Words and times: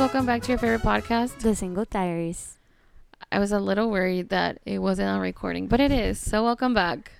welcome 0.00 0.24
back 0.26 0.42
to 0.42 0.48
your 0.48 0.58
favorite 0.58 0.82
podcast. 0.82 1.38
The 1.40 1.54
Single 1.54 1.84
Diaries. 1.84 2.56
I 3.30 3.38
was 3.38 3.52
a 3.52 3.60
little 3.60 3.90
worried 3.90 4.30
that 4.30 4.58
it 4.64 4.78
wasn't 4.80 5.08
on 5.08 5.20
recording, 5.20 5.66
but 5.68 5.78
it 5.80 5.92
is. 5.92 6.18
So 6.18 6.42
welcome 6.44 6.72
back. 6.74 7.12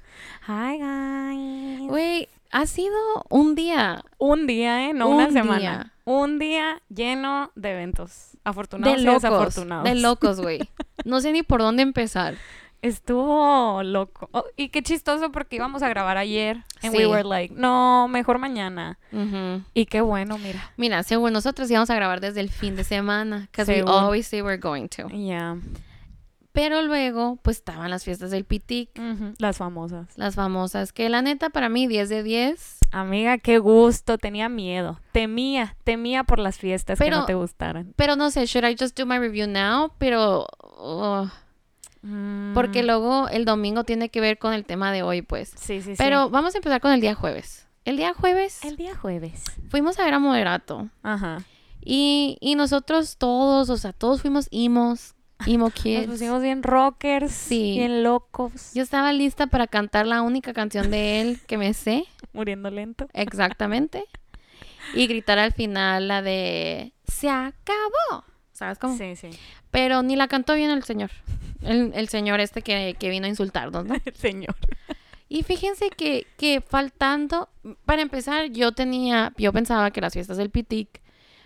Hi, 0.46 0.78
guys. 0.78 1.90
Wait, 1.90 2.28
ha 2.52 2.66
sido 2.66 3.24
un 3.30 3.54
día 3.54 4.02
Un 4.18 4.46
día, 4.46 4.88
¿eh? 4.88 4.92
No 4.94 5.08
Un 5.08 5.14
una 5.16 5.30
semana. 5.30 5.58
día. 5.58 5.92
Un 6.04 6.38
día 6.38 6.80
lleno 6.92 7.50
de 7.54 7.72
eventos. 7.72 8.36
Afortunados 8.44 8.96
de 8.96 9.02
y 9.02 9.04
locos. 9.04 9.22
desafortunados. 9.22 9.84
De 9.84 9.94
locos, 9.96 10.40
güey. 10.40 10.60
No 11.04 11.20
sé 11.22 11.32
ni 11.32 11.42
por 11.42 11.60
dónde 11.60 11.82
empezar. 11.82 12.34
Estuvo 12.82 13.82
loco. 13.82 14.28
Oh, 14.32 14.44
y 14.56 14.70
qué 14.70 14.82
chistoso 14.82 15.30
porque 15.32 15.56
íbamos 15.56 15.82
a 15.82 15.88
grabar 15.88 16.16
ayer. 16.16 16.64
And 16.82 16.94
we 16.94 17.00
Sí. 17.00 17.06
were 17.06 17.24
like, 17.24 17.54
no, 17.54 18.08
mejor 18.08 18.38
mañana. 18.38 18.98
Y 19.74 19.86
qué 19.86 20.00
bueno, 20.00 20.38
mira. 20.38 20.72
Mira, 20.76 21.02
según 21.02 21.32
nosotros 21.32 21.70
íbamos 21.70 21.90
a 21.90 21.94
grabar 21.94 22.20
desde 22.20 22.40
el 22.40 22.48
fin 22.50 22.76
de 22.76 22.84
semana, 22.84 23.48
because 23.50 23.70
we 23.70 23.80
always 23.86 24.26
say 24.26 24.40
we're 24.42 24.56
going 24.60 24.88
to. 24.88 25.08
Ya. 25.10 25.56
Pero 26.52 26.82
luego, 26.82 27.36
pues 27.42 27.58
estaban 27.58 27.90
las 27.90 28.02
fiestas 28.02 28.32
del 28.32 28.44
Pitic, 28.44 28.90
Las 29.38 29.58
famosas. 29.58 30.08
las 30.16 30.34
famosas, 30.34 30.92
que 30.92 31.08
la 31.08 31.22
neta 31.22 31.50
para 31.50 31.68
mí 31.68 31.86
10 31.86 32.08
de 32.08 32.22
10. 32.24 32.78
Amiga, 32.90 33.38
qué 33.38 33.58
gusto. 33.58 34.18
Tenía 34.18 34.48
miedo. 34.48 34.98
Temía, 35.12 35.76
temía 35.84 36.24
por 36.24 36.40
las 36.40 36.58
fiestas 36.58 36.98
que 36.98 37.04
Pero- 37.04 37.18
no 37.18 37.24
te 37.26 37.34
gustaran. 37.34 37.92
Pero 37.94 38.16
no 38.16 38.30
sé, 38.30 38.46
should 38.46 38.68
I 38.68 38.74
just 38.76 38.98
do 38.98 39.06
my 39.06 39.18
review 39.18 39.46
now? 39.46 39.92
Pero 39.98 40.48
porque 42.54 42.82
Mm, 42.82 42.86
luego 42.86 43.28
el 43.28 43.44
domingo 43.44 43.84
tiene 43.84 44.08
que 44.08 44.20
ver 44.20 44.38
con 44.38 44.52
el 44.54 44.64
tema 44.64 44.92
de 44.92 45.02
hoy, 45.02 45.22
pues. 45.22 45.50
Sí, 45.56 45.80
sí, 45.82 45.90
sí. 45.90 45.94
Pero 45.98 46.30
vamos 46.30 46.54
a 46.54 46.58
empezar 46.58 46.80
con 46.80 46.92
el 46.92 47.00
día 47.00 47.14
jueves. 47.14 47.66
El 47.84 47.96
día 47.96 48.12
jueves 48.14 48.62
El 48.64 48.76
día 48.76 48.94
jueves. 48.96 49.44
fuimos 49.70 49.98
a 49.98 50.04
ver 50.04 50.14
a 50.14 50.18
Moderato. 50.18 50.88
Ajá. 51.02 51.42
Y, 51.82 52.36
y 52.40 52.54
nosotros 52.56 53.16
todos, 53.16 53.70
o 53.70 53.76
sea, 53.78 53.92
todos 53.94 54.20
fuimos 54.22 54.48
emos, 54.50 55.14
emo 55.46 55.64
Nos 55.68 55.74
kids. 55.74 56.06
pusimos 56.06 56.42
bien 56.42 56.62
rockers, 56.62 57.32
Sí. 57.32 57.72
bien 57.78 58.02
locos, 58.02 58.72
Yo 58.74 58.82
estaba 58.82 59.12
lista 59.12 59.46
para 59.46 59.66
cantar 59.66 60.06
la 60.06 60.20
única 60.22 60.52
canción 60.52 60.90
de 60.90 61.20
él 61.22 61.40
que 61.46 61.56
me 61.58 61.72
sé, 61.74 62.04
muriendo 62.34 62.70
lento. 62.70 63.08
exactamente. 63.14 64.04
Y 64.94 65.06
gritar 65.06 65.38
al 65.38 65.52
final 65.52 66.08
la 66.08 66.20
de 66.22 66.92
Se 67.06 67.28
acabó. 67.30 68.24
¿Sabes 68.52 68.78
cómo? 68.78 68.96
Sí, 68.98 69.16
sí. 69.16 69.30
Pero 69.70 70.02
ni 70.02 70.16
la 70.16 70.28
cantó 70.28 70.54
bien 70.54 70.70
el 70.70 70.82
señor. 70.84 71.10
El, 71.62 71.92
el 71.94 72.08
señor 72.08 72.40
este 72.40 72.62
que, 72.62 72.96
que 72.98 73.08
vino 73.08 73.26
a 73.26 73.28
insultarnos, 73.28 73.84
¿no? 73.84 73.94
El 74.04 74.14
señor. 74.14 74.56
Y 75.28 75.44
fíjense 75.44 75.90
que, 75.90 76.26
que 76.36 76.60
faltando, 76.60 77.48
para 77.84 78.02
empezar, 78.02 78.50
yo 78.50 78.72
tenía, 78.72 79.32
yo 79.36 79.52
pensaba 79.52 79.92
que 79.92 80.00
las 80.00 80.12
fiestas 80.12 80.36
del 80.36 80.50
Pitic 80.50 81.00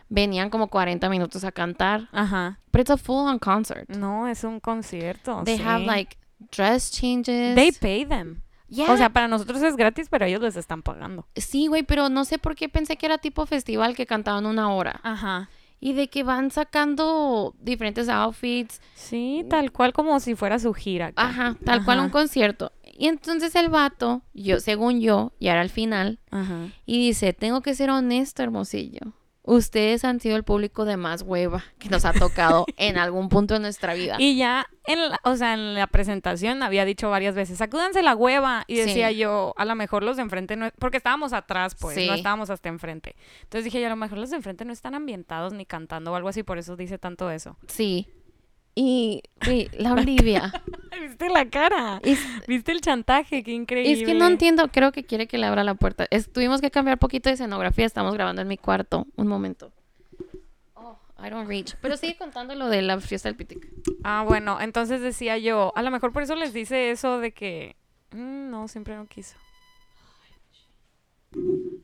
venían 0.08 0.48
como 0.48 0.68
40 0.68 1.08
minutos 1.10 1.44
a 1.44 1.52
cantar. 1.52 2.08
Ajá. 2.12 2.58
But 2.72 2.80
it's 2.80 2.90
a 2.90 2.96
full 2.96 3.28
on 3.28 3.38
concert. 3.38 3.88
No, 3.90 4.26
es 4.26 4.42
un 4.44 4.60
concierto. 4.60 5.42
They 5.44 5.58
sí. 5.58 5.62
have 5.62 5.84
like 5.84 6.16
dress 6.50 6.90
changes. 6.90 7.54
They 7.54 7.72
pay 7.72 8.06
them. 8.06 8.42
Yeah. 8.68 8.90
O 8.90 8.96
sea, 8.96 9.10
para 9.10 9.28
nosotros 9.28 9.62
es 9.62 9.76
gratis, 9.76 10.08
pero 10.10 10.24
ellos 10.24 10.40
les 10.40 10.56
están 10.56 10.82
pagando. 10.82 11.26
sí, 11.36 11.66
güey, 11.66 11.82
pero 11.82 12.08
no 12.08 12.24
sé 12.24 12.38
por 12.38 12.56
qué 12.56 12.68
pensé 12.68 12.96
que 12.96 13.06
era 13.06 13.18
tipo 13.18 13.44
festival 13.46 13.94
que 13.94 14.06
cantaban 14.06 14.46
una 14.46 14.72
hora. 14.72 15.00
Ajá. 15.02 15.50
Y 15.80 15.92
de 15.92 16.08
que 16.08 16.22
van 16.22 16.50
sacando 16.50 17.54
diferentes 17.60 18.08
outfits. 18.08 18.80
Sí, 18.94 19.44
tal 19.50 19.70
cual 19.70 19.92
como 19.92 20.18
si 20.20 20.34
fuera 20.34 20.58
su 20.58 20.72
gira. 20.72 21.08
acá. 21.08 21.22
Ajá, 21.28 21.56
tal 21.64 21.84
cual 21.84 22.00
un 22.00 22.08
concierto. 22.10 22.72
Y 22.96 23.08
entonces 23.08 23.54
el 23.56 23.68
vato, 23.68 24.22
yo, 24.32 24.60
según 24.60 25.00
yo, 25.00 25.32
y 25.38 25.48
ahora 25.48 25.62
al 25.62 25.70
final, 25.70 26.20
Ajá. 26.30 26.68
Y 26.86 27.06
dice, 27.08 27.32
tengo 27.32 27.60
que 27.60 27.74
ser 27.74 27.90
honesto, 27.90 28.42
hermosillo. 28.42 29.12
Ustedes 29.46 30.04
han 30.06 30.20
sido 30.20 30.36
el 30.36 30.42
público 30.42 30.86
de 30.86 30.96
más 30.96 31.20
hueva 31.20 31.64
que 31.78 31.90
nos 31.90 32.06
ha 32.06 32.14
tocado 32.14 32.64
en 32.78 32.96
algún 32.96 33.28
punto 33.28 33.52
de 33.52 33.60
nuestra 33.60 33.92
vida. 33.92 34.16
Y 34.18 34.38
ya, 34.38 34.66
en 34.86 35.10
la, 35.10 35.20
o 35.22 35.36
sea, 35.36 35.52
en 35.52 35.74
la 35.74 35.86
presentación 35.86 36.62
había 36.62 36.86
dicho 36.86 37.10
varias 37.10 37.34
veces, 37.34 37.58
sacúdanse 37.58 38.02
la 38.02 38.14
hueva. 38.16 38.64
Y 38.68 38.76
Sí. 38.76 38.80
decía 38.82 39.12
yo, 39.12 39.52
a 39.58 39.66
lo 39.66 39.74
mejor 39.74 40.02
los 40.02 40.16
de 40.16 40.22
enfrente 40.22 40.56
no... 40.56 40.70
Porque 40.78 40.96
estábamos 40.96 41.34
atrás, 41.34 41.76
pues, 41.78 41.94
Sí. 41.94 42.06
no 42.06 42.14
estábamos 42.14 42.48
hasta 42.48 42.70
enfrente. 42.70 43.16
Entonces 43.42 43.64
dije 43.64 43.80
yo, 43.80 43.86
a 43.86 43.90
lo 43.90 43.96
mejor 43.96 44.16
los 44.16 44.30
de 44.30 44.36
enfrente 44.36 44.64
no 44.64 44.72
están 44.72 44.94
ambientados 44.94 45.52
ni 45.52 45.66
cantando 45.66 46.12
o 46.12 46.14
algo 46.14 46.30
así, 46.30 46.42
por 46.42 46.56
eso 46.56 46.74
dice 46.76 46.96
tanto 46.98 47.30
eso. 47.30 47.58
Sí. 47.68 48.08
Y, 48.76 49.22
la 49.78 49.92
Olivia. 49.94 50.52
¿Viste 51.00 51.28
la 51.28 51.48
cara? 51.48 52.00
Es, 52.02 52.18
¿Viste 52.48 52.72
el 52.72 52.80
chantaje? 52.80 53.42
Qué 53.42 53.52
increíble. 53.52 53.92
es 53.92 54.06
que 54.06 54.14
no 54.14 54.26
entiendo, 54.26 54.68
creo 54.68 54.90
que 54.92 55.04
quiere 55.04 55.26
que 55.28 55.38
le 55.38 55.46
abra 55.46 55.62
la 55.64 55.74
puerta. 55.74 56.06
Es- 56.10 56.32
tuvimos 56.32 56.60
que 56.60 56.70
cambiar 56.70 56.98
poquito 56.98 57.28
de 57.28 57.34
escenografía, 57.34 57.86
estamos 57.86 58.14
grabando 58.14 58.42
en 58.42 58.48
mi 58.48 58.56
cuarto. 58.58 59.06
Un 59.16 59.26
momento. 59.28 59.72
Oh, 60.74 60.98
I 61.24 61.30
don't 61.30 61.46
reach. 61.48 61.74
Pero 61.82 61.96
sigue 61.96 62.16
contando 62.16 62.54
lo 62.54 62.68
de 62.68 62.82
la 62.82 63.00
fiesta 63.00 63.28
del 63.28 63.36
Pitic. 63.36 63.68
Ah, 64.02 64.24
bueno, 64.26 64.60
entonces 64.60 65.00
decía 65.00 65.38
yo, 65.38 65.72
a 65.76 65.82
lo 65.82 65.90
mejor 65.90 66.12
por 66.12 66.22
eso 66.22 66.34
les 66.34 66.52
dice 66.52 66.90
eso 66.90 67.18
de 67.18 67.32
que... 67.32 67.76
"Mm, 68.12 68.50
no, 68.50 68.66
siempre 68.68 68.96
no 68.96 69.06
quiso. 69.06 69.36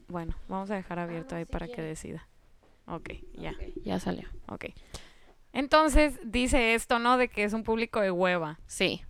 Bueno, 0.09 0.35
vamos 0.49 0.71
a 0.71 0.77
dejar 0.77 0.99
abierto 0.99 1.35
ahí 1.37 1.45
para 1.45 1.67
que 1.69 1.83
decida. 1.83 2.27
Ok, 2.87 3.11
ya. 3.35 3.53
Ya 3.85 3.99
salió. 4.01 4.29
Ok. 4.49 4.67
Entonces 5.53 6.19
dice 6.25 6.75
esto, 6.75 6.99
¿no? 6.99 7.17
De 7.17 7.29
que 7.29 7.45
es 7.45 7.53
un 7.53 7.65
público 7.65 8.01
de 8.01 8.11
hueva. 8.11 8.59
Sí. 8.67 9.03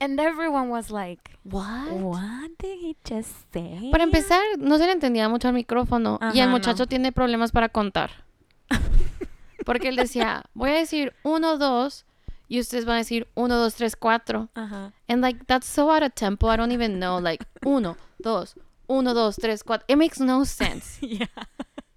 And 0.00 0.18
everyone 0.18 0.68
was 0.68 0.90
like, 0.90 1.32
What? 1.44 1.92
What 1.92 2.50
did 2.58 2.78
he 2.80 2.96
just 3.08 3.52
say? 3.52 3.90
Para 3.90 4.04
empezar, 4.04 4.42
no 4.58 4.78
se 4.78 4.86
le 4.86 4.92
entendía 4.92 5.28
mucho 5.28 5.48
al 5.48 5.54
micrófono 5.54 6.18
y 6.34 6.40
el 6.40 6.48
muchacho 6.48 6.84
no. 6.84 6.86
tiene 6.86 7.12
problemas 7.12 7.52
para 7.52 7.68
contar. 7.68 8.24
Porque 9.64 9.88
él 9.88 9.96
decía, 9.96 10.44
voy 10.54 10.70
a 10.70 10.74
decir 10.74 11.14
uno, 11.22 11.56
dos, 11.56 12.04
y 12.48 12.60
ustedes 12.60 12.84
van 12.84 12.96
a 12.96 12.98
decir 12.98 13.28
uno, 13.34 13.56
dos, 13.56 13.74
tres, 13.74 13.96
cuatro. 13.96 14.48
Ajá. 14.54 14.92
And 15.08 15.20
like, 15.22 15.44
that's 15.46 15.66
so 15.66 15.90
out 15.92 16.02
of 16.02 16.14
tempo, 16.14 16.52
I 16.52 16.56
don't 16.56 16.72
even 16.72 16.98
know. 16.98 17.20
Like, 17.20 17.46
uno, 17.64 17.96
dos, 18.18 18.56
uno, 18.88 19.14
dos, 19.14 19.36
tres, 19.36 19.62
cuatro. 19.64 19.84
It 19.88 19.96
makes 19.96 20.20
no 20.20 20.44
sense. 20.44 20.98
Yeah. 21.06 21.28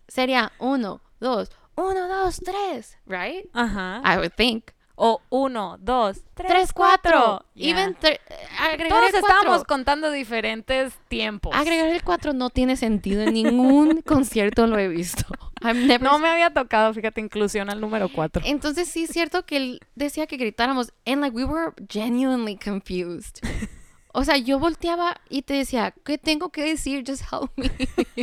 Sería 0.07 0.51
uno, 0.59 1.01
dos, 1.19 1.49
uno, 1.75 2.07
dos, 2.07 2.39
tres, 2.43 2.97
right? 3.05 3.45
Ajá. 3.53 4.01
I 4.05 4.17
would 4.17 4.33
think. 4.35 4.71
O 4.97 5.21
uno, 5.29 5.77
dos, 5.81 6.21
tres, 6.35 6.47
Tres, 6.49 6.73
cuatro. 6.73 7.11
cuatro. 7.11 7.45
Even 7.55 7.97
Yeah. 8.01 8.17
agregar 8.61 8.87
Todos 9.01 9.13
el 9.13 9.19
cuatro. 9.19 9.37
estábamos 9.39 9.63
contando 9.65 10.09
diferentes 10.09 10.93
tiempos. 11.09 11.53
Agregar 11.53 11.89
el 11.89 12.01
4 12.01 12.31
no 12.31 12.49
tiene 12.49 12.77
sentido. 12.77 13.23
En 13.23 13.33
ningún 13.33 14.01
concierto 14.05 14.67
lo 14.67 14.79
he 14.79 14.87
visto. 14.87 15.25
Never 15.61 16.01
No 16.01 16.17
me 16.17 16.29
había 16.29 16.53
tocado, 16.53 16.93
fíjate, 16.93 17.19
inclusión 17.19 17.69
al 17.69 17.81
número 17.81 18.07
cuatro. 18.07 18.41
Entonces 18.45 18.87
sí 18.87 19.03
es 19.03 19.09
cierto 19.09 19.45
que 19.45 19.57
él 19.57 19.79
decía 19.95 20.27
que 20.27 20.37
gritáramos. 20.37 20.93
And 21.05 21.19
like 21.21 21.35
we 21.35 21.43
were 21.43 21.73
genuinely 21.89 22.55
confused. 22.57 23.39
O 24.17 24.23
sea, 24.23 24.37
yo 24.37 24.59
volteaba 24.59 25.19
y 25.29 25.41
te 25.41 25.53
decía, 25.55 25.93
¿qué 26.05 26.17
tengo 26.17 26.49
que 26.49 26.63
decir? 26.63 27.03
Just 27.05 27.23
help 27.31 27.51
me. 27.57 27.69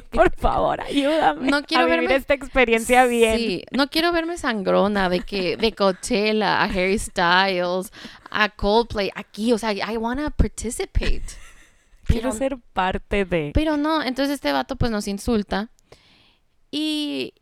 Por 0.10 0.34
favor, 0.36 0.80
ayúdame 0.80 1.50
No 1.50 1.62
quiero 1.64 1.84
a 1.84 1.86
vivir 1.86 2.08
verme- 2.08 2.16
esta 2.16 2.34
experiencia 2.34 3.04
bien. 3.04 3.36
Sí, 3.38 3.62
no 3.72 3.88
quiero 3.90 4.10
verme 4.10 4.38
sangrona 4.38 5.08
de 5.08 5.20
que 5.20 5.56
de 5.56 5.72
Coachella 5.72 6.62
a 6.62 6.64
Harry 6.64 6.98
Styles 6.98 7.92
a 8.30 8.48
Coldplay 8.48 9.10
aquí, 9.14 9.52
o 9.52 9.58
sea, 9.58 9.72
I 9.72 9.96
wanna 9.98 10.30
participate. 10.30 11.22
Quiero 12.06 12.30
Pero- 12.30 12.32
ser 12.32 12.58
parte 12.72 13.24
de... 13.24 13.52
Pero 13.54 13.76
no, 13.76 14.02
entonces 14.02 14.34
este 14.34 14.50
vato 14.52 14.76
pues 14.76 14.90
nos 14.90 15.06
insulta. 15.06 15.70
Y, 16.70 17.34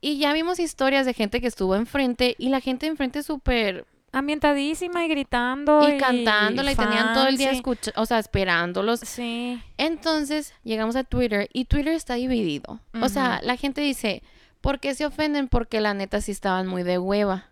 y 0.00 0.18
ya 0.18 0.32
vimos 0.32 0.58
historias 0.60 1.06
de 1.06 1.14
gente 1.14 1.40
que 1.40 1.46
estuvo 1.48 1.74
enfrente 1.74 2.34
y 2.38 2.50
la 2.50 2.60
gente 2.60 2.86
enfrente 2.86 3.22
súper... 3.22 3.86
Ambientadísima 4.18 5.04
y 5.04 5.08
gritando. 5.08 5.88
Y 5.88 5.96
cantándola 5.98 6.72
y 6.72 6.74
tenían 6.74 7.14
todo 7.14 7.28
el 7.28 7.36
día 7.36 7.48
fancy. 7.48 7.58
escucha, 7.58 7.92
o 7.96 8.04
sea, 8.04 8.18
esperándolos. 8.18 9.00
Sí. 9.00 9.62
Entonces 9.76 10.54
llegamos 10.64 10.96
a 10.96 11.04
Twitter 11.04 11.48
y 11.52 11.66
Twitter 11.66 11.92
está 11.94 12.14
dividido. 12.14 12.80
O 13.00 13.08
sea, 13.08 13.40
la 13.42 13.56
gente 13.56 13.80
dice, 13.80 14.22
¿por 14.60 14.80
qué 14.80 14.94
se 14.94 15.06
ofenden? 15.06 15.48
Porque 15.48 15.80
la 15.80 15.94
neta 15.94 16.20
sí 16.20 16.32
estaban 16.32 16.66
muy 16.66 16.82
de 16.82 16.98
hueva. 16.98 17.46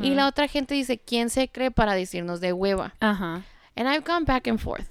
Y 0.00 0.14
la 0.14 0.26
otra 0.26 0.48
gente 0.48 0.74
dice, 0.74 0.96
¿quién 0.98 1.28
se 1.28 1.48
cree 1.48 1.70
para 1.70 1.94
decirnos 1.94 2.40
de 2.40 2.54
hueva? 2.54 2.94
Ajá. 3.00 3.42
And 3.76 3.86
I've 3.86 4.04
gone 4.06 4.24
back 4.24 4.48
and 4.48 4.58
forth. 4.58 4.88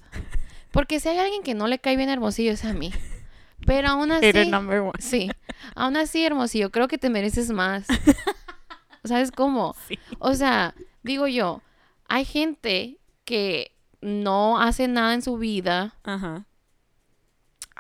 Porque 0.71 1.00
si 1.00 1.09
hay 1.09 1.17
alguien 1.17 1.41
que 1.41 1.55
no 1.55 1.67
le 1.67 1.79
cae 1.79 1.97
bien 1.97 2.09
Hermosillo 2.09 2.51
es 2.51 2.63
a 2.65 2.73
mí. 2.73 2.94
Pero 3.65 3.88
aún 3.89 4.11
así... 4.11 4.27
Hater 4.27 4.47
number 4.47 4.81
one. 4.81 4.91
Sí. 5.00 5.31
Aún 5.73 5.97
así, 5.97 6.23
Hermosillo, 6.23 6.69
creo 6.69 6.88
que 6.88 7.00
te 7.00 7.09
mereces 7.09 7.50
más. 7.50 7.88
¿Sabes 9.03 9.31
cómo? 9.31 9.75
Sí. 9.88 9.97
O 10.19 10.33
sea, 10.35 10.75
digo 11.05 11.27
yo, 11.27 11.61
hay 12.07 12.25
gente 12.25 12.97
que 13.23 13.71
no 14.01 14.59
hace 14.59 14.87
nada 14.87 15.13
en 15.13 15.21
su 15.21 15.37
vida. 15.37 15.95
Ajá. 16.03 16.45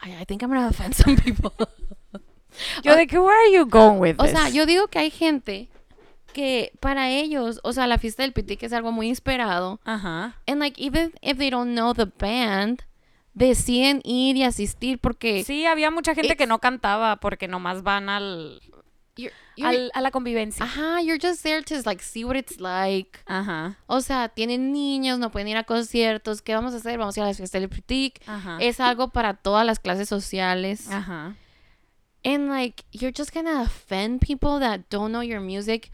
I, 0.03 0.11
I 0.21 0.25
think 0.25 0.41
I'm 0.43 0.49
gonna 0.49 0.67
offend 0.67 0.93
some 0.93 1.15
people. 1.17 1.51
Yo 2.83 2.95
de 2.95 3.05
que, 3.07 3.19
where 3.19 3.35
are 3.37 3.51
you 3.51 3.65
going 3.65 3.99
with 3.99 4.15
o 4.17 4.27
sea, 4.27 4.47
yo 4.49 4.65
digo 4.65 4.87
que 4.87 4.99
hay 4.99 5.11
gente 5.11 5.69
que 6.31 6.71
para 6.79 7.09
ellos, 7.09 7.59
o 7.63 7.73
sea, 7.73 7.85
la 7.85 7.97
fiesta 7.97 8.23
del 8.23 8.31
pitic 8.31 8.63
es 8.63 8.71
algo 8.71 8.93
muy 8.93 9.09
esperado. 9.09 9.81
Ajá. 9.83 10.39
And 10.47 10.59
like, 10.59 10.81
even 10.81 11.13
if 11.21 11.37
they 11.37 11.49
don't 11.49 11.73
know 11.73 11.93
the 11.93 12.05
band, 12.05 12.83
deciden 13.33 13.99
ir 14.05 14.37
y 14.37 14.43
asistir 14.43 14.99
porque... 14.99 15.43
Sí, 15.43 15.65
había 15.65 15.91
mucha 15.91 16.15
gente 16.15 16.37
que 16.37 16.47
no 16.47 16.59
cantaba 16.59 17.17
porque 17.17 17.49
nomás 17.49 17.83
van 17.83 18.07
al... 18.07 18.61
you're- 19.17 19.33
al- 19.63 19.91
a 19.93 20.01
la 20.01 20.11
convivencia. 20.11 20.65
ajá, 20.65 21.01
you're 21.01 21.19
just 21.21 21.43
there 21.43 21.61
to 21.63 21.75
like 21.85 22.03
see 22.03 22.23
what 22.25 22.35
it's 22.35 22.59
like. 22.59 23.19
Ajá. 23.25 23.77
O 23.87 24.01
sea, 24.01 24.29
tienen 24.29 24.71
niños, 24.73 25.19
no 25.19 25.31
pueden 25.31 25.47
ir 25.47 25.57
a 25.57 25.63
conciertos. 25.63 26.41
¿Qué 26.41 26.53
vamos 26.55 26.73
a 26.73 26.77
hacer? 26.77 26.97
Vamos 26.97 27.15
a 27.17 27.19
ir 27.19 27.23
a 27.23 27.27
las 27.27 27.37
fiestas 27.37 27.61
del 27.61 27.69
Critique. 27.69 28.21
Ajá. 28.27 28.57
Es 28.59 28.79
algo 28.79 29.09
para 29.09 29.33
todas 29.35 29.65
las 29.65 29.79
clases 29.79 30.09
sociales. 30.09 30.89
Ajá. 30.91 31.35
And 32.23 32.49
like, 32.49 32.83
you're 32.91 33.13
just 33.15 33.33
gonna 33.33 33.61
offend 33.61 34.19
people 34.19 34.59
that 34.59 34.81
don't 34.89 35.11
know 35.11 35.21
your 35.21 35.39
music. 35.41 35.91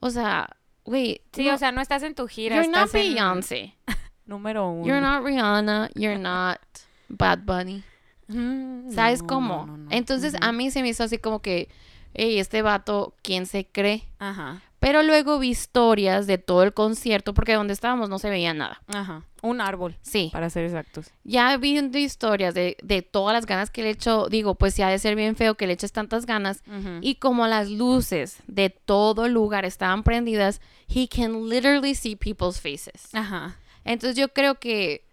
O 0.00 0.10
sea, 0.10 0.48
wait. 0.84 1.22
Sí, 1.32 1.46
no, 1.46 1.54
o 1.54 1.58
sea, 1.58 1.72
no 1.72 1.80
estás 1.80 2.02
en 2.02 2.14
tu 2.14 2.26
gira. 2.28 2.56
you're 2.56 2.68
not 2.70 2.94
en 2.94 3.14
Beyonce. 3.14 3.74
Número 4.26 4.68
uno. 4.70 4.86
You're 4.86 5.00
not 5.00 5.24
Rihanna. 5.24 5.90
You're 5.94 6.18
not 6.18 6.60
Bad 7.08 7.44
Bunny. 7.46 7.82
Mm, 8.28 8.90
¿Sabes 8.94 9.20
no, 9.22 9.26
cómo? 9.28 9.66
no. 9.66 9.90
Entonces, 9.90 10.34
a 10.40 10.52
mí 10.52 10.70
se 10.70 10.82
me 10.82 10.88
hizo 10.90 11.04
así 11.04 11.18
como 11.18 11.40
que, 11.40 11.68
hey, 12.14 12.38
este 12.38 12.62
vato, 12.62 13.14
¿quién 13.22 13.46
se 13.46 13.66
cree? 13.66 14.04
Ajá. 14.18 14.62
Pero 14.80 15.04
luego 15.04 15.38
vi 15.38 15.50
historias 15.50 16.26
de 16.26 16.38
todo 16.38 16.64
el 16.64 16.74
concierto, 16.74 17.34
porque 17.34 17.54
donde 17.54 17.72
estábamos 17.72 18.08
no 18.08 18.18
se 18.18 18.30
veía 18.30 18.52
nada. 18.52 18.82
Ajá. 18.88 19.24
Un 19.40 19.60
árbol, 19.60 19.96
Sí, 20.02 20.30
para 20.32 20.50
ser 20.50 20.64
exactos. 20.64 21.10
ya 21.24 21.56
viendo 21.56 21.98
historias 21.98 22.52
de, 22.54 22.76
de 22.82 23.02
todas 23.02 23.32
las 23.32 23.46
ganas 23.46 23.70
que 23.70 23.82
le 23.84 23.90
echó, 23.90 24.28
digo, 24.28 24.56
pues 24.56 24.74
sí 24.74 24.82
ha 24.82 24.88
de 24.88 24.98
ser 24.98 25.14
bien 25.14 25.36
feo 25.36 25.54
que 25.56 25.66
le 25.68 25.72
eches 25.74 25.92
tantas 25.92 26.26
ganas. 26.26 26.62
Y 27.00 27.16
como 27.16 27.46
las 27.46 27.70
luces 27.70 28.38
de 28.48 28.70
todo 28.70 29.26
el 29.26 29.32
lugar 29.32 29.64
estaban 29.64 30.02
prendidas, 30.02 30.60
he 30.88 31.06
can 31.08 31.48
literally 31.48 31.94
see 31.94 32.16
people's 32.16 32.60
faces. 32.60 33.08
Ajá. 33.14 33.56
Entonces 33.84 34.16
yo 34.16 34.28
creo 34.32 34.56
que... 34.56 35.04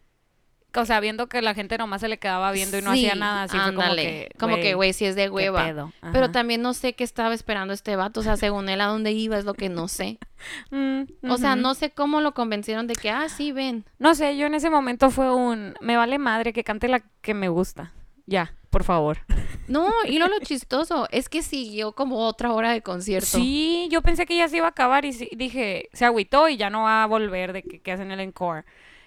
O 0.76 0.86
sea, 0.86 1.00
viendo 1.00 1.28
que 1.28 1.42
la 1.42 1.54
gente 1.54 1.78
nomás 1.78 2.02
se 2.02 2.08
le 2.08 2.20
quedaba 2.20 2.52
viendo 2.52 2.78
y 2.78 2.82
no 2.82 2.94
sí, 2.94 3.06
hacía 3.06 3.16
nada, 3.16 3.44
así 3.44 3.58
fue 3.58 3.74
como 3.74 3.82
ándale, 3.82 4.04
que... 4.04 4.38
como 4.38 4.56
que, 4.58 4.76
güey, 4.76 4.94
si 4.94 5.06
es 5.06 5.16
de 5.16 5.30
hueva. 5.30 5.92
Pero 6.14 6.32
también 6.32 6.62
no 6.62 6.74
sé 6.74 6.94
qué 6.94 7.04
estaba 7.04 7.34
esperando 7.34 7.74
este 7.74 7.96
vato. 7.96 8.20
O 8.20 8.24
sea, 8.24 8.38
según 8.38 8.70
él, 8.70 8.82
a 8.82 8.86
dónde 8.86 9.12
iba 9.12 9.38
es 9.38 9.46
lo 9.46 9.54
que 9.54 9.70
no 9.70 9.88
sé. 9.88 10.18
Mm, 10.72 11.02
O 11.30 11.38
sea, 11.38 11.58
no 11.58 11.74
sé 11.74 11.90
cómo 11.90 12.22
lo 12.22 12.34
convencieron 12.34 12.88
de 12.88 12.94
que, 12.96 13.10
ah, 13.10 13.28
sí, 13.28 13.52
ven. 13.52 13.84
No 13.98 14.16
sé, 14.16 14.38
yo 14.38 14.48
en 14.48 14.54
ese 14.54 14.70
momento 14.70 15.10
fue 15.12 15.36
un... 15.36 15.74
Me 15.82 15.98
vale 15.98 16.18
madre 16.18 16.54
que 16.54 16.64
cante 16.64 16.88
la 16.88 17.02
que 17.22 17.34
me 17.34 17.50
gusta. 17.50 17.92
Ya, 18.26 18.54
por 18.70 18.86
favor. 18.86 19.18
No, 19.68 19.92
y 20.08 20.18
lo, 20.18 20.28
lo 20.28 20.40
chistoso 20.40 21.08
es 21.12 21.30
que 21.30 21.44
siguió 21.44 21.92
como 21.92 22.26
otra 22.26 22.52
hora 22.54 22.72
de 22.72 22.82
concierto. 22.82 23.38
Sí, 23.38 23.88
yo 23.92 24.02
pensé 24.02 24.26
que 24.26 24.36
ya 24.36 24.48
se 24.48 24.58
iba 24.58 24.66
a 24.66 24.70
acabar 24.70 25.06
y 25.06 25.12
dije, 25.12 25.90
se 25.94 26.06
agüitó 26.06 26.50
y 26.50 26.58
ya 26.58 26.72
no 26.72 26.84
va 26.84 27.04
a 27.04 27.06
volver 27.06 27.54
de 27.54 27.62
que, 27.62 27.80
que 27.80 27.92
hacen 27.92 28.10
el 28.10 28.20
encore. 28.20 28.64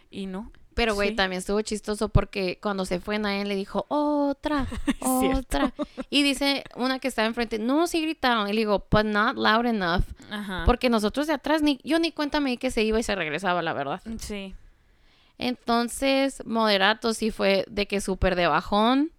Y 0.09 0.27
no. 0.27 0.53
Pero, 0.75 0.95
güey, 0.95 1.11
Sí. 1.11 1.17
también 1.17 1.39
estuvo 1.41 1.61
chistoso 1.63 2.09
porque 2.09 2.59
cuando 2.63 2.85
se 2.87 2.99
fue, 3.01 3.19
Nayan 3.19 3.49
le 3.49 3.55
dijo, 3.57 3.85
otra, 3.89 4.67
otra. 5.01 5.73
Y 6.11 6.23
dice 6.23 6.65
una 6.77 6.99
que 6.99 7.09
estaba 7.09 7.27
enfrente, 7.29 7.59
no, 7.59 7.87
sí 7.87 8.01
gritaron. 8.03 8.49
Y 8.49 8.53
le 8.53 8.61
digo, 8.61 8.87
but 8.91 9.05
not 9.05 9.37
loud 9.37 9.67
enough. 9.67 10.05
Ajá. 10.31 10.63
Porque 10.67 10.89
nosotros 10.91 11.27
de 11.27 11.35
atrás, 11.35 11.63
ni, 11.63 11.79
yo 11.85 11.99
ni 11.99 12.13
cuenta 12.13 12.41
me 12.41 12.51
di 12.51 12.57
que 12.57 12.71
se 12.71 12.83
iba 12.83 12.99
y 12.99 13.03
se 13.03 13.15
regresaba, 13.15 13.61
la 13.63 13.73
verdad. 13.73 14.01
Sí. 14.19 14.55
Entonces, 15.39 16.43
Moderato 16.47 17.15
sí 17.15 17.31
fue 17.31 17.65
de 17.69 17.87
que 17.87 18.01
súper 18.01 18.37
de 18.37 18.47
bajón. 18.47 19.11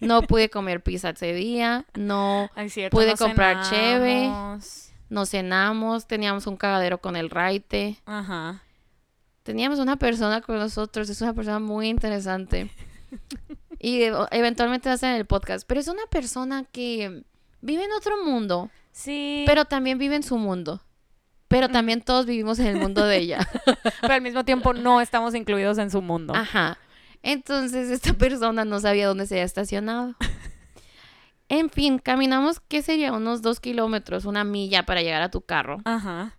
No 0.00 0.22
pude 0.22 0.48
comer 0.50 0.82
pizza 0.82 1.10
ese 1.10 1.32
día. 1.32 1.84
No, 1.94 2.50
cierto, 2.68 2.96
Pude 2.96 3.12
no 3.12 3.16
comprar 3.16 3.62
cheve. 3.68 4.20
cenamos. 4.20 4.88
no 5.08 5.26
cenamos. 5.26 6.06
Teníamos 6.06 6.46
un 6.46 6.56
cagadero 6.56 6.98
con 6.98 7.16
el 7.16 7.30
raite. 7.30 7.96
Ajá. 8.06 8.62
Teníamos 9.46 9.78
una 9.78 9.94
persona 9.94 10.40
con 10.40 10.58
nosotros. 10.58 11.08
Es 11.08 11.20
una 11.22 11.32
persona 11.32 11.60
muy 11.60 11.88
interesante. 11.88 12.70
Y 13.78 14.04
eventualmente 14.30 14.88
va 14.88 14.94
a 14.94 14.98
ser 14.98 15.10
en 15.10 15.16
el 15.16 15.26
podcast. 15.26 15.66
Pero 15.68 15.78
es 15.78 15.86
una 15.86 16.06
persona 16.06 16.64
que 16.64 17.22
vive 17.60 17.84
en 17.84 17.92
otro 17.92 18.24
mundo. 18.24 18.70
Sí. 18.90 19.44
Pero 19.46 19.66
también 19.66 19.98
vive 19.98 20.16
en 20.16 20.22
su 20.22 20.38
mundo. 20.38 20.80
Pero 21.46 21.68
también 21.68 22.00
todos 22.00 22.24
vivimos 22.24 22.58
en 22.58 22.68
el 22.68 22.76
mundo 22.78 23.04
de 23.04 23.18
ella. 23.18 23.46
pero 24.00 24.14
al 24.14 24.22
mismo 24.22 24.44
tiempo 24.44 24.72
no 24.72 25.02
estamos 25.02 25.34
incluidos 25.34 25.76
en 25.76 25.90
su 25.90 26.00
mundo. 26.00 26.34
Ajá. 26.34 26.78
Entonces 27.22 27.90
esta 27.90 28.14
persona 28.14 28.64
no 28.64 28.80
sabía 28.80 29.06
dónde 29.06 29.26
se 29.26 29.34
había 29.34 29.44
estacionado. 29.44 30.16
En 31.48 31.70
fin, 31.70 31.98
caminamos, 31.98 32.60
¿qué 32.60 32.82
sería? 32.82 33.12
Unos 33.12 33.42
dos 33.42 33.60
kilómetros, 33.60 34.24
una 34.24 34.42
milla 34.42 34.84
para 34.84 35.02
llegar 35.02 35.22
a 35.22 35.30
tu 35.30 35.42
carro. 35.42 35.78
Ajá. 35.84 36.38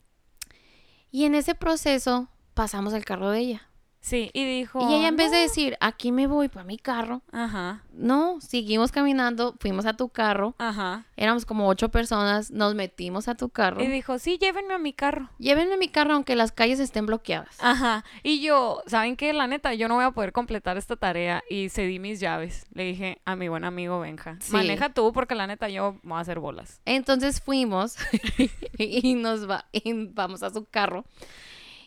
Y 1.12 1.26
en 1.26 1.36
ese 1.36 1.56
proceso 1.56 2.30
pasamos 2.58 2.94
el 2.94 3.06
carro 3.06 3.30
de 3.30 3.40
ella. 3.40 3.62
Sí, 4.00 4.30
y 4.34 4.46
dijo... 4.46 4.80
y 4.90 4.94
ella 4.94 5.10
en 5.10 5.18
vez 5.18 5.32
de 5.32 5.38
decir, 5.38 5.76
aquí 5.82 6.12
me 6.14 6.28
voy 6.28 6.48
para 6.48 6.64
mi 6.64 6.78
carro, 6.78 7.24
Ajá. 7.34 7.84
no, 7.92 8.40
seguimos 8.40 8.92
caminando, 8.92 9.56
fuimos 9.60 9.86
a 9.86 9.96
tu 9.98 10.08
carro. 10.10 10.56
Ajá. 10.60 11.06
Éramos 11.18 11.46
como 11.46 11.68
ocho 11.68 11.90
personas, 11.90 12.50
nos 12.52 12.74
metimos 12.74 13.28
a 13.28 13.36
tu 13.36 13.50
carro. 13.50 13.84
Y 13.84 13.88
dijo, 13.88 14.18
sí, 14.18 14.38
llévenme 14.40 14.76
a 14.76 14.78
mi 14.78 14.94
carro. 14.94 15.30
Llévenme 15.40 15.76
mi 15.78 15.90
carro 15.90 16.14
aunque 16.14 16.36
las 16.38 16.52
calles 16.54 16.80
estén 16.80 17.06
bloqueadas. 17.06 17.58
Ajá. 17.60 18.06
Y 18.24 18.40
yo, 18.42 18.82
¿saben 18.88 19.18
qué? 19.18 19.34
La 19.34 19.46
neta, 19.48 19.74
yo 19.74 19.88
no 19.90 19.96
voy 19.96 20.06
a 20.06 20.12
poder 20.12 20.32
completar 20.32 20.78
esta 20.78 20.96
tarea 20.96 21.44
y 21.50 21.68
cedí 21.70 22.00
mis 22.00 22.20
llaves. 22.22 22.66
Le 22.72 22.84
dije 22.86 23.22
a 23.26 23.36
mi 23.36 23.50
buen 23.50 23.66
amigo 23.66 24.00
Benja, 24.00 24.38
Sí. 24.40 24.54
maneja 24.54 24.94
tú 24.94 25.12
porque 25.12 25.36
la 25.36 25.48
neta 25.48 25.68
yo 25.70 25.94
me 26.04 26.12
voy 26.12 26.18
a 26.20 26.22
hacer 26.22 26.40
bolas. 26.40 26.80
Entonces 26.86 27.42
fuimos 27.42 27.98
y 28.78 29.16
nos 29.16 29.50
va, 29.50 29.66
y 29.74 29.92
vamos 30.08 30.44
a 30.44 30.50
su 30.50 30.66
carro. 30.66 31.04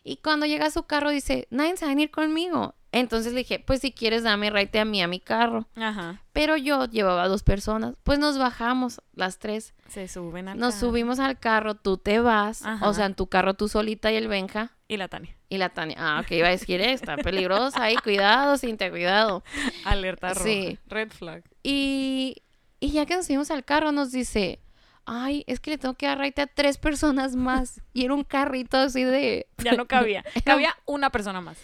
Y 0.03 0.17
cuando 0.19 0.47
llega 0.47 0.67
a 0.67 0.71
su 0.71 0.85
carro 0.85 1.11
dice, 1.11 1.47
nadie 1.51 1.77
se 1.77 1.85
va 1.85 1.91
a 1.91 1.95
venir 1.95 2.11
conmigo. 2.11 2.75
Entonces 2.93 3.33
le 3.33 3.41
dije, 3.41 3.61
pues 3.61 3.81
si 3.83 3.93
quieres 3.93 4.25
dame 4.25 4.51
raite 4.51 4.81
a 4.81 4.85
mí 4.85 5.01
a 5.01 5.07
mi 5.07 5.21
carro. 5.21 5.69
Ajá. 5.77 6.23
Pero 6.33 6.57
yo 6.57 6.87
llevaba 6.87 7.29
dos 7.29 7.45
personas. 7.45 7.95
Pues 8.03 8.19
nos 8.19 8.37
bajamos 8.37 9.01
las 9.13 9.39
tres. 9.39 9.75
Se 9.89 10.09
suben 10.09 10.49
al 10.49 10.59
Nos 10.59 10.75
carro. 10.75 10.89
subimos 10.89 11.21
al 11.21 11.39
carro, 11.39 11.77
tú 11.77 11.99
te 11.99 12.19
vas. 12.19 12.65
Ajá. 12.65 12.89
O 12.89 12.93
sea, 12.95 13.07
en 13.07 13.15
tu 13.15 13.29
carro 13.29 13.55
tú 13.55 13.69
solita 13.69 14.11
y 14.11 14.17
el 14.17 14.27
Benja. 14.27 14.73
Y 14.89 14.97
la 14.97 15.07
Tania. 15.07 15.37
Y 15.49 15.59
la 15.59 15.69
Tania. 15.69 15.97
Ah, 16.01 16.21
ok, 16.21 16.33
iba 16.33 16.49
a 16.49 16.51
decir, 16.51 16.81
está 16.81 17.17
peligrosa 17.17 17.81
ahí. 17.81 17.95
Cuidado, 17.97 18.59
Cintia, 18.59 18.91
cuidado. 18.91 19.45
Alerta 19.85 20.31
roja. 20.35 20.43
Sí. 20.45 20.79
Red 20.89 21.11
flag. 21.11 21.45
Y, 21.63 22.43
y 22.81 22.91
ya 22.91 23.07
que 23.07 23.15
nos 23.15 23.27
subimos 23.27 23.53
al 23.53 23.65
carro 23.65 23.93
nos 23.93 24.11
dice, 24.11 24.59
ay, 25.07 25.45
es 25.47 25.61
que 25.61 25.71
le 25.71 25.79
tengo 25.79 25.95
que 25.95 26.07
dar 26.07 26.19
raite 26.19 26.43
a 26.43 26.47
tres 26.47 26.79
personas 26.79 27.37
más. 27.37 27.81
Y 27.93 28.05
era 28.05 28.15
un 28.15 28.25
carrito 28.25 28.77
así 28.79 29.05
de 29.05 29.47
Ya 29.59 29.73
no 29.73 29.87
cabía. 29.87 30.25
Cabía 30.45 30.77
una 30.87 31.11
persona 31.11 31.41
más. 31.41 31.59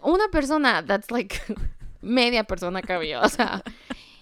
una 0.00 0.28
persona, 0.32 0.84
that's 0.84 1.10
like 1.10 1.36
media 2.02 2.44
persona 2.44 2.82
cabía, 2.82 3.20
o 3.20 3.28
sea. 3.28 3.62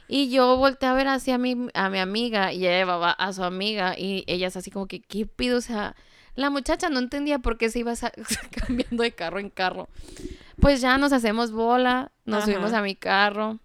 Y 0.09 0.31
yo 0.31 0.57
volteé 0.57 0.89
a 0.89 0.95
ver 0.95 1.07
hacia 1.09 1.37
mi, 1.39 1.69
a 1.75 1.91
mi 1.91 1.99
amiga 1.99 2.53
y 2.53 2.67
ella 2.67 2.79
llevaba 2.79 3.11
a 3.13 3.33
su 3.33 3.45
amiga 3.45 3.95
y 3.99 4.25
ella 4.27 4.49
es 4.49 4.57
así 4.57 4.71
como 4.71 4.87
que, 4.87 5.01
¿qué 5.01 5.27
pido? 5.27 5.59
O 5.59 5.61
sea, 5.61 5.95
la 6.35 6.51
muchacha 6.51 6.89
no 6.89 6.99
entendía 6.99 7.39
por 7.41 7.59
qué 7.59 7.69
se 7.71 7.81
iba 7.81 7.93
cambiando 8.51 9.03
de 9.03 9.13
carro 9.13 9.39
en 9.39 9.51
carro. 9.51 9.89
Pues 10.61 10.81
ya 10.81 10.97
nos 10.99 11.13
hacemos 11.13 11.53
bola, 11.53 12.11
nos 12.25 12.39
Ajá. 12.39 12.47
subimos 12.47 12.73
a 12.73 12.81
mi 12.83 12.97
carro, 12.97 13.59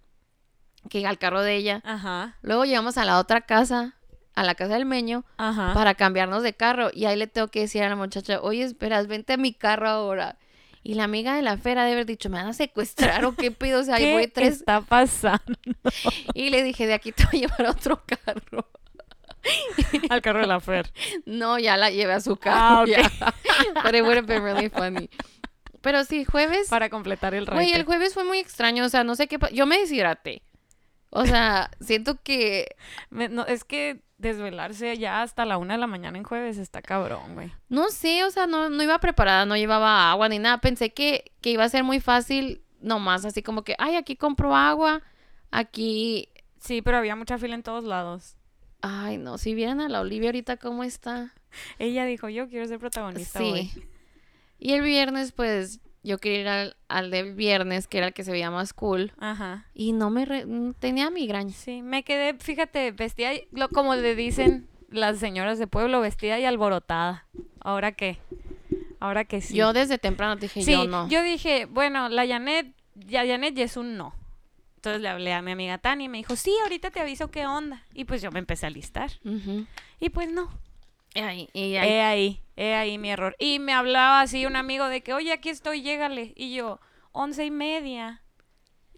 que 0.89 1.07
al 1.07 1.17
carro 1.17 1.41
de 1.41 1.55
ella. 1.55 1.81
Ajá. 1.85 2.35
Luego 2.41 2.65
llegamos 2.65 2.97
a 2.97 3.05
la 3.05 3.19
otra 3.19 3.41
casa, 3.41 3.95
a 4.35 4.43
la 4.43 4.55
casa 4.55 4.73
del 4.73 4.85
meño, 4.85 5.25
Ajá. 5.37 5.73
para 5.73 5.93
cambiarnos 5.95 6.43
de 6.43 6.53
carro. 6.53 6.89
Y 6.93 7.05
ahí 7.05 7.15
le 7.17 7.27
tengo 7.27 7.47
que 7.49 7.61
decir 7.61 7.83
a 7.83 7.89
la 7.89 7.95
muchacha, 7.95 8.41
oye, 8.41 8.63
esperas, 8.63 9.07
vente 9.07 9.33
a 9.33 9.37
mi 9.37 9.53
carro 9.53 9.87
ahora. 9.89 10.37
Y 10.85 10.95
la 10.95 11.05
amiga 11.05 11.35
de 11.35 11.41
la 11.41 11.57
fera 11.57 11.83
debe 11.83 11.93
haber 11.93 12.05
dicho, 12.07 12.29
¿me 12.29 12.37
van 12.37 12.47
a 12.47 12.53
secuestrar 12.53 13.23
o 13.25 13.35
qué 13.35 13.51
pido? 13.51 13.79
O 13.79 13.83
sea, 13.83 13.95
ahí 13.95 14.03
¿Qué 14.05 14.13
voy 14.13 14.27
tres. 14.27 14.55
está 14.55 14.81
pasando? 14.81 15.57
Y 16.33 16.49
le 16.49 16.61
dije, 16.63 16.87
de 16.87 16.93
aquí 16.93 17.11
te 17.13 17.23
voy 17.25 17.37
a 17.37 17.41
llevar 17.47 17.65
a 17.67 17.71
otro 17.71 18.01
carro. 18.05 18.67
Al 20.09 20.21
carro 20.21 20.39
de 20.41 20.47
la 20.47 20.59
Fer. 20.59 20.91
No, 21.25 21.59
ya 21.59 21.77
la 21.77 21.89
llevé 21.89 22.13
a 22.13 22.19
su 22.19 22.33
Ah, 22.45 22.83
carro. 22.85 22.85
But 23.83 23.95
it 23.95 24.01
would 24.01 24.17
have 24.17 24.25
been 24.27 24.43
really 24.43 24.69
funny. 24.69 25.09
Pero 25.81 26.03
sí, 26.05 26.23
jueves. 26.25 26.69
Para 26.69 26.89
completar 26.89 27.33
el 27.33 27.45
Güey, 27.45 27.57
raite. 27.57 27.75
el 27.77 27.85
jueves 27.85 28.13
fue 28.13 28.23
muy 28.23 28.39
extraño. 28.39 28.85
O 28.85 28.89
sea, 28.89 29.03
no 29.03 29.15
sé 29.15 29.27
qué. 29.27 29.37
Yo 29.51 29.65
me 29.65 29.77
deshidraté. 29.79 30.41
O 31.09 31.25
sea, 31.25 31.69
siento 31.81 32.19
que. 32.23 32.75
Me- 33.09 33.29
no, 33.29 33.45
es 33.45 33.63
que 33.65 34.01
desvelarse 34.17 34.97
ya 34.97 35.21
hasta 35.21 35.45
la 35.45 35.57
una 35.57 35.73
de 35.73 35.79
la 35.79 35.87
mañana 35.87 36.17
en 36.17 36.23
jueves 36.23 36.57
está 36.57 36.81
cabrón, 36.81 37.33
güey. 37.33 37.51
No 37.69 37.89
sé, 37.89 38.23
o 38.23 38.31
sea, 38.31 38.47
no, 38.47 38.69
no 38.69 38.83
iba 38.83 38.99
preparada, 38.99 39.45
no 39.45 39.57
llevaba 39.57 40.11
agua 40.11 40.29
ni 40.29 40.39
nada. 40.39 40.59
Pensé 40.59 40.93
que, 40.93 41.31
que 41.41 41.51
iba 41.51 41.63
a 41.63 41.69
ser 41.69 41.83
muy 41.83 41.99
fácil, 41.99 42.63
nomás 42.79 43.25
así 43.25 43.41
como 43.43 43.63
que, 43.63 43.75
ay, 43.77 43.95
aquí 43.95 44.15
compro 44.15 44.55
agua, 44.55 45.01
aquí... 45.51 46.29
Sí, 46.59 46.81
pero 46.81 46.97
había 46.97 47.17
mucha 47.17 47.37
fila 47.37 47.55
en 47.55 47.63
todos 47.63 47.83
lados. 47.83 48.37
Ay, 48.81 49.17
no, 49.17 49.37
si 49.37 49.53
vieran 49.53 49.81
a 49.81 49.89
la 49.89 49.99
Olivia 49.99 50.29
ahorita 50.29 50.57
cómo 50.57 50.83
está. 50.83 51.33
Ella 51.79 52.05
dijo, 52.05 52.29
yo 52.29 52.47
quiero 52.47 52.65
ser 52.67 52.79
protagonista 52.79 53.39
hoy. 53.39 53.67
Sí. 53.67 53.83
Y 54.59 54.73
el 54.73 54.81
viernes, 54.81 55.33
pues, 55.33 55.81
yo 56.03 56.17
quería 56.17 56.39
ir 56.41 56.47
al, 56.47 56.75
al 56.89 57.11
del 57.11 57.33
viernes, 57.33 57.87
que 57.87 57.97
era 57.99 58.07
el 58.07 58.13
que 58.13 58.23
se 58.23 58.31
veía 58.31 58.51
más 58.51 58.73
cool. 58.73 59.13
Ajá. 59.19 59.65
Y 59.73 59.93
no 59.93 60.09
me... 60.09 60.25
re- 60.25 60.45
mm, 60.45 60.73
tenía 60.73 61.09
migraña. 61.09 61.53
Sí, 61.53 61.81
me 61.81 62.03
quedé, 62.03 62.33
fíjate, 62.35 62.91
vestida, 62.91 63.31
lo, 63.51 63.69
como 63.69 63.95
le 63.95 64.15
dicen 64.15 64.67
las 64.89 65.17
señoras 65.19 65.57
de 65.59 65.67
pueblo, 65.67 66.01
vestida 66.01 66.39
y 66.39 66.45
alborotada. 66.45 67.25
¿Ahora 67.61 67.93
qué? 67.93 68.17
¿Ahora 68.99 69.25
que 69.25 69.41
sí? 69.41 69.55
Yo 69.55 69.73
desde 69.73 69.97
temprano 69.97 70.35
dije, 70.35 70.61
sí, 70.61 70.71
yo 70.73 70.85
no. 70.87 71.07
yo 71.09 71.23
dije, 71.23 71.65
bueno, 71.65 72.09
la 72.09 72.27
Janet, 72.27 72.67
ya 72.95 73.25
Janet 73.25 73.53
ya 73.55 73.63
es 73.65 73.75
un 73.77 73.97
no. 73.97 74.13
Entonces 74.75 75.01
le 75.01 75.09
hablé 75.09 75.31
a 75.33 75.41
mi 75.41 75.51
amiga 75.51 75.77
Tani 75.77 76.05
y 76.05 76.09
me 76.09 76.17
dijo, 76.17 76.35
sí, 76.35 76.53
ahorita 76.63 76.91
te 76.91 76.99
aviso 76.99 77.31
qué 77.31 77.45
onda. 77.47 77.83
Y 77.93 78.03
pues 78.05 78.21
yo 78.21 78.31
me 78.31 78.39
empecé 78.39 78.65
a 78.65 78.69
listar. 78.69 79.11
Y 79.99 80.09
pues 80.09 80.29
no. 80.31 80.49
Ahí, 81.15 81.47
ahí- 81.53 81.75
He 81.75 82.01
ahí, 82.01 82.41
he 82.55 82.75
ahí 82.75 82.97
mi 82.97 83.09
error. 83.11 83.35
Y 83.39 83.59
me 83.59 83.73
hablaba 83.73 84.21
así 84.21 84.45
un 84.45 84.55
amigo 84.55 84.87
de 84.87 85.01
que, 85.01 85.13
oye, 85.13 85.31
aquí 85.33 85.49
estoy, 85.49 85.81
llégale. 85.81 86.33
Y 86.35 86.53
yo, 86.55 86.79
once 87.11 87.43
y 87.45 87.51
media. 87.51 88.21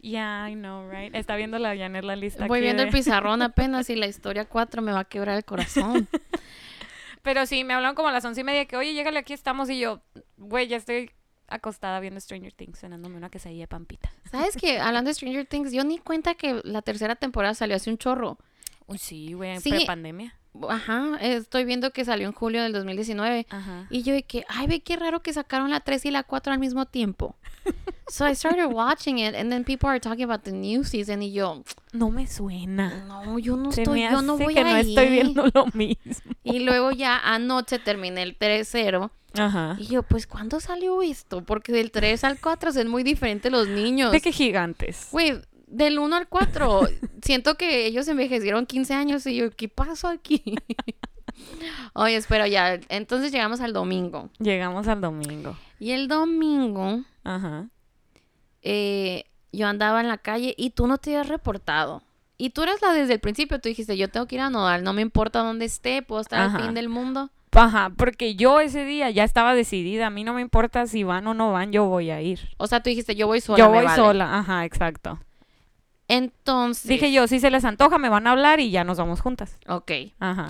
Yeah, 0.02 0.48
I 0.50 0.54
know, 0.54 0.88
right? 0.90 1.16
Está 1.16 1.36
viendo 1.36 1.58
la 1.58 1.76
Janet 1.76 2.04
la 2.04 2.16
lista. 2.16 2.46
Voy 2.48 2.60
aquí 2.60 2.64
viendo 2.66 2.84
el 2.84 2.90
pizarrón 2.92 3.42
apenas 3.42 3.90
y 3.90 3.96
la 3.96 4.06
historia 4.08 4.46
4 4.46 4.82
me 4.82 4.92
va 4.92 5.00
a 5.00 5.06
quebrar 5.06 5.36
el 5.38 5.46
corazón. 5.46 6.08
Pero 7.24 7.46
sí, 7.48 7.64
me 7.64 7.74
hablaron 7.74 7.96
como 7.96 8.10
a 8.10 8.12
las 8.12 8.24
once 8.24 8.42
y 8.42 8.44
media 8.44 8.66
que, 8.66 8.78
oye, 8.78 8.94
llégale, 8.94 9.18
aquí 9.20 9.34
estamos. 9.34 9.70
Y 9.70 9.80
yo, 9.80 10.02
güey, 10.38 10.68
ya 10.68 10.78
estoy 10.78 11.10
acostada 11.48 12.00
viendo 12.00 12.20
Stranger 12.20 12.54
Things, 12.54 12.80
cenándome 12.80 13.18
una 13.18 13.30
quesadilla 13.30 13.64
de 13.64 13.68
pampita. 13.68 14.12
¿Sabes 14.32 14.56
qué? 14.58 14.80
Hablando 14.80 15.08
de 15.10 15.16
Stranger 15.16 15.46
Things, 15.48 15.72
yo 15.72 15.84
ni 15.84 15.98
cuenta 15.98 16.36
que 16.36 16.62
la 16.64 16.84
tercera 16.84 17.16
temporada 17.16 17.56
salió 17.56 17.76
hace 17.76 17.90
un 17.90 17.98
chorro. 17.98 18.38
Uy, 18.86 19.00
sí, 19.00 19.34
güey, 19.34 19.52
en 19.56 19.62
Sí. 19.62 19.72
prepandemia. 19.72 20.38
Ajá, 20.70 21.18
estoy 21.22 21.66
viendo 21.66 21.92
que 21.92 22.06
salió 22.06 22.28
en 22.28 22.34
julio 22.34 22.64
del 22.64 22.72
2019. 22.74 23.48
Ajá. 23.50 23.88
Y 23.90 24.04
yo 24.04 24.14
de 24.14 24.24
que, 24.24 24.46
ay, 24.48 24.68
ve 24.68 24.80
qué 24.82 24.96
raro 24.96 25.22
que 25.22 25.34
sacaron 25.34 25.70
la 25.70 25.80
3 25.82 26.06
y 26.06 26.12
la 26.12 26.24
4 26.24 26.54
al 26.54 26.60
mismo 26.60 26.86
tiempo. 26.86 27.36
So 28.08 28.28
I 28.30 28.36
started 28.36 28.68
watching 28.72 29.18
it 29.18 29.34
and 29.34 29.50
then 29.50 29.64
people 29.64 29.90
are 29.90 30.00
talking 30.00 30.26
about 30.26 30.44
the 30.44 30.52
new 30.52 30.84
season 30.84 31.24
y 31.24 31.32
yo, 31.34 31.64
No 31.92 32.12
me 32.12 32.28
suena. 32.28 33.04
no, 33.08 33.40
yo 33.40 33.58
no 33.58 33.72
Se 33.72 33.82
estoy, 33.82 34.04
me 34.04 34.12
yo 34.12 34.22
no 34.22 34.38
voy 34.38 34.54
que 34.54 34.60
ahí. 34.60 34.72
no 34.72 34.78
estoy 35.02 35.10
viendo 35.10 35.48
lo 35.52 35.66
mismo. 35.74 36.32
Y 36.44 36.60
luego 36.60 36.92
ya 36.92 37.18
anoche 37.18 37.80
terminé 37.80 38.22
el 38.22 38.38
3-0 38.38 39.10
Ajá. 39.40 39.76
y 39.80 39.88
yo, 39.88 40.04
pues, 40.04 40.28
¿cuándo 40.28 40.60
salió 40.60 41.02
esto? 41.02 41.44
Porque 41.44 41.72
del 41.72 41.90
3 41.90 42.24
al 42.26 42.40
4 42.40 42.74
son 42.74 42.90
muy 42.90 43.02
diferentes 43.02 43.52
los 43.52 43.68
niños. 43.68 44.12
De 44.12 44.22
que 44.22 44.32
gigantes. 44.32 45.08
Güey, 45.12 45.42
del 45.76 46.00
1 46.00 46.16
al 46.16 46.28
4, 46.28 46.82
siento 47.22 47.56
que 47.56 47.86
ellos 47.86 48.08
envejecieron 48.08 48.66
15 48.66 48.94
años 48.94 49.26
y 49.28 49.36
yo, 49.36 49.52
¿qué 49.52 49.68
pasó 49.70 50.08
aquí? 50.08 50.42
Oye, 51.94 52.16
espero 52.16 52.46
ya, 52.48 52.80
entonces 52.90 53.32
llegamos 53.32 53.60
al 53.62 53.74
domingo. 53.74 54.30
Llegamos 54.40 54.88
al 54.88 55.02
domingo. 55.02 55.58
Y 55.80 55.92
el 55.92 56.08
domingo 56.08 57.02
Ajá. 57.24 57.68
eh, 58.62 59.26
yo 59.52 59.68
andaba 59.68 60.02
en 60.02 60.08
la 60.08 60.18
calle 60.18 60.54
y 60.58 60.72
tú 60.72 60.88
no 60.88 60.98
te 60.98 61.12
habías 61.12 61.28
reportado. 61.30 62.02
Y 62.38 62.50
tú 62.50 62.64
eras 62.64 62.82
la 62.82 62.94
desde 62.94 63.14
el 63.14 63.20
principio, 63.20 63.60
tú 63.60 63.70
dijiste, 63.70 63.96
yo 63.98 64.10
tengo 64.10 64.28
que 64.28 64.36
ir 64.36 64.42
a 64.42 64.50
Nodal, 64.50 64.84
no 64.84 64.92
me 64.94 65.02
importa 65.02 65.40
dónde 65.40 65.66
esté, 65.66 66.02
puedo 66.02 66.22
estar 66.22 66.42
Ajá. 66.42 66.58
al 66.58 66.64
fin 66.64 66.74
del 66.74 66.90
mundo. 66.90 67.30
Ajá, 67.52 67.92
porque 67.96 68.36
yo 68.36 68.60
ese 68.60 68.84
día 68.84 69.10
ya 69.12 69.24
estaba 69.24 69.56
decidida. 69.56 70.08
A 70.08 70.10
mí 70.10 70.26
no 70.26 70.34
me 70.34 70.42
importa 70.42 70.88
si 70.88 71.04
van 71.04 71.26
o 71.28 71.34
no 71.34 71.54
van, 71.54 71.72
yo 71.72 71.86
voy 71.86 72.12
a 72.12 72.22
ir. 72.22 72.50
O 72.58 72.68
sea, 72.68 72.82
tú 72.84 72.90
dijiste, 72.90 73.16
yo 73.16 73.28
voy 73.28 73.40
sola. 73.40 73.58
yo 73.58 73.70
voy 73.70 73.86
vale". 73.86 73.96
sola. 73.96 74.38
Ajá, 74.38 74.66
exacto. 74.66 75.20
Entonces, 76.08 76.88
Dije 76.88 77.12
yo, 77.12 77.28
si 77.28 77.40
se 77.40 77.50
les 77.50 77.66
antoja, 77.66 77.98
me 77.98 78.10
van 78.10 78.28
a 78.28 78.32
hablar 78.32 78.60
y 78.60 78.70
ya 78.72 78.84
nos 78.84 78.98
vamos 78.98 79.22
juntas. 79.22 79.58
ok. 79.68 79.92
Ajá. 80.20 80.48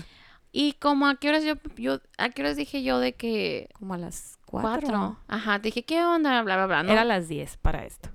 Y 0.51 0.73
como 0.73 1.07
a 1.07 1.15
qué 1.17 1.27
horas 1.29 1.43
yo, 1.43 1.55
yo, 1.75 1.99
a 2.17 2.29
qué 2.29 2.41
horas 2.41 2.55
dije 2.55 2.81
yo 2.81 2.99
de 2.99 3.13
que 3.13 3.67
Como 3.77 3.93
a 3.93 3.97
las 3.97 4.37
cuatro. 4.45 4.87
cuatro. 4.87 5.17
Ajá, 5.27 5.59
dije, 5.59 5.83
¿qué 5.83 6.01
onda? 6.05 6.41
Bla, 6.43 6.55
bla, 6.55 6.65
bla. 6.65 6.83
¿no? 6.83 6.91
Era 6.93 7.01
a 7.01 7.05
las 7.05 7.27
diez 7.27 7.57
para 7.57 7.85
esto. 7.85 8.09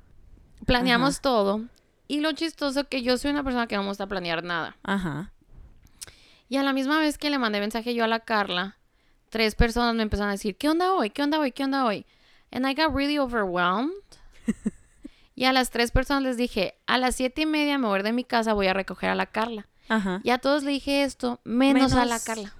Planeamos 0.64 1.20
todo. 1.20 1.62
Y 2.08 2.20
lo 2.20 2.32
chistoso 2.32 2.88
que 2.88 3.02
yo 3.02 3.18
soy 3.18 3.30
una 3.30 3.44
persona 3.44 3.66
que 3.66 3.76
no 3.76 3.82
me 3.82 3.88
gusta 3.88 4.06
planear 4.06 4.42
nada. 4.42 4.76
Ajá. 4.82 5.32
Y 6.48 6.56
a 6.56 6.62
la 6.62 6.72
misma 6.72 6.98
vez 6.98 7.18
que 7.18 7.28
le 7.30 7.38
mandé 7.38 7.60
mensaje 7.60 7.94
yo 7.94 8.04
a 8.04 8.08
la 8.08 8.20
Carla, 8.20 8.78
tres 9.28 9.54
personas 9.54 9.94
me 9.94 10.02
empezaron 10.02 10.30
a 10.30 10.32
decir, 10.32 10.56
¿qué 10.56 10.68
onda 10.70 10.92
hoy? 10.94 11.10
¿Qué 11.10 11.22
onda 11.22 11.38
hoy? 11.40 11.52
¿Qué 11.52 11.62
onda 11.64 11.84
hoy? 11.84 12.06
And 12.50 12.66
I 12.66 12.74
got 12.74 12.94
really 12.94 13.18
overwhelmed. 13.18 13.92
y 15.40 15.46
a 15.46 15.54
las 15.54 15.70
tres 15.70 15.90
personas 15.90 16.22
les 16.22 16.36
dije, 16.36 16.74
a 16.86 16.98
las 16.98 17.16
siete 17.16 17.40
y 17.40 17.46
media 17.46 17.78
me 17.78 17.86
voy 17.86 18.02
de 18.02 18.12
mi 18.12 18.24
casa, 18.24 18.52
voy 18.52 18.66
a 18.66 18.74
recoger 18.74 19.08
a 19.08 19.14
la 19.14 19.24
Carla. 19.24 19.66
Ajá. 19.88 20.20
Y 20.22 20.28
a 20.28 20.36
todos 20.36 20.64
le 20.64 20.70
dije 20.70 21.02
esto, 21.02 21.40
menos, 21.44 21.94
a 21.94 22.04
la 22.04 22.20
Carla. 22.20 22.54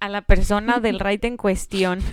A 0.00 0.08
la 0.08 0.22
persona 0.22 0.80
del 0.80 0.98
ride 0.98 1.28
en 1.28 1.36
cuestión. 1.36 2.00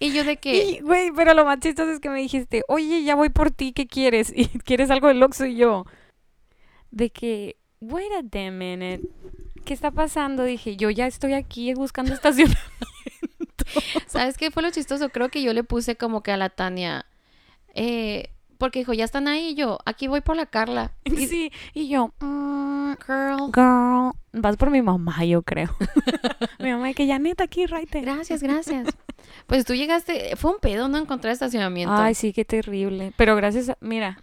Y 0.00 0.12
yo 0.12 0.22
de 0.22 0.36
que, 0.36 0.80
güey, 0.82 1.10
pero 1.16 1.34
lo 1.34 1.44
más 1.44 1.58
chistoso 1.60 1.90
es 1.90 1.98
que 1.98 2.10
me 2.10 2.20
dijiste, 2.20 2.62
oye, 2.68 3.02
ya 3.02 3.14
voy 3.14 3.30
por 3.30 3.50
ti, 3.50 3.72
¿qué 3.72 3.88
quieres? 3.88 4.32
Y 4.36 4.46
quieres 4.46 4.90
algo 4.90 5.08
del 5.08 5.22
Oxxo 5.22 5.46
y 5.46 5.56
yo. 5.56 5.84
De 6.92 7.10
que, 7.10 7.56
wait 7.80 8.12
a 8.12 8.22
damn 8.22 8.58
minute. 8.58 9.00
¿Qué 9.64 9.74
está 9.74 9.90
pasando? 9.90 10.44
Dije, 10.44 10.76
yo 10.76 10.90
ya 10.90 11.08
estoy 11.08 11.32
aquí 11.32 11.74
buscando 11.74 12.14
estación. 12.14 12.50
¿sabes 14.06 14.36
qué 14.36 14.52
fue 14.52 14.62
lo 14.62 14.70
chistoso? 14.70 15.08
Creo 15.08 15.28
que 15.28 15.42
yo 15.42 15.52
le 15.52 15.64
puse 15.64 15.96
como 15.96 16.22
que 16.22 16.30
a 16.30 16.36
la 16.36 16.50
Tania, 16.50 17.06
eh, 17.74 18.33
porque 18.58 18.80
dijo, 18.80 18.92
ya 18.92 19.04
están 19.04 19.28
ahí, 19.28 19.50
y 19.50 19.54
yo, 19.54 19.78
aquí 19.84 20.08
voy 20.08 20.20
por 20.20 20.36
la 20.36 20.46
Carla. 20.46 20.92
Y, 21.04 21.26
sí, 21.26 21.52
y 21.72 21.88
yo, 21.88 22.12
mm, 22.20 22.92
girl, 23.06 23.52
girl, 23.54 24.12
vas 24.32 24.56
por 24.56 24.70
mi 24.70 24.82
mamá, 24.82 25.24
yo 25.24 25.42
creo. 25.42 25.74
mi 26.58 26.70
mamá, 26.70 26.92
que 26.92 27.06
ya 27.06 27.18
neta 27.18 27.44
aquí, 27.44 27.66
right 27.66 27.90
gracias, 27.92 28.42
gracias. 28.42 28.88
Pues 29.46 29.64
tú 29.64 29.74
llegaste, 29.74 30.36
fue 30.36 30.52
un 30.52 30.58
pedo 30.60 30.88
no 30.88 30.98
encontrar 30.98 31.32
estacionamiento. 31.32 31.94
Ay, 31.94 32.14
sí, 32.14 32.32
qué 32.32 32.44
terrible. 32.44 33.12
Pero 33.16 33.36
gracias 33.36 33.70
a, 33.70 33.78
mira, 33.80 34.18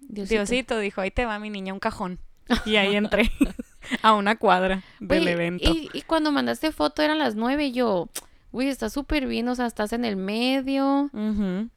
Diosito. 0.00 0.34
Diosito 0.34 0.78
dijo, 0.78 1.00
ahí 1.00 1.10
te 1.10 1.26
va 1.26 1.38
mi 1.38 1.50
niña 1.50 1.72
un 1.72 1.80
cajón. 1.80 2.18
Y 2.64 2.76
ahí 2.76 2.94
entré 2.94 3.30
a 4.02 4.14
una 4.14 4.36
cuadra 4.36 4.82
del 5.00 5.28
evento. 5.28 5.68
Y, 5.70 5.90
y 5.92 6.02
cuando 6.02 6.32
mandaste 6.32 6.70
foto 6.72 7.02
eran 7.02 7.18
las 7.18 7.34
nueve 7.34 7.66
y 7.66 7.72
yo, 7.72 8.08
güey, 8.56 8.68
está 8.68 8.88
súper 8.88 9.26
bien, 9.26 9.46
o 9.48 9.54
sea, 9.54 9.66
estás 9.66 9.92
en 9.92 10.06
el 10.06 10.16
medio, 10.16 11.10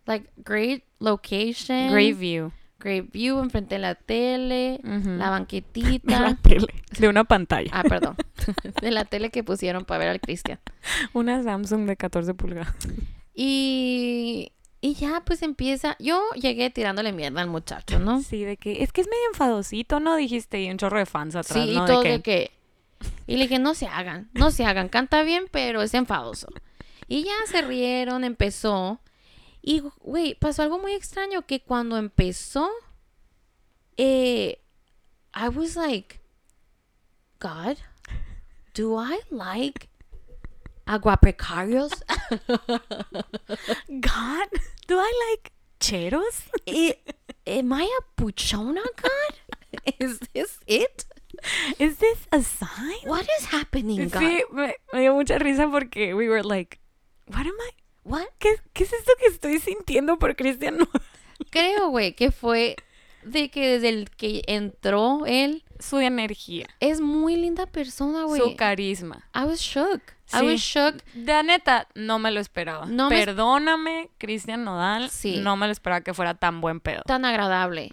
like, 0.05 0.29
great 0.37 0.83
location. 0.99 1.91
Great 1.91 2.17
view. 2.17 2.53
Great 2.79 3.11
view, 3.11 3.39
enfrente 3.39 3.75
de 3.75 3.79
la 3.79 3.95
tele, 3.95 4.79
la 4.83 4.97
De 5.25 5.29
banquetita. 5.29 6.19
la 6.21 6.35
tele, 6.35 6.67
de 6.97 7.09
una 7.09 7.25
pantalla. 7.25 7.69
Ah, 7.73 7.83
perdón. 7.83 8.15
de 8.81 8.91
la 8.91 9.03
tele 9.03 9.29
que 9.29 9.43
pusieron 9.43 9.83
para 9.83 9.97
ver 9.99 10.07
al 10.07 10.21
Cristian. 10.21 10.59
Una 11.11 11.43
Samsung 11.43 11.85
de 11.85 11.97
14 11.97 12.33
pulgadas. 12.33 12.73
Y, 13.35 14.53
y 14.79 14.93
ya, 14.93 15.21
pues 15.25 15.41
empieza. 15.41 15.97
Yo 15.99 16.21
llegué 16.35 16.69
tirándole 16.69 17.11
mierda 17.11 17.41
al 17.41 17.49
muchacho, 17.49 17.99
¿no? 17.99 18.21
Sí, 18.21 18.45
de 18.45 18.55
que 18.55 18.83
es 18.83 18.93
que 18.93 19.01
es 19.01 19.07
medio 19.07 19.27
enfadosito, 19.33 19.99
¿no? 19.99 20.15
Dijiste, 20.15 20.61
y 20.61 20.71
un 20.71 20.77
chorro 20.77 20.99
de 20.99 21.05
fans 21.05 21.35
atrás, 21.35 21.61
Sí, 21.65 21.71
y 21.71 21.75
¿no? 21.75 21.85
todo 21.85 22.03
de 22.03 22.11
de 22.11 22.21
que, 22.21 22.21
que... 22.21 22.51
Y 23.27 23.35
le 23.35 23.43
dije, 23.43 23.59
no 23.59 23.73
se 23.75 23.87
hagan, 23.87 24.29
no 24.33 24.51
se 24.51 24.63
hagan. 24.63 24.87
Canta 24.87 25.23
bien, 25.23 25.45
pero 25.51 25.81
es 25.81 25.93
enfadoso. 25.93 26.47
Y 27.09 27.23
ya 27.23 27.33
se 27.47 27.61
rieron, 27.63 28.23
empezó. 28.23 28.99
Y, 29.61 29.81
güey, 29.99 30.35
pasó 30.35 30.61
algo 30.63 30.79
muy 30.79 30.93
extraño 30.93 31.45
que 31.45 31.59
cuando 31.61 31.97
empezó, 31.97 32.69
eh, 33.97 34.59
I 35.35 35.47
was 35.49 35.75
like, 35.75 36.19
God, 37.39 37.77
do 38.73 38.95
I 38.97 39.19
like 39.31 39.89
aguaprecarios? 40.85 41.91
God, 43.87 44.47
do 44.87 44.97
I 44.99 45.11
like 45.31 45.51
cheros? 45.79 46.43
I- 46.67 46.95
Am 47.47 47.73
I 47.73 47.83
a 47.83 48.21
puchona, 48.21 48.83
God? 49.01 49.93
Is 49.99 50.19
this 50.33 50.59
it? 50.67 51.05
Is 51.79 51.97
this 51.97 52.27
a 52.31 52.41
sign? 52.43 52.99
What 53.05 53.27
is 53.39 53.45
happening, 53.45 54.07
God? 54.09 54.21
Sí, 54.21 54.41
me, 54.51 54.73
me 54.93 54.99
dio 55.01 55.15
mucha 55.15 55.39
risa 55.39 55.69
porque 55.71 56.13
we 56.15 56.27
were 56.29 56.43
like, 56.43 56.79
what 57.29 57.41
am 57.41 57.47
I? 57.47 57.73
What? 58.03 58.25
¿Qué, 58.39 58.49
qué 58.73 58.83
es 58.83 58.93
esto 58.93 59.11
que 59.19 59.27
estoy 59.27 59.59
sintiendo 59.59 60.17
por 60.17 60.35
Cristian? 60.35 60.77
Creo, 61.51 61.89
güey, 61.89 62.13
que 62.13 62.31
fue 62.31 62.75
de 63.23 63.49
que 63.49 63.67
desde 63.67 63.89
el 63.89 64.09
que 64.09 64.41
entró 64.47 65.25
él 65.25 65.63
Su 65.79 65.99
energía, 65.99 66.67
es 66.79 67.01
muy 67.01 67.35
linda 67.35 67.65
persona, 67.65 68.23
güey. 68.23 68.41
su 68.41 68.55
carisma. 68.55 69.27
I 69.35 69.43
was 69.45 69.59
shook. 69.59 70.01
I 70.31 70.45
was 70.45 70.59
shook. 70.61 71.03
De 71.13 71.41
neta, 71.43 71.87
no 71.95 72.19
me 72.19 72.29
lo 72.31 72.39
esperaba. 72.39 72.85
No 72.85 73.09
me- 73.09 73.15
Perdóname, 73.25 74.09
Cristian 74.19 74.63
Nodal. 74.63 75.09
Sí. 75.09 75.37
No 75.37 75.57
me 75.57 75.65
lo 75.65 75.71
esperaba 75.71 76.01
que 76.01 76.13
fuera 76.13 76.35
tan 76.35 76.61
buen 76.61 76.79
pedo. 76.79 77.01
Tan 77.05 77.25
agradable 77.25 77.89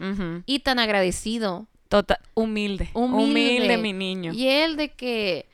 y 0.47 0.59
tan 0.61 0.79
agradecido. 0.79 1.67
Total, 1.89 2.19
humilde. 2.35 2.91
Humilde. 2.95 3.23
Humilde, 3.25 3.77
mi 3.79 3.93
niño. 3.93 4.33
Y 4.35 4.49
él 4.49 4.77
de 4.77 4.93
que 4.93 5.49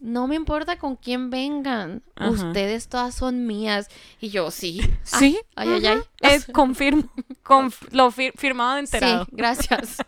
no 0.00 0.26
me 0.28 0.36
importa 0.36 0.78
con 0.78 0.96
quién 0.96 1.30
vengan. 1.30 2.02
Ajá. 2.16 2.30
Ustedes 2.30 2.88
todas 2.88 3.14
son 3.14 3.46
mías. 3.46 3.88
Y 4.20 4.28
yo, 4.30 4.50
sí. 4.50 4.80
Sí. 5.02 5.38
Ay, 5.56 5.68
ay, 5.72 5.86
ay. 5.86 5.98
Eh, 6.22 6.40
confirmo. 6.52 7.04
Conf- 7.44 7.88
lo 7.92 8.10
fir- 8.10 8.32
firmado 8.36 8.78
enterado. 8.78 9.24
Sí, 9.24 9.30
gracias. 9.36 9.98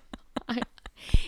Ay. 0.46 0.60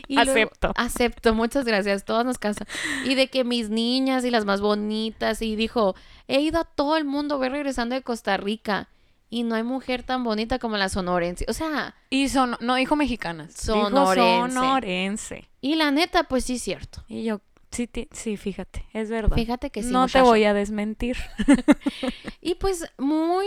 Luego- 0.08 0.30
Acepto. 0.30 0.72
acepto, 0.76 1.34
muchas 1.34 1.64
gracias. 1.64 2.04
Todas 2.04 2.24
nos 2.24 2.38
casan. 2.38 2.66
Y 3.04 3.14
de 3.14 3.28
que 3.28 3.42
mis 3.44 3.70
niñas 3.70 4.24
y 4.24 4.30
las 4.30 4.44
más 4.44 4.60
bonitas. 4.60 5.42
Y 5.42 5.56
dijo, 5.56 5.94
he 6.28 6.40
ido 6.40 6.60
a 6.60 6.64
todo 6.64 6.96
el 6.96 7.04
mundo, 7.04 7.38
voy 7.38 7.48
regresando 7.48 7.94
de 7.94 8.02
Costa 8.02 8.36
Rica. 8.36 8.88
Y 9.30 9.44
no 9.44 9.54
hay 9.54 9.62
mujer 9.62 10.02
tan 10.02 10.22
bonita 10.24 10.58
como 10.58 10.76
la 10.76 10.90
sonorense. 10.90 11.46
O 11.48 11.54
sea, 11.54 11.94
Y 12.10 12.28
son, 12.28 12.56
no 12.60 12.74
dijo 12.74 12.96
mexicanas. 12.96 13.48
dijo 13.66 13.88
Sonorense. 13.88 14.54
sonorense. 14.54 15.48
y 15.62 15.76
la 15.76 15.90
neta, 15.90 16.24
pues 16.24 16.44
sí 16.44 16.56
es 16.56 16.62
cierto. 16.62 17.02
Y 17.08 17.24
yo, 17.24 17.40
sí, 17.72 17.88
sí, 18.12 18.36
fíjate, 18.36 18.84
es 18.92 19.10
verdad. 19.10 19.34
Fíjate 19.36 19.70
que 19.70 19.82
sí. 19.82 19.90
no 19.92 20.06
te 20.06 20.20
voy 20.20 20.44
a 20.44 20.54
desmentir. 20.54 21.16
Y 22.40 22.56
pues 22.56 22.84
muy 22.98 23.46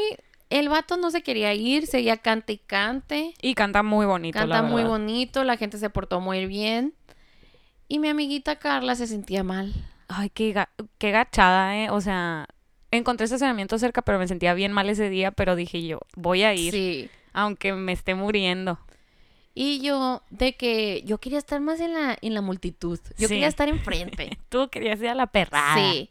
El 0.49 0.69
vato 0.69 0.95
no 0.97 1.11
se 1.11 1.21
quería 1.21 1.53
ir, 1.53 1.87
seguía 1.87 2.17
cante 2.17 2.53
y 2.53 2.57
cante. 2.57 3.33
Y 3.41 3.55
canta 3.55 3.83
muy 3.83 4.05
bonito, 4.05 4.37
Canta 4.39 4.61
la 4.61 4.67
muy 4.67 4.83
bonito, 4.83 5.43
la 5.43 5.57
gente 5.57 5.77
se 5.77 5.89
portó 5.89 6.21
muy 6.21 6.45
bien. 6.45 6.93
Y 7.87 7.99
mi 7.99 8.07
amiguita 8.09 8.57
Carla 8.57 8.95
se 8.95 9.07
sentía 9.07 9.43
mal. 9.43 9.73
Ay, 10.07 10.29
qué, 10.29 10.53
ga- 10.53 10.69
qué 10.97 11.11
gachada, 11.11 11.75
¿eh? 11.77 11.89
O 11.89 11.99
sea, 11.99 12.47
encontré 12.91 13.25
estacionamiento 13.25 13.77
cerca, 13.79 14.01
pero 14.03 14.19
me 14.19 14.27
sentía 14.27 14.53
bien 14.53 14.71
mal 14.71 14.89
ese 14.89 15.09
día, 15.09 15.31
pero 15.31 15.55
dije 15.55 15.85
yo, 15.85 15.99
voy 16.15 16.43
a 16.43 16.53
ir, 16.53 16.71
Sí. 16.73 17.09
aunque 17.33 17.73
me 17.73 17.91
esté 17.91 18.13
muriendo. 18.15 18.79
Y 19.57 19.79
yo, 19.79 20.21
de 20.29 20.55
que 20.57 21.01
yo 21.05 21.17
quería 21.17 21.37
estar 21.39 21.61
más 21.61 21.79
en 21.79 21.93
la, 21.93 22.17
en 22.21 22.33
la 22.33 22.41
multitud. 22.41 22.99
Yo 23.17 23.27
Sí. 23.27 23.33
quería 23.35 23.47
estar 23.47 23.69
enfrente. 23.69 24.37
Tú 24.49 24.69
querías 24.69 24.99
ir 24.99 25.07
a 25.07 25.15
la 25.15 25.27
perrada. 25.27 25.75
Sí. 25.75 26.09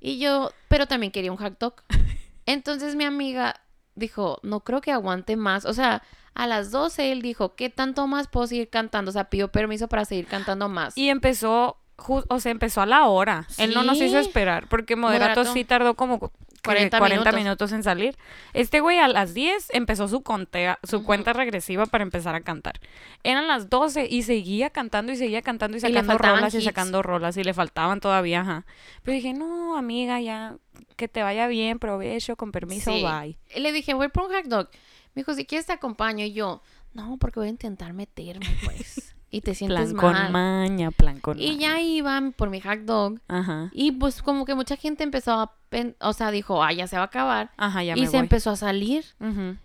Y 0.00 0.18
yo, 0.20 0.52
pero 0.68 0.86
también 0.86 1.10
quería 1.12 1.32
un 1.32 1.38
hot 1.38 1.58
dog. 1.58 1.74
Entonces 2.46 2.94
mi 2.94 3.04
amiga 3.04 3.60
dijo, 3.96 4.38
no 4.42 4.60
creo 4.60 4.80
que 4.80 4.92
aguante 4.92 5.36
más. 5.36 5.64
O 5.64 5.72
sea, 5.74 6.02
a 6.34 6.46
las 6.46 6.70
12 6.70 7.10
él 7.12 7.20
dijo, 7.20 7.56
¿qué 7.56 7.68
tanto 7.68 8.06
más 8.06 8.28
puedo 8.28 8.46
seguir 8.46 8.70
cantando? 8.70 9.08
O 9.10 9.12
sea, 9.12 9.28
pidió 9.28 9.48
permiso 9.50 9.88
para 9.88 10.04
seguir 10.04 10.26
cantando 10.26 10.68
más. 10.68 10.96
Y 10.96 11.08
empezó, 11.08 11.78
o 12.06 12.38
sea, 12.40 12.52
empezó 12.52 12.80
a 12.80 12.86
la 12.86 13.06
hora. 13.06 13.48
Él 13.58 13.74
no 13.74 13.82
nos 13.82 14.00
hizo 14.00 14.18
esperar, 14.18 14.68
porque 14.68 14.94
Moderato, 14.94 15.40
Moderato. 15.40 15.52
sí 15.52 15.64
tardó 15.64 15.94
como 15.96 16.30
40 16.64 16.98
40, 16.98 17.32
minutos. 17.32 17.34
minutos. 17.34 17.72
en 17.72 17.82
salir. 17.82 18.16
Este 18.52 18.80
güey 18.80 18.98
a 18.98 19.08
las 19.08 19.34
10 19.34 19.68
empezó 19.74 20.08
su, 20.08 20.22
contea, 20.22 20.78
su 20.82 21.04
cuenta 21.04 21.32
regresiva 21.32 21.86
para 21.86 22.02
empezar 22.02 22.34
a 22.34 22.40
cantar. 22.40 22.80
Eran 23.22 23.46
las 23.46 23.70
12 23.70 24.06
y 24.10 24.22
seguía 24.22 24.70
cantando 24.70 25.12
y 25.12 25.16
seguía 25.16 25.42
cantando 25.42 25.76
y 25.76 25.80
sacando 25.80 26.18
rolas 26.18 26.54
y 26.54 26.62
sacando 26.62 27.02
rolas 27.02 27.36
y 27.36 27.44
le 27.44 27.54
faltaban 27.54 28.00
todavía, 28.00 28.40
ajá. 28.40 28.66
Pero 29.02 29.14
dije, 29.14 29.32
no, 29.34 29.76
amiga, 29.76 30.20
ya, 30.20 30.56
que 30.96 31.08
te 31.08 31.22
vaya 31.22 31.46
bien, 31.46 31.78
provecho, 31.78 32.36
con 32.36 32.52
permiso, 32.52 32.92
Sí. 32.92 33.02
bye. 33.04 33.38
Y 33.54 33.60
le 33.60 33.72
dije, 33.72 33.94
voy 33.94 34.08
por 34.08 34.24
un 34.24 34.32
hot 34.34 34.46
dog. 34.46 34.68
Me 35.14 35.20
dijo, 35.20 35.34
si 35.34 35.44
quieres 35.46 35.66
te 35.66 35.72
acompaño. 35.72 36.24
Y 36.24 36.32
yo, 36.32 36.62
no, 36.94 37.16
porque 37.18 37.40
voy 37.40 37.48
a 37.48 37.50
intentar 37.50 37.92
meterme, 37.92 38.46
pues. 38.64 39.14
y 39.30 39.40
te 39.42 39.54
sientes 39.54 39.92
Plan 39.92 39.96
con 39.96 40.12
mal. 40.12 40.32
maña, 40.32 40.90
plan 40.90 41.20
con 41.20 41.38
Y 41.40 41.48
maña. 41.48 41.58
ya 41.60 41.80
iban 41.80 42.32
por 42.32 42.48
mi 42.50 42.60
hot 42.60 42.80
dog. 42.80 43.20
Ajá. 43.28 43.70
Y 43.72 43.92
pues 43.92 44.22
como 44.22 44.44
que 44.44 44.54
mucha 44.54 44.76
gente 44.76 45.04
empezó 45.04 45.32
a... 45.32 45.52
O 46.00 46.12
sea, 46.14 46.30
dijo, 46.30 46.62
ah, 46.64 46.72
ya 46.72 46.86
se 46.86 46.96
va 46.96 47.02
a 47.02 47.06
acabar. 47.06 47.50
Ajá, 47.58 47.82
ya 47.84 47.94
y 47.96 48.00
me 48.00 48.06
se 48.06 48.12
voy. 48.12 48.20
empezó 48.20 48.50
a 48.50 48.56
salir. 48.56 49.04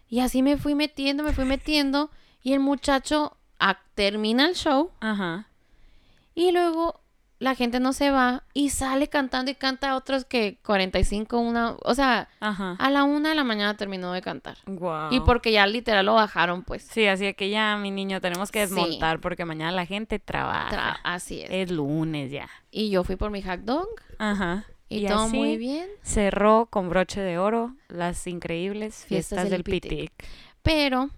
Y 0.09 0.19
así 0.19 0.41
me 0.41 0.57
fui 0.57 0.75
metiendo, 0.75 1.23
me 1.23 1.31
fui 1.33 1.45
metiendo. 1.45 2.09
Y 2.41 2.51
el 2.53 2.59
muchacho 2.59 3.37
ah, 3.59 3.79
termina 3.95 4.47
el 4.47 4.55
show. 4.55 4.91
Ajá. 4.99 5.47
Y 6.35 6.51
luego 6.51 6.99
la 7.43 7.55
gente 7.55 7.79
no 7.81 7.91
se 7.91 8.09
va. 8.09 8.43
Y 8.53 8.69
sale 8.69 9.09
cantando 9.09 9.51
y 9.51 9.55
canta 9.55 9.95
otros 9.97 10.23
que 10.23 10.57
45, 10.63 11.37
una... 11.39 11.75
O 11.83 11.93
sea, 11.93 12.29
Ajá. 12.39 12.75
a 12.79 12.89
la 12.89 13.03
una 13.03 13.29
de 13.29 13.35
la 13.35 13.43
mañana 13.43 13.75
terminó 13.75 14.13
de 14.13 14.21
cantar. 14.21 14.57
Y 15.11 15.19
porque 15.19 15.51
ya 15.51 15.67
literal 15.67 16.05
lo 16.05 16.13
bajaron, 16.13 16.63
pues. 16.63 16.83
Sí, 16.83 17.05
así 17.07 17.33
que 17.33 17.49
ya, 17.49 17.75
mi 17.77 17.91
niño, 17.91 18.21
tenemos 18.21 18.49
que 18.51 18.65
Sí. 18.65 18.73
desmontar 18.73 19.19
porque 19.19 19.43
mañana 19.43 19.71
la 19.73 19.85
gente 19.85 20.19
trabaja. 20.19 20.69
Tra- 20.71 20.99
así 21.03 21.41
es. 21.41 21.49
Es 21.51 21.69
lunes 21.71 22.31
ya. 22.31 22.49
Y 22.71 22.89
yo 22.89 23.03
fui 23.03 23.17
por 23.17 23.29
mi 23.29 23.41
hot 23.41 23.59
dog. 23.61 23.87
Ajá. 24.19 24.65
Y, 24.87 25.07
todo 25.07 25.23
así 25.23 25.35
muy 25.35 25.57
bien. 25.57 25.87
Cerró 26.01 26.67
con 26.69 26.87
broche 26.89 27.19
de 27.19 27.39
oro 27.39 27.75
las 27.89 28.25
increíbles 28.27 29.05
Fiestas 29.05 29.07
fiestas, 29.39 29.43
del 29.49 29.51
del 29.51 29.63
Pitic. 29.63 29.89
Pitic. 29.89 30.11
Pero 30.61 31.09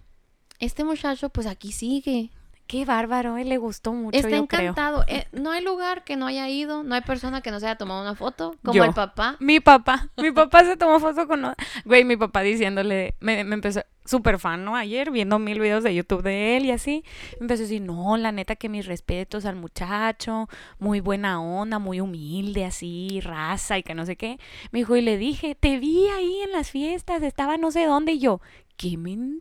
este 0.58 0.82
muchacho, 0.82 1.28
pues 1.28 1.46
aquí 1.46 1.70
sigue. 1.72 2.30
Qué 2.66 2.84
bárbaro, 2.84 3.36
él 3.36 3.48
le 3.48 3.58
gustó 3.58 3.92
mucho, 3.92 4.16
Está 4.16 4.28
yo 4.28 4.46
creo. 4.46 4.62
encantado. 4.62 5.04
Eh, 5.06 5.26
no 5.32 5.52
hay 5.52 5.62
lugar 5.62 6.02
que 6.02 6.16
no 6.16 6.26
haya 6.26 6.48
ido. 6.48 6.82
No 6.82 6.96
hay 6.96 7.00
persona 7.02 7.40
que 7.40 7.52
no 7.52 7.60
se 7.60 7.66
haya 7.66 7.76
tomado 7.76 8.02
una 8.02 8.16
foto. 8.16 8.56
Como 8.64 8.74
Yo. 8.74 8.84
el 8.84 8.92
papá. 8.92 9.36
Mi 9.38 9.60
papá, 9.60 10.08
mi 10.16 10.32
papá 10.32 10.64
se 10.64 10.76
tomó 10.76 10.98
foto 10.98 11.28
con... 11.28 11.54
Güey, 11.84 12.04
mi 12.04 12.16
papá 12.16 12.40
diciéndole, 12.40 13.14
me, 13.20 13.44
me 13.44 13.54
empezó, 13.54 13.82
súper 14.04 14.38
fan, 14.38 14.64
¿no? 14.64 14.74
Ayer 14.74 15.10
viendo 15.10 15.38
mil 15.38 15.60
videos 15.60 15.84
de 15.84 15.94
YouTube 15.94 16.22
de 16.22 16.56
él 16.56 16.64
y 16.64 16.70
así, 16.72 17.04
me 17.38 17.44
empezó 17.44 17.62
a 17.62 17.66
decir, 17.66 17.82
no, 17.82 18.16
la 18.16 18.32
neta 18.32 18.56
que 18.56 18.68
mis 18.68 18.86
respetos 18.86 19.44
al 19.44 19.56
muchacho, 19.56 20.48
muy 20.78 21.00
buena 21.00 21.40
onda, 21.40 21.78
muy 21.78 22.00
humilde, 22.00 22.64
así, 22.64 23.20
raza 23.20 23.78
y 23.78 23.82
que 23.82 23.94
no 23.94 24.06
sé 24.06 24.16
qué. 24.16 24.38
Me 24.70 24.80
dijo, 24.80 24.96
y 24.96 25.02
le 25.02 25.18
dije, 25.18 25.54
te 25.54 25.78
vi 25.78 26.08
ahí 26.08 26.40
en 26.42 26.52
las 26.52 26.70
fiestas, 26.70 27.22
estaba 27.22 27.56
no 27.58 27.70
sé 27.70 27.84
dónde, 27.86 28.12
y 28.12 28.18
yo, 28.18 28.40
¡qué 28.76 28.96
mentiroso! 28.96 29.36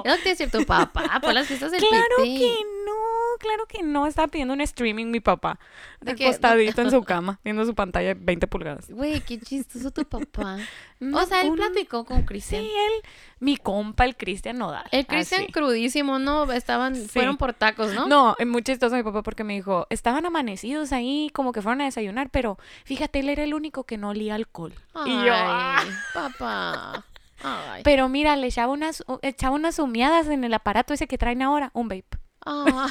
Que 0.03 0.17
te 0.23 0.29
decir 0.31 0.51
tu 0.51 0.65
papá 0.67 1.21
por 1.21 1.33
las 1.33 1.47
fiestas 1.47 1.71
del 1.73 1.81
Claro 1.81 2.05
PT. 2.19 2.39
que 2.39 2.57
no, 2.87 3.39
claro 3.39 3.67
que 3.67 3.83
no. 3.83 4.07
Estaba 4.07 4.29
pidiendo 4.29 4.55
un 4.55 4.61
streaming 4.61 5.07
mi 5.07 5.21
papá. 5.21 5.59
Acostadito 6.07 6.83
en 6.83 6.91
su 6.91 7.03
cama, 7.05 7.39
viendo 7.45 7.65
su 7.65 7.75
pantalla 7.75 8.09
de 8.09 8.15
20 8.15 8.47
pulgadas. 8.47 8.91
Güey, 8.91 9.21
qué 9.21 9.39
chistoso 9.39 9.91
tu 9.91 10.05
papá. 10.05 10.59
No, 11.03 11.17
o 11.17 11.25
sea, 11.25 11.41
él 11.41 11.49
un- 11.49 11.57
platicó 11.57 12.05
con 12.05 12.19
Sí, 12.19 12.25
Cristian. 12.27 12.63
él, 12.63 12.93
mi 13.39 13.57
compa, 13.57 14.05
el 14.05 14.19
Cristian 14.19 14.59
Nodal. 14.59 14.85
El 14.93 15.07
Cristian 15.07 15.47
crudísimo, 15.47 16.19
¿no? 16.19 16.53
Estaban, 16.53 16.95
fueron 16.95 17.39
por 17.39 17.55
tacos, 17.55 17.95
¿no? 17.95 18.07
No, 18.07 18.37
es 18.39 18.47
muy 18.47 18.63
chistoso 18.63 18.95
mi 18.97 19.03
papá 19.03 19.23
porque 19.23 19.43
me 19.43 19.55
dijo, 19.55 19.87
estaban 19.89 20.27
amanecidos 20.27 20.93
ahí, 20.93 21.31
como 21.33 21.53
que 21.53 21.63
fueron 21.63 21.81
a 21.81 21.85
desayunar, 21.87 22.29
pero 22.29 22.59
fíjate, 22.85 23.21
él 23.21 23.31
era 23.31 23.45
el 23.45 23.55
único 23.55 23.85
que 23.85 23.97
no 23.97 24.11
olía 24.11 24.35
alcohol. 24.35 24.75
Ay, 24.93 25.11
y 25.11 25.25
yo, 25.25 25.33
"Ah". 25.35 25.83
papá. 26.13 27.05
Ay. 27.43 27.83
Pero 27.85 28.09
mira, 28.09 28.37
le 28.37 28.47
echaba 28.47 28.73
unas, 28.73 29.05
echaba 29.23 29.55
unas 29.55 29.79
humeadas 29.79 30.29
en 30.29 30.45
el 30.45 30.55
aparato 30.55 30.95
ese 30.95 31.07
que 31.07 31.19
traen 31.19 31.43
ahora, 31.43 31.71
un 31.75 31.89
vape. 31.89 32.19
Ah. 32.45 32.91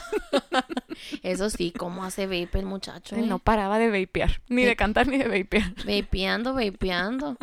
Eso 1.23 1.49
sí, 1.49 1.71
¿cómo 1.71 2.03
hace 2.03 2.25
vape 2.27 2.59
el 2.59 2.65
muchacho? 2.65 3.15
Él 3.15 3.25
eh? 3.25 3.27
no 3.27 3.39
paraba 3.39 3.79
de 3.79 3.89
vapear, 3.89 4.41
ni 4.47 4.63
de 4.63 4.75
cantar 4.75 5.07
ni 5.07 5.17
de 5.17 5.27
vapear. 5.27 5.73
Vapeando, 5.85 6.53
vapeando. 6.53 7.37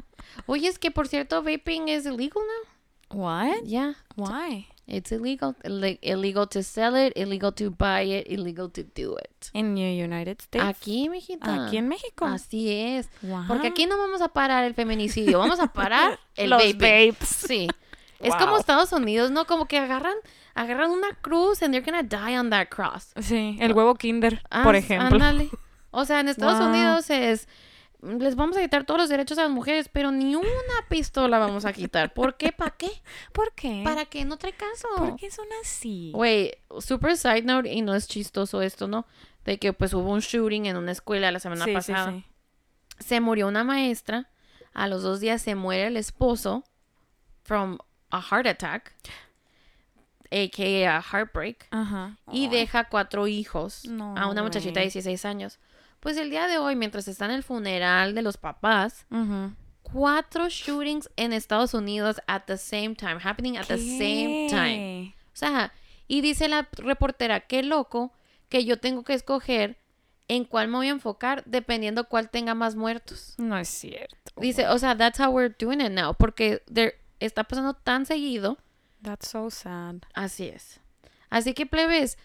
Oye, 0.46 0.68
es 0.68 0.78
que 0.78 0.90
por 0.90 1.08
cierto, 1.08 1.42
vaping 1.42 1.88
es 1.88 2.06
illegal 2.06 2.42
now. 2.42 3.18
What? 3.18 3.62
Yeah, 3.64 3.94
Why? 4.16 4.68
It's 4.86 5.10
illegal. 5.12 5.54
Illegal 6.02 6.46
to 6.48 6.62
sell 6.62 6.94
it, 6.96 7.12
illegal 7.16 7.52
to 7.52 7.70
buy 7.70 8.02
it, 8.02 8.26
illegal 8.30 8.70
to 8.70 8.82
do 8.82 9.16
it. 9.18 9.50
En 9.52 9.74
New 9.74 9.86
United 10.04 10.40
States. 10.40 10.64
Aquí, 10.64 11.08
mijita. 11.08 11.66
Aquí 11.66 11.76
en 11.76 11.88
México. 11.88 12.24
Así 12.26 12.70
es. 12.70 13.08
Wow. 13.22 13.44
Porque 13.48 13.68
aquí 13.68 13.86
no 13.86 13.96
vamos 13.98 14.20
a 14.20 14.28
parar 14.28 14.64
el 14.64 14.74
feminicidio, 14.74 15.38
vamos 15.38 15.60
a 15.60 15.66
parar 15.72 16.18
el 16.36 16.50
Los 16.50 16.62
vaping. 16.62 16.78
vapes. 17.12 17.28
Sí. 17.28 17.68
Es 18.20 18.34
como 18.36 18.52
Wow. 18.52 18.60
Estados 18.60 18.92
Unidos, 18.92 19.30
¿no? 19.30 19.44
Como 19.46 19.66
que 19.66 19.76
agarran, 19.78 20.14
agarran 20.54 20.90
una 20.90 21.12
cruz 21.20 21.62
and 21.62 21.74
they're 21.74 21.84
gonna 21.84 22.02
die 22.02 22.38
on 22.38 22.48
that 22.50 22.68
cross. 22.68 23.12
Sí, 23.20 23.58
el 23.60 23.72
huevo 23.74 23.94
Kinder, 23.96 24.42
Ah, 24.50 24.62
por 24.62 24.74
ejemplo. 24.74 25.16
Ándale. 25.16 25.50
O 25.90 26.04
sea, 26.06 26.20
en 26.20 26.28
Estados 26.28 26.58
Wow. 26.58 26.68
Unidos 26.70 27.10
es 27.10 27.46
les 28.18 28.36
vamos 28.36 28.56
a 28.56 28.60
quitar 28.60 28.84
todos 28.84 29.00
los 29.00 29.08
derechos 29.08 29.36
a 29.38 29.42
las 29.42 29.50
mujeres, 29.50 29.88
pero 29.92 30.10
ni 30.10 30.34
una 30.36 30.46
pistola 30.88 31.38
vamos 31.38 31.64
a 31.64 31.72
quitar. 31.72 32.12
¿Por 32.14 32.36
qué? 32.36 32.52
¿Para 32.52 32.70
qué? 32.72 32.90
¿Por 33.32 33.52
qué? 33.54 33.82
¿Para 33.84 34.04
qué? 34.06 34.24
No 34.24 34.36
trae 34.36 34.52
caso. 34.52 34.88
¿Por 34.96 35.16
qué 35.16 35.30
son 35.30 35.46
así? 35.62 36.12
Güey, 36.14 36.52
super 36.80 37.16
side 37.16 37.42
note, 37.42 37.72
y 37.72 37.82
no 37.82 37.94
es 37.94 38.06
chistoso 38.08 38.62
esto, 38.62 38.88
¿no? 38.88 39.06
De 39.44 39.58
que 39.58 39.72
pues 39.72 39.92
hubo 39.94 40.10
un 40.10 40.20
shooting 40.20 40.66
en 40.66 40.76
una 40.76 40.92
escuela 40.92 41.30
la 41.32 41.40
semana 41.40 41.64
Sí, 41.64 41.70
sí, 41.70 41.74
pasada. 41.74 42.12
sí. 42.12 42.24
Se 42.98 43.20
murió 43.20 43.46
una 43.48 43.64
maestra. 43.64 44.30
A 44.72 44.88
los 44.88 45.02
dos 45.02 45.20
días 45.20 45.40
se 45.40 45.54
muere 45.54 45.86
el 45.86 45.96
esposo 45.96 46.62
from 47.44 47.78
a 48.10 48.20
heart 48.20 48.46
attack, 48.46 48.94
a.k.a. 50.30 50.96
a 50.98 51.02
heartbreak, 51.02 51.66
Ajá. 51.70 52.16
y 52.32 52.48
deja 52.48 52.84
cuatro 52.88 53.26
hijos 53.26 53.84
No, 53.86 54.14
a 54.16 54.28
una 54.28 54.42
muchachita 54.42 54.80
de 54.80 54.86
güey. 54.86 54.92
16 54.92 55.24
años. 55.24 55.58
Pues 56.06 56.18
el 56.18 56.30
día 56.30 56.46
de 56.46 56.58
hoy, 56.58 56.76
mientras 56.76 57.08
está 57.08 57.24
en 57.24 57.32
el 57.32 57.42
funeral 57.42 58.14
de 58.14 58.22
los 58.22 58.36
papás, 58.36 59.06
Ujú. 59.10 59.52
cuatro 59.82 60.48
shootings 60.48 61.10
en 61.16 61.32
Estados 61.32 61.74
Unidos 61.74 62.20
at 62.28 62.42
the 62.46 62.56
same 62.56 62.94
time, 62.94 63.18
happening 63.20 63.56
at 63.56 63.66
the 63.66 63.76
same 63.76 64.46
time. 64.48 65.12
¿Qué? 65.12 65.14
O 65.32 65.36
sea, 65.36 65.72
y 66.06 66.20
dice 66.20 66.46
la 66.46 66.68
reportera, 66.74 67.40
qué 67.40 67.64
loco 67.64 68.12
que 68.48 68.64
yo 68.64 68.78
tengo 68.78 69.02
que 69.02 69.14
escoger 69.14 69.78
en 70.28 70.44
cuál 70.44 70.68
me 70.68 70.76
voy 70.76 70.86
a 70.86 70.92
enfocar 70.92 71.42
dependiendo 71.44 72.04
cuál 72.08 72.30
tenga 72.30 72.54
más 72.54 72.76
muertos. 72.76 73.34
No 73.38 73.58
es 73.58 73.68
cierto. 73.68 74.16
Dice, 74.36 74.68
o 74.68 74.78
sea, 74.78 74.96
that's 74.96 75.18
how 75.18 75.30
we're 75.30 75.52
doing 75.58 75.80
it 75.80 75.90
now, 75.90 76.14
porque 76.14 76.62
there- 76.72 76.94
está 77.18 77.42
pasando 77.42 77.74
tan 77.74 78.06
seguido. 78.06 78.58
That's 79.02 79.26
so 79.26 79.50
sad. 79.50 79.96
Así 80.14 80.46
es. 80.46 80.78
Así 81.30 81.52
que 81.52 81.66
plebes, 81.66 82.16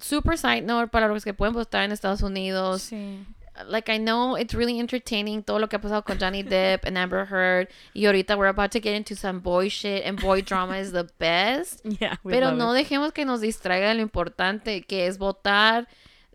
super 0.00 0.36
side 0.36 0.62
note 0.62 0.88
para 0.90 1.08
los 1.08 1.24
que 1.24 1.34
pueden 1.34 1.54
votar 1.54 1.84
en 1.84 1.92
Estados 1.92 2.22
Unidos. 2.22 2.82
Sí. 2.82 3.24
Like 3.68 3.88
I 3.88 3.98
know 3.98 4.36
it's 4.36 4.52
really 4.52 4.80
entertaining 4.80 5.44
todo 5.44 5.60
lo 5.60 5.68
que 5.68 5.76
ha 5.76 5.80
pasado 5.80 6.04
con 6.04 6.18
Johnny 6.18 6.42
Depp 6.42 6.84
and 6.86 6.98
Amber 6.98 7.24
Heard 7.26 7.68
y 7.94 8.06
ahorita 8.06 8.36
we're 8.36 8.48
about 8.48 8.72
to 8.72 8.80
get 8.80 8.96
into 8.96 9.14
some 9.14 9.38
boy 9.38 9.68
shit 9.68 10.04
and 10.04 10.20
boy 10.20 10.42
drama 10.42 10.76
is 10.78 10.90
the 10.90 11.04
best. 11.20 11.80
Yeah, 11.84 12.16
Pero 12.28 12.50
no 12.50 12.72
it. 12.74 12.78
dejemos 12.84 13.12
que 13.12 13.24
nos 13.24 13.40
distraiga 13.40 13.88
de 13.88 13.94
lo 13.94 14.02
importante 14.02 14.82
que 14.84 15.06
es 15.06 15.18
votar. 15.18 15.86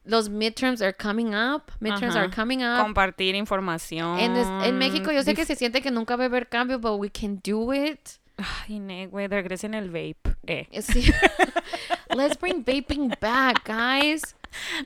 Los 0.05 0.29
midterms 0.29 0.81
are 0.81 0.93
coming 0.93 1.35
up. 1.35 1.71
Midterms 1.81 2.15
are 2.15 2.29
coming 2.29 2.63
up. 2.63 2.81
Compartir 2.81 3.35
información. 3.35 4.17
En, 4.17 4.38
en 4.38 4.77
México 4.77 5.12
yo 5.12 5.21
sé 5.21 5.35
que 5.35 5.45
se 5.45 5.55
siente 5.55 5.81
que 5.81 5.91
nunca 5.91 6.15
va 6.15 6.23
a 6.23 6.27
haber 6.27 6.47
cambio, 6.47 6.79
but 6.79 6.97
we 6.97 7.09
can 7.09 7.41
do 7.43 7.73
it. 7.73 8.17
Ay, 8.39 8.80
ne, 8.80 9.08
güey, 9.08 9.28
regresen 9.28 9.73
el 9.73 9.89
vape. 9.89 10.36
Eh. 10.47 10.67
Sí. 10.82 11.12
Let's 12.15 12.38
bring 12.38 12.63
vaping 12.63 13.19
back, 13.19 13.63
guys. 13.65 14.36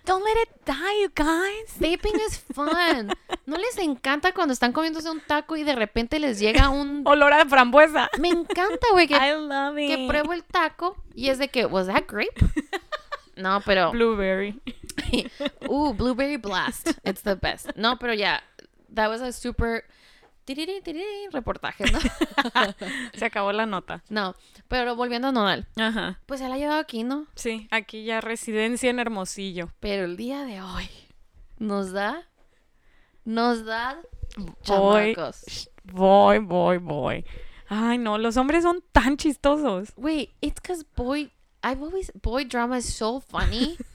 Don't 0.05 0.23
let 0.23 0.35
it 0.41 0.65
die, 0.65 1.01
you 1.01 1.09
guys. 1.15 1.77
Vaping 1.79 2.19
is 2.27 2.37
fun. 2.37 3.13
¿No 3.45 3.57
les 3.57 3.77
encanta 3.77 4.33
cuando 4.33 4.53
están 4.53 4.73
comiéndose 4.73 5.09
un 5.09 5.21
taco 5.21 5.55
y 5.55 5.63
de 5.63 5.75
repente 5.75 6.19
les 6.19 6.39
llega 6.39 6.69
un... 6.69 7.03
Olor 7.07 7.33
a 7.33 7.45
frambuesa. 7.45 8.09
Me 8.19 8.29
encanta, 8.29 8.87
güey, 8.91 9.07
que, 9.07 9.15
I 9.15 9.33
love 9.37 9.77
it. 9.77 9.89
que 9.89 10.07
pruebo 10.07 10.33
el 10.33 10.43
taco 10.43 10.97
y 11.15 11.29
es 11.29 11.37
de 11.37 11.47
que, 11.47 11.65
¿was 11.65 11.87
that 11.87 12.03
grape? 12.07 12.35
No, 13.35 13.61
pero... 13.65 13.91
Blueberry. 13.91 14.59
Ooh, 15.69 15.93
blueberry 15.93 16.37
blast. 16.37 16.91
It's 17.03 17.21
the 17.21 17.35
best. 17.35 17.75
No, 17.75 17.97
pero 17.97 18.13
ya, 18.13 18.41
that 18.93 19.09
was 19.09 19.21
a 19.21 19.31
super... 19.31 19.85
tiriri, 20.45 20.81
tiriri, 20.81 21.27
reportaje, 21.31 21.85
¿no? 21.91 21.99
Se 23.13 23.25
acabó 23.25 23.51
la 23.51 23.65
nota. 23.65 24.03
No, 24.09 24.35
pero 24.67 24.95
volviendo 24.95 25.29
a 25.29 25.31
Nodal. 25.31 25.67
Ajá. 25.77 26.19
Pues 26.25 26.41
él 26.41 26.51
ha 26.51 26.57
llegado 26.57 26.79
aquí, 26.79 27.03
¿no? 27.03 27.27
Sí, 27.35 27.67
aquí 27.71 28.03
ya 28.05 28.21
residencia 28.21 28.89
en 28.89 28.99
Hermosillo. 28.99 29.71
Pero 29.79 30.05
el 30.05 30.17
día 30.17 30.43
de 30.43 30.61
hoy 30.61 30.89
nos 31.57 31.91
da... 31.91 32.27
Nos 33.25 33.65
da... 33.65 34.01
Voy, 34.35 35.15
chamacos. 35.15 35.69
voy, 35.83 36.39
voy, 36.39 36.77
voy. 36.77 37.25
Ay, 37.67 37.97
no, 37.97 38.17
los 38.17 38.37
hombres 38.37 38.63
son 38.63 38.83
tan 38.91 39.17
chistosos. 39.17 39.93
Wait, 39.95 40.31
it's 40.41 40.59
because 40.61 40.83
boy, 40.95 41.31
I've 41.63 41.81
always 41.81 42.11
boy 42.21 42.45
drama 42.45 42.77
is 42.77 42.93
so 42.93 43.19
funny. 43.19 43.77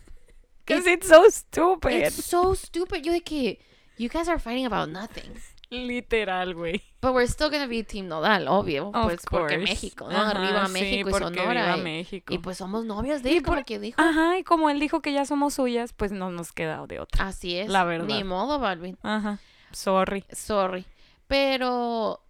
Because 0.69 0.87
it's 0.87 1.09
so 1.09 1.27
stupid. 1.31 1.93
it's 1.93 2.25
so 2.27 2.53
stupid. 2.55 3.03
Yo 3.03 3.13
de 3.13 3.21
que 3.21 3.59
you 3.97 4.11
guys 4.11 4.29
are 4.29 4.39
fighting 4.39 4.67
about 4.67 4.91
nothing. 4.91 5.33
Literal, 5.71 6.55
güey. 6.55 6.83
But 7.03 7.13
we're 7.13 7.29
still 7.29 7.51
gonna 7.51 7.67
be 7.67 7.85
Team 7.85 8.09
Nodal, 8.09 8.49
obvio. 8.49 8.89
Of 8.89 9.05
pues 9.05 9.21
porque. 9.31 9.59
México, 9.59 10.09
¿no? 10.11 10.17
Ajá, 10.17 10.31
Arriba 10.31 10.67
sí, 10.67 10.73
México 10.73 11.11
y 11.11 11.13
Sonora. 11.13 11.33
viva 11.53 11.77
y, 11.79 11.81
México. 11.83 12.35
y 12.35 12.39
pues 12.39 12.57
somos 12.57 12.85
novias 12.87 13.23
de 13.23 13.37
él, 13.37 13.43
como 13.43 13.59
por- 13.59 13.65
que 13.67 13.79
dijo. 13.79 14.01
Ajá, 14.01 14.39
y 14.39 14.45
como 14.45 14.71
él 14.71 14.81
dijo 14.81 15.03
que 15.03 15.13
ya 15.13 15.25
somos 15.27 15.55
suyas, 15.55 15.93
pues 15.93 16.11
no 16.11 16.31
nos 16.31 16.53
queda 16.53 16.87
de 16.87 17.01
otra. 17.01 17.29
Así 17.29 17.57
es. 17.57 17.69
La 17.69 17.85
verdad. 17.85 18.07
Ni 18.07 18.25
modo, 18.25 18.59
Balvin. 18.59 18.97
Ajá. 19.03 19.39
Sorry. 19.73 20.25
Sorry. 20.33 20.87
Pero 21.27 22.21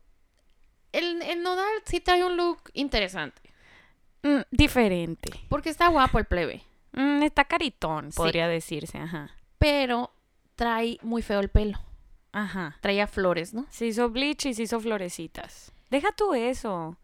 el, 0.93 1.23
el 1.23 1.43
Nodal 1.43 1.71
sí 1.85 2.01
trae 2.01 2.25
un 2.25 2.37
look 2.37 2.59
interesante. 2.75 3.41
Mm, 4.25 4.41
diferente. 4.51 5.31
Porque 5.49 5.71
está 5.71 5.87
guapo 5.89 6.19
el 6.19 6.25
plebe. 6.25 6.63
Mm, 6.93 7.23
está 7.23 7.45
caritón, 7.45 8.11
Sí. 8.11 8.17
podría 8.17 8.49
decirse. 8.49 8.99
Ajá. 8.99 9.31
Pero 9.59 10.11
trae 10.57 10.99
muy 11.03 11.23
feo 11.23 11.39
el 11.39 11.49
pelo. 11.51 11.79
Ajá. 12.33 12.77
Traía 12.81 13.07
flores, 13.07 13.55
¿no? 13.55 13.67
Se 13.71 13.87
hizo 13.87 14.11
bleach 14.11 14.47
y 14.47 14.55
se 14.55 14.63
hizo 14.65 14.79
florecitas. 14.81 15.73
Deja 15.91 16.13
tú 16.13 16.35
eso. 16.35 16.97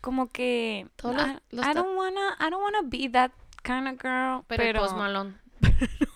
Como 0.00 0.28
que 0.30 0.88
Todos 0.96 1.16
los- 1.16 1.26
I, 1.26 1.38
los 1.50 1.66
I 1.66 1.72
don't 1.74 1.96
wanna 1.96 2.36
I 2.40 2.50
don't 2.50 2.62
wanna 2.62 2.82
be 2.82 3.08
that 3.10 3.30
kind 3.62 3.88
of 3.88 4.00
girl, 4.02 4.44
Pero, 4.46 4.62
pero 4.62 4.80
Post 4.80 4.96
Malone. 4.96 5.34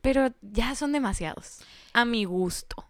pero 0.00 0.32
ya 0.42 0.74
son 0.74 0.92
demasiados 0.92 1.60
a 1.92 2.04
mi 2.04 2.24
gusto. 2.24 2.84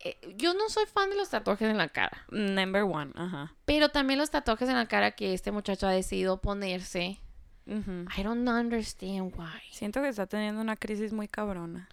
Eh, 0.00 0.16
yo 0.36 0.54
no 0.54 0.68
soy 0.68 0.86
fan 0.86 1.10
de 1.10 1.16
los 1.16 1.28
tatuajes 1.30 1.68
en 1.68 1.76
la 1.76 1.88
cara. 1.88 2.24
Number 2.30 2.82
one, 2.84 3.12
ajá. 3.16 3.52
Pero 3.64 3.88
también 3.90 4.18
los 4.18 4.30
tatuajes 4.30 4.68
en 4.68 4.76
la 4.76 4.86
cara 4.86 5.12
que 5.12 5.34
este 5.34 5.50
muchacho 5.52 5.86
ha 5.86 5.90
decidido 5.90 6.40
ponerse. 6.40 7.18
Ujú. 7.66 8.06
I 8.16 8.22
don't 8.22 8.48
understand 8.48 9.32
why. 9.36 9.60
Siento 9.72 10.00
que 10.00 10.08
está 10.08 10.26
teniendo 10.26 10.60
una 10.60 10.76
crisis 10.76 11.12
muy 11.12 11.28
cabrona. 11.28 11.88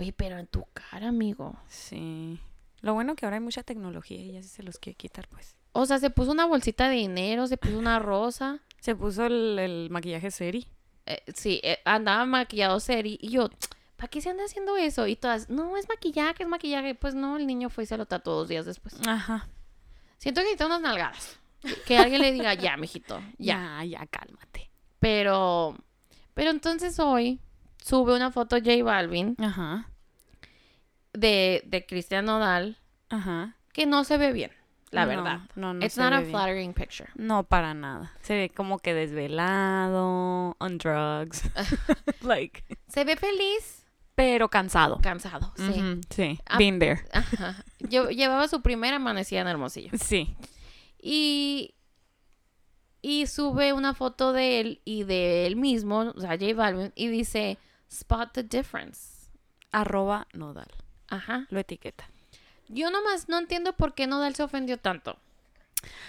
Güey, 0.00 0.12
pero 0.12 0.38
en 0.38 0.46
tu 0.46 0.64
cara, 0.72 1.08
amigo. 1.08 1.58
Sí. 1.68 2.40
Lo 2.80 2.94
bueno 2.94 3.14
que 3.14 3.26
ahora 3.26 3.36
hay 3.36 3.42
mucha 3.42 3.62
tecnología 3.62 4.18
y 4.18 4.32
ya 4.32 4.42
se 4.42 4.62
los 4.62 4.78
quiere 4.78 4.96
quitar, 4.96 5.28
pues. 5.28 5.58
O 5.72 5.84
sea, 5.84 5.98
se 5.98 6.08
puso 6.08 6.32
una 6.32 6.46
bolsita 6.46 6.88
de 6.88 6.96
dinero, 6.96 7.46
se 7.46 7.58
puso 7.58 7.78
una 7.78 7.98
rosa. 7.98 8.60
Se 8.80 8.96
puso 8.96 9.26
el, 9.26 9.58
el 9.58 9.90
maquillaje 9.90 10.30
seri. 10.30 10.66
Eh, 11.04 11.22
sí, 11.34 11.60
eh, 11.62 11.80
andaba 11.84 12.24
maquillado 12.24 12.80
seri. 12.80 13.18
Y 13.20 13.28
yo, 13.28 13.50
¿para 13.96 14.08
qué 14.08 14.22
se 14.22 14.30
anda 14.30 14.42
haciendo 14.42 14.74
eso? 14.78 15.06
Y 15.06 15.16
todas, 15.16 15.50
no, 15.50 15.76
es 15.76 15.86
maquillaje, 15.86 16.44
es 16.44 16.48
maquillaje. 16.48 16.94
Pues 16.94 17.14
no, 17.14 17.36
el 17.36 17.46
niño 17.46 17.68
fue 17.68 17.84
y 17.84 17.86
se 17.86 17.98
lo 17.98 18.06
tatuó 18.06 18.36
dos 18.36 18.48
días 18.48 18.64
después. 18.64 18.94
Ajá. 19.06 19.50
Siento 20.16 20.40
que 20.40 20.44
necesita 20.44 20.64
unas 20.64 20.80
nalgadas. 20.80 21.38
Que 21.86 21.98
alguien 21.98 22.22
le 22.22 22.32
diga, 22.32 22.54
ya, 22.54 22.78
mijito, 22.78 23.20
ya. 23.36 23.82
Ya, 23.82 23.84
ya, 23.84 24.06
cálmate. 24.06 24.70
Pero, 24.98 25.76
pero 26.32 26.52
entonces 26.52 26.98
hoy 26.98 27.38
sube 27.84 28.14
una 28.14 28.30
foto 28.30 28.56
J 28.56 28.82
Balvin 28.82 29.36
Ajá. 29.38 29.89
De, 31.12 31.62
de 31.66 31.86
Cristian 31.86 32.24
Nodal 32.26 32.78
Ajá. 33.08 33.56
que 33.72 33.86
no 33.86 34.04
se 34.04 34.16
ve 34.18 34.32
bien, 34.32 34.52
la 34.90 35.02
No, 35.02 35.08
verdad. 35.08 35.40
No, 35.56 35.74
no. 35.74 35.84
It's 35.84 35.94
se 35.94 36.00
not 36.02 36.10
ve 36.10 36.16
a 36.16 36.20
bien. 36.20 36.30
flattering 36.30 36.72
picture. 36.74 37.08
No, 37.16 37.44
para 37.44 37.74
nada. 37.74 38.12
Se 38.22 38.34
ve 38.34 38.50
como 38.50 38.78
que 38.78 38.94
desvelado, 38.94 40.56
on 40.58 40.78
drugs. 40.78 41.42
like. 42.22 42.64
Se 42.88 43.04
ve 43.04 43.16
feliz, 43.16 43.84
Pero 44.14 44.48
cansado. 44.48 44.98
cansado, 45.02 45.52
sí. 45.56 46.00
Sí. 46.10 46.40
Ah. 46.46 46.58
Been 46.58 46.78
there. 46.78 47.04
Ajá. 47.12 47.56
Lle- 47.80 48.14
Llevaba 48.14 48.48
su 48.48 48.60
primera 48.62 48.96
amanecida 48.96 49.40
en 49.40 49.48
Hermosillo. 49.48 49.90
Sí. 50.00 50.36
Y, 51.02 51.74
y 53.02 53.26
sube 53.26 53.72
una 53.72 53.94
foto 53.94 54.32
de 54.32 54.60
él 54.60 54.82
y 54.84 55.04
de 55.04 55.46
él 55.46 55.56
mismo, 55.56 56.00
o 56.14 56.20
sea, 56.20 56.30
J 56.38 56.52
Balvin, 56.54 56.92
y 56.94 57.08
dice, 57.08 57.58
spot 57.88 58.32
the 58.34 58.42
difference. 58.42 59.30
Arroba 59.72 60.26
nodal. 60.34 60.68
Ajá. 61.10 61.46
Lo 61.50 61.60
etiqueta. 61.60 62.08
Yo 62.68 62.90
nomás 62.90 63.28
no 63.28 63.38
entiendo 63.38 63.72
por 63.74 63.94
qué 63.94 64.06
Nodal 64.06 64.34
se 64.34 64.42
ofendió 64.44 64.78
tanto. 64.78 65.16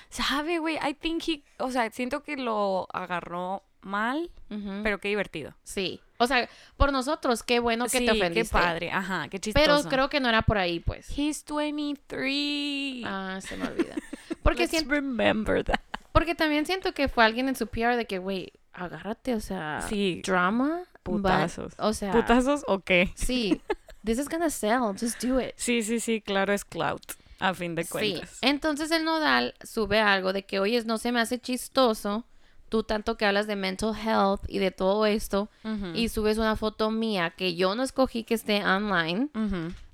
Sabe, 0.10 0.60
güey. 0.60 0.76
I 0.78 0.94
think 0.94 1.24
he. 1.28 1.44
O 1.58 1.72
sea, 1.72 1.90
siento 1.92 2.24
que 2.24 2.38
lo 2.38 2.88
agarró 2.94 3.64
mal, 3.82 4.30
Ujú. 4.50 4.82
pero 4.84 5.00
qué 5.00 5.08
divertido. 5.08 5.56
Sí. 5.64 6.02
O 6.18 6.28
sea, 6.28 6.48
por 6.78 6.92
nosotros, 6.92 7.42
qué 7.42 7.60
bueno 7.60 7.86
que 7.86 7.98
sí, 8.00 8.06
te 8.06 8.12
qué 8.12 8.18
ofendiste. 8.20 8.54
padre. 8.54 8.92
Ajá, 8.92 9.28
qué 9.30 9.40
chistoso. 9.40 9.66
Pero 9.66 9.90
creo 9.90 10.10
que 10.10 10.20
no 10.20 10.30
era 10.30 10.44
por 10.44 10.58
ahí, 10.60 10.80
pues. 10.80 11.08
He's 11.18 11.44
23. 11.44 13.04
Ah, 13.08 13.40
se 13.42 13.58
me 13.58 13.68
olvida. 13.68 13.96
Porque, 14.44 14.64
Let's 14.64 14.72
siento, 14.72 14.92
remember 14.92 15.64
that. 15.64 15.80
porque 16.12 16.36
también 16.36 16.66
siento 16.66 16.94
que 16.94 17.08
fue 17.08 17.24
alguien 17.24 17.48
en 17.50 17.56
su 17.56 17.68
PR 17.68 17.96
de 17.96 18.06
que, 18.06 18.18
güey, 18.20 18.52
agárrate, 18.74 19.34
o 19.36 19.40
sea, 19.40 19.82
Sí. 19.90 20.22
drama. 20.26 20.84
Putazos. 21.04 21.74
va- 21.80 21.88
o 21.88 21.94
sea, 21.94 22.12
¿Putazos 22.12 22.64
o 22.68 22.82
qué? 22.82 23.12
sí. 23.16 23.60
This 24.04 24.18
is 24.20 24.28
gonna 24.30 24.50
sell, 24.50 24.94
just 25.00 25.22
do 25.24 25.40
it. 25.40 25.54
Sí, 25.58 25.84
sí, 25.84 26.00
sí, 26.00 26.22
claro, 26.22 26.54
es 26.54 26.66
clout. 26.66 27.02
A 27.40 27.54
fin 27.54 27.74
de 27.76 27.84
Sí. 27.84 27.90
cuentas. 27.90 28.38
Entonces 28.42 28.92
el 28.92 29.04
nodal 29.04 29.56
sube 29.64 30.00
algo 30.00 30.32
de 30.34 30.46
que, 30.46 30.60
oye, 30.60 30.84
no 30.86 30.98
se 30.98 31.12
me 31.12 31.20
hace 31.20 31.40
chistoso. 31.40 32.26
Tú 32.70 32.84
tanto 32.84 33.18
que 33.18 33.26
hablas 33.26 33.48
de 33.48 33.56
mental 33.58 33.94
health 33.96 34.42
y 34.48 34.60
de 34.60 34.72
todo 34.72 35.06
esto. 35.06 35.50
Y 35.94 36.08
subes 36.10 36.38
una 36.38 36.56
foto 36.56 36.90
mía 36.92 37.32
que 37.32 37.56
yo 37.56 37.76
no 37.76 37.84
escogí 37.84 38.24
que 38.24 38.34
esté 38.36 38.64
online. 38.64 39.30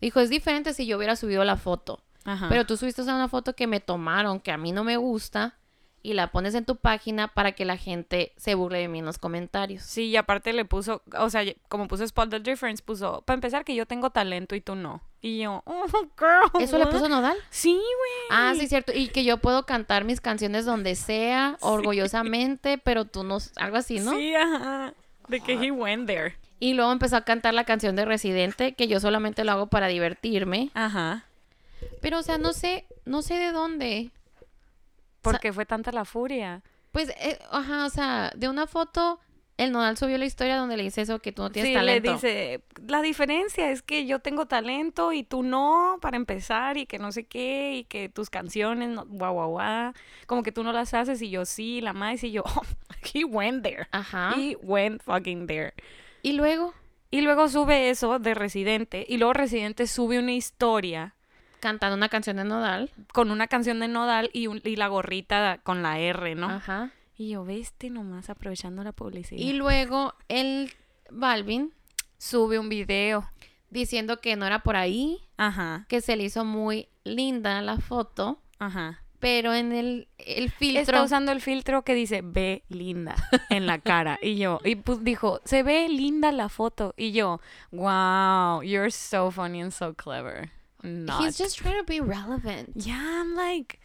Dijo, 0.02 0.20
es 0.20 0.30
diferente 0.30 0.74
si 0.74 0.86
yo 0.86 0.98
hubiera 0.98 1.16
subido 1.16 1.44
la 1.44 1.56
foto. 1.58 2.04
Ajá. 2.26 2.48
Pero 2.50 2.66
tú 2.66 2.76
subiste 2.78 3.02
una 3.02 3.30
foto 3.30 3.56
que 3.56 3.66
me 3.68 3.80
tomaron, 3.80 4.40
que 4.42 4.52
a 4.52 4.58
mí 4.58 4.72
no 4.74 4.84
me 4.84 4.98
gusta, 4.98 5.58
y 6.08 6.14
la 6.14 6.32
pones 6.32 6.56
en 6.56 6.64
tu 6.64 6.78
página 6.78 7.28
para 7.28 7.52
que 7.52 7.66
la 7.66 7.76
gente 7.76 8.32
se 8.38 8.56
burle 8.56 8.80
de 8.80 8.88
mí 8.88 9.00
en 9.00 9.06
los 9.06 9.18
comentarios. 9.18 9.84
Sí, 9.84 10.06
y 10.06 10.16
aparte 10.16 10.54
le 10.54 10.64
puso, 10.64 11.02
o 11.20 11.30
sea, 11.30 11.44
como 11.68 11.90
puso 11.90 12.06
Spot 12.06 12.30
the 12.30 12.40
Difference, 12.40 12.82
puso, 12.82 13.24
para 13.24 13.36
empezar 13.36 13.66
que 13.66 13.76
yo 13.76 13.86
tengo 13.86 14.10
talento 14.10 14.56
y 14.56 14.62
tú 14.62 14.76
no. 14.76 15.02
Y 15.22 15.40
yo, 15.40 15.64
oh, 15.66 15.86
girl. 16.18 16.64
¿Eso 16.64 16.78
le 16.78 16.86
what?" 16.86 16.94
puso 16.94 17.10
Nodal? 17.10 17.36
Sí, 17.50 17.74
güey. 17.74 18.30
Ah, 18.30 18.54
sí, 18.58 18.70
cierto. 18.70 18.94
Y 18.96 19.10
que 19.10 19.26
yo 19.26 19.40
puedo 19.40 19.66
cantar 19.66 20.06
mis 20.06 20.22
canciones 20.22 20.64
donde 20.64 20.96
sea, 20.96 21.58
orgullosamente, 21.62 22.78
pero 22.78 23.04
tú 23.04 23.26
no, 23.26 23.40
algo 23.58 23.76
así, 23.76 24.00
¿no? 24.00 24.12
Sí, 24.12 24.34
ajá. 24.34 24.94
De 25.28 25.42
que 25.42 25.56
he 25.56 25.72
went 25.72 26.08
there. 26.08 26.38
Y 26.62 26.74
luego 26.74 26.94
empezó 26.94 27.18
a 27.18 27.26
cantar 27.26 27.54
la 27.54 27.66
canción 27.66 27.98
de 27.98 28.06
Residente, 28.06 28.76
que 28.76 28.88
yo 28.88 29.02
solamente 29.02 29.44
lo 29.44 29.52
hago 29.52 29.68
para 29.68 29.88
divertirme. 29.88 30.72
Ajá. 30.74 31.26
Pero, 32.02 32.20
o 32.20 32.24
sea, 32.24 32.38
no 32.38 32.54
sé, 32.54 32.86
no 33.04 33.22
sé 33.22 33.34
de 33.34 33.52
dónde. 33.52 34.12
¿Por 35.22 35.40
qué 35.40 35.54
fue 35.54 35.66
tanta 35.66 35.92
la 35.92 36.06
furia? 36.06 36.64
Pues, 36.92 37.10
eh, 37.10 37.40
ajá, 37.52 37.86
o 37.86 37.90
sea, 37.90 38.32
de 38.36 38.50
una 38.50 38.66
foto, 38.66 39.20
el 39.58 39.72
Nodal 39.72 39.98
subió 39.98 40.18
la 40.18 40.26
historia 40.26 40.56
donde 40.58 40.78
le 40.78 40.84
dice 40.84 41.02
eso, 41.02 41.20
que 41.20 41.32
tú 41.32 41.42
no 41.42 41.52
tienes 41.52 41.70
sí, 41.70 41.76
talento. 41.76 42.08
le 42.08 42.14
dice, 42.14 42.62
la 42.88 43.02
diferencia 43.02 43.70
es 43.72 43.82
que 43.82 44.06
yo 44.06 44.20
tengo 44.20 44.46
talento 44.46 45.12
y 45.14 45.24
tú 45.24 45.44
no, 45.44 45.98
para 46.02 46.18
empezar, 46.18 46.78
y 46.78 46.86
que 46.86 47.00
no 47.00 47.12
sé 47.12 47.26
qué, 47.26 47.76
y 47.76 47.84
que 47.84 48.10
tus 48.10 48.30
canciones, 48.30 48.90
no, 48.90 49.06
guau, 49.06 49.34
guau, 49.34 49.50
guau, 49.50 49.94
como 50.28 50.44
que 50.44 50.52
tú 50.52 50.64
no 50.64 50.72
las 50.72 50.94
haces 50.94 51.22
y 51.22 51.30
yo 51.30 51.46
sí, 51.46 51.82
la 51.82 51.94
más 51.94 52.24
y 52.24 52.32
yo, 52.32 52.44
oh, 52.46 52.62
he 53.14 53.24
went 53.26 53.64
there. 53.64 53.88
Ajá. 53.92 54.34
He 54.36 54.56
went 54.62 55.02
fucking 55.02 55.48
there. 55.48 55.74
Y 56.24 56.34
luego, 56.34 56.74
Y 57.10 57.22
luego 57.22 57.48
sube 57.48 57.90
eso 57.90 58.20
de 58.20 58.34
Residente, 58.34 59.06
y 59.08 59.18
luego 59.18 59.34
Residente 59.34 59.88
sube 59.88 60.20
una 60.20 60.34
historia 60.34 61.16
cantando 61.60 61.96
una 61.96 62.10
canción 62.10 62.38
de 62.38 62.44
Nodal. 62.44 62.92
con 63.14 63.32
una 63.32 63.48
canción 63.48 63.80
de 63.80 63.88
Nodal 63.88 64.30
y, 64.34 64.48
un- 64.48 64.62
y 64.64 64.76
la 64.76 64.88
gorrita 64.88 65.60
con 65.64 65.82
la 65.84 66.00
R, 66.00 66.36
¿no? 66.36 66.50
Ajá. 66.50 66.92
Y 67.18 67.30
yo, 67.30 67.44
veste 67.46 67.90
nomás 67.90 68.30
aprovechando 68.30 68.84
la 68.84 68.92
publicidad. 68.92 69.42
Y 69.42 69.54
luego 69.54 70.14
el 70.28 70.72
Balvin 71.10 71.74
sube 72.18 72.60
un 72.60 72.70
video. 72.70 73.30
diciendo 73.70 74.22
que 74.22 74.36
no 74.38 74.46
era 74.46 74.60
por 74.60 74.76
ahí, 74.78 75.20
Ajá, 75.36 75.86
que 75.90 76.00
se 76.02 76.16
le 76.16 76.24
hizo 76.24 76.46
muy 76.46 76.88
linda 77.04 77.62
la 77.62 77.78
foto, 77.78 78.40
ajá. 78.60 79.04
pero 79.20 79.54
en 79.54 79.74
el, 79.74 80.08
el 80.20 80.50
filtro... 80.52 80.82
Está 80.82 81.04
usando 81.04 81.34
el 81.34 81.42
filtro 81.42 81.84
que 81.84 81.94
dice, 81.94 82.22
ve 82.24 82.64
linda 82.70 83.16
en 83.50 83.66
la 83.66 83.80
cara. 83.80 84.20
Y 84.22 84.38
yo, 84.38 84.60
y 84.64 84.76
pues 84.78 85.04
dijo, 85.04 85.42
se 85.44 85.64
ve 85.64 85.90
linda 85.90 86.32
la 86.32 86.48
foto. 86.48 86.94
Y 86.96 87.12
yo, 87.12 87.42
wow, 87.72 88.62
you're 88.64 88.90
so 88.90 89.32
funny 89.32 89.62
and 89.62 89.72
so 89.74 89.94
clever. 89.94 90.50
Not. 90.84 91.22
He's 91.24 91.38
just 91.38 91.58
trying 91.58 91.78
to 91.78 91.84
be 91.86 92.00
relevant. 92.00 92.70
Yeah, 92.76 93.22
I'm 93.22 93.36
like, 93.36 93.80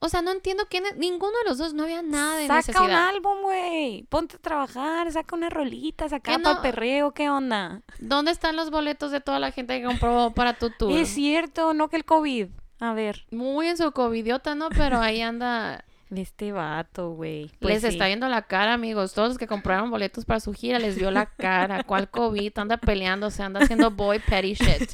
O 0.00 0.08
sea, 0.08 0.22
no 0.22 0.30
entiendo 0.30 0.64
quién 0.70 0.86
es- 0.86 0.96
ninguno 0.96 1.32
de 1.42 1.48
los 1.50 1.58
dos, 1.58 1.74
no 1.74 1.82
había 1.82 2.02
nada 2.02 2.36
de 2.36 2.46
saca 2.46 2.82
un 2.82 2.86
necesidad. 2.86 3.08
álbum, 3.08 3.42
güey. 3.42 4.04
Ponte 4.08 4.36
a 4.36 4.38
trabajar, 4.38 5.10
saca 5.10 5.34
una 5.34 5.50
rolita, 5.50 6.08
saca 6.08 6.36
¿Qué 6.36 6.38
para 6.42 6.54
no? 6.56 6.62
perreo, 6.62 7.12
¿qué 7.14 7.28
onda? 7.28 7.82
¿Dónde 7.98 8.30
están 8.30 8.54
los 8.54 8.70
boletos 8.70 9.10
de 9.10 9.20
toda 9.20 9.40
la 9.40 9.50
gente 9.50 9.80
que 9.80 9.84
compró 9.86 10.32
para 10.36 10.54
tu 10.54 10.70
tour? 10.70 10.92
Es 10.92 11.08
cierto, 11.08 11.74
no 11.74 11.88
que 11.88 11.96
el 11.96 12.04
COVID. 12.04 12.46
A 12.78 12.92
ver, 12.92 13.26
Muy 13.32 13.66
en 13.66 13.76
su 13.76 13.90
covidiota, 13.90 14.54
¿no? 14.54 14.68
Pero 14.68 15.00
ahí 15.00 15.20
anda... 15.20 15.84
este 16.14 16.52
vato, 16.52 17.10
güey. 17.10 17.50
Pues 17.58 17.74
les 17.74 17.82
sí. 17.82 17.88
está 17.88 18.06
viendo 18.06 18.28
la 18.28 18.42
cara, 18.42 18.74
amigos. 18.74 19.14
Todos 19.14 19.30
los 19.30 19.38
que 19.38 19.48
compraron 19.48 19.90
boletos 19.90 20.24
para 20.24 20.38
su 20.38 20.52
gira 20.54 20.78
les 20.78 20.94
vio 20.96 21.10
la 21.10 21.26
cara. 21.26 21.82
¿Cuál 21.82 22.08
COVID? 22.08 22.56
Anda 22.56 22.76
peleándose, 22.76 23.42
anda 23.42 23.60
haciendo 23.60 23.90
boy 23.90 24.20
petty 24.20 24.54
shit. 24.54 24.92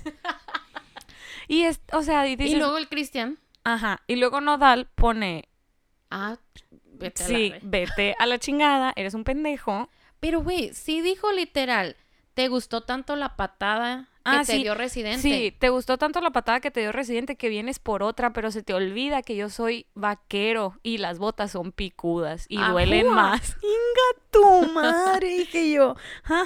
Y 1.48 1.62
es, 1.62 1.80
o 1.92 2.02
sea, 2.02 2.26
y 2.28 2.36
luego 2.56 2.76
el 2.78 2.88
Cristian. 2.88 3.38
ajá, 3.64 4.02
y 4.06 4.16
luego 4.16 4.40
Nodal 4.40 4.88
pone, 4.94 5.48
Ah, 6.10 6.36
vete 6.84 7.24
a 7.24 7.28
la 7.28 7.34
sí, 7.34 7.54
vete 7.62 8.14
a 8.18 8.26
la 8.26 8.38
chingada, 8.38 8.92
eres 8.96 9.14
un 9.14 9.24
pendejo. 9.24 9.88
Pero, 10.20 10.40
güey, 10.42 10.72
sí 10.72 11.00
dijo 11.02 11.32
literal. 11.32 11.96
¿Te 12.34 12.48
gustó 12.48 12.80
tanto 12.82 13.14
la 13.14 13.36
patada 13.36 14.08
que 14.24 14.30
Ah, 14.30 14.42
te 14.44 14.52
sí, 14.56 14.62
dio 14.62 14.74
Residente? 14.74 15.20
Sí, 15.20 15.54
te 15.58 15.68
gustó 15.68 15.98
tanto 15.98 16.20
la 16.20 16.30
patada 16.30 16.58
que 16.60 16.70
te 16.70 16.80
dio 16.80 16.92
Residente 16.92 17.36
que 17.36 17.48
vienes 17.48 17.78
por 17.78 18.02
otra, 18.02 18.32
pero 18.32 18.50
se 18.50 18.62
te 18.62 18.72
olvida 18.74 19.22
que 19.22 19.36
yo 19.36 19.50
soy 19.50 19.86
vaquero 19.94 20.78
y 20.82 20.98
las 20.98 21.18
botas 21.18 21.52
son 21.52 21.72
picudas 21.72 22.46
y 22.48 22.56
duelen 22.58 23.08
más. 23.08 23.56
¡Inga 23.62 24.22
tu 24.30 24.72
madre! 24.72 25.28
Dije 25.38 25.70
yo, 25.72 25.94